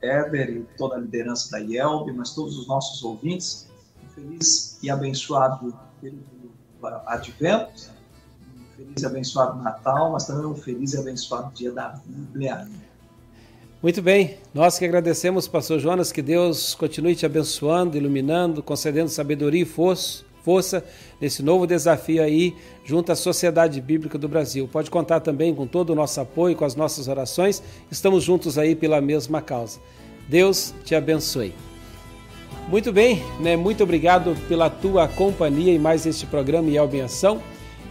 Éder 0.02 0.50
e 0.50 0.64
toda 0.78 0.96
a 0.96 1.00
liderança 1.00 1.50
da 1.50 1.60
IELB, 1.60 2.14
mas 2.14 2.36
todos 2.36 2.58
os 2.58 2.68
nossos 2.68 3.04
ouvintes, 3.04 3.68
um 4.04 4.10
feliz 4.10 4.78
e 4.84 4.90
abençoado 4.90 5.76
período 6.00 6.54
advento, 7.08 7.90
um 8.56 8.76
feliz 8.76 9.02
e 9.02 9.06
abençoado 9.06 9.64
Natal, 9.64 10.12
mas 10.12 10.26
também 10.26 10.46
um 10.46 10.56
feliz 10.56 10.94
e 10.94 10.98
abençoado 11.00 11.52
dia 11.56 11.72
da 11.72 11.90
Bíblia. 12.06 12.68
Muito 13.86 14.02
bem, 14.02 14.40
nós 14.52 14.80
que 14.80 14.86
agradecemos, 14.86 15.48
pastor 15.48 15.78
Jonas, 15.80 16.12
que 16.12 16.24
Deus 16.24 16.74
continue 16.74 17.16
te 17.16 17.24
abençoando, 17.24 17.96
iluminando, 17.96 18.64
concedendo 18.64 19.12
sabedoria 19.12 19.62
e 19.62 19.64
força 19.64 20.84
nesse 21.22 21.44
novo 21.44 21.68
desafio 21.68 22.24
aí 22.24 22.56
junto 22.84 23.12
à 23.12 23.16
Sociedade 23.16 23.80
Bíblica 23.80 24.18
do 24.18 24.28
Brasil. 24.28 24.68
Pode 24.68 24.90
contar 24.90 25.20
também 25.20 25.54
com 25.54 25.68
todo 25.68 25.92
o 25.92 25.96
nosso 25.96 26.20
apoio, 26.20 26.56
com 26.56 26.66
as 26.66 26.76
nossas 26.76 27.08
orações. 27.08 27.62
Estamos 27.92 28.24
juntos 28.24 28.58
aí 28.58 28.76
pela 28.76 29.00
mesma 29.00 29.40
causa. 29.40 29.80
Deus 30.28 30.74
te 30.84 30.96
abençoe. 30.96 31.54
Muito 32.68 32.92
bem, 32.92 33.22
né? 33.40 33.56
Muito 33.56 33.84
obrigado 33.84 34.36
pela 34.48 34.68
tua 34.68 35.08
companhia 35.08 35.72
em 35.72 35.78
mais 35.78 36.08
este 36.08 36.26
programa 36.26 36.72
e 36.72 36.78
em 36.78 37.02
Ação. 37.02 37.40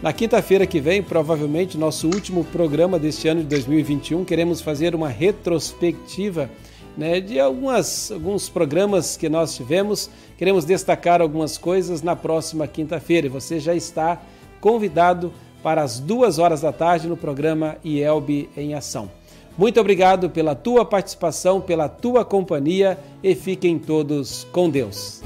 Na 0.05 0.13
quinta-feira 0.13 0.67
que 0.67 0.79
vem, 0.79 1.01
provavelmente 1.01 1.79
nosso 1.79 2.05
último 2.05 2.43
programa 2.43 2.99
deste 2.99 3.27
ano 3.27 3.41
de 3.41 3.47
2021, 3.47 4.23
queremos 4.23 4.61
fazer 4.61 4.93
uma 4.93 5.09
retrospectiva 5.09 6.47
né, 6.95 7.19
de 7.19 7.39
algumas, 7.39 8.11
alguns 8.11 8.47
programas 8.47 9.17
que 9.17 9.27
nós 9.27 9.55
tivemos. 9.55 10.07
Queremos 10.37 10.63
destacar 10.63 11.21
algumas 11.21 11.57
coisas 11.57 12.03
na 12.03 12.15
próxima 12.15 12.67
quinta-feira. 12.67 13.27
Você 13.29 13.59
já 13.59 13.73
está 13.73 14.21
convidado 14.61 15.33
para 15.63 15.81
as 15.81 15.99
duas 15.99 16.37
horas 16.37 16.61
da 16.61 16.71
tarde 16.71 17.07
no 17.07 17.17
programa 17.17 17.77
IELB 17.83 18.47
em 18.55 18.75
Ação. 18.75 19.09
Muito 19.57 19.81
obrigado 19.81 20.29
pela 20.29 20.53
tua 20.53 20.85
participação, 20.85 21.59
pela 21.59 21.89
tua 21.89 22.23
companhia 22.23 22.95
e 23.23 23.33
fiquem 23.33 23.79
todos 23.79 24.45
com 24.51 24.69
Deus. 24.69 25.23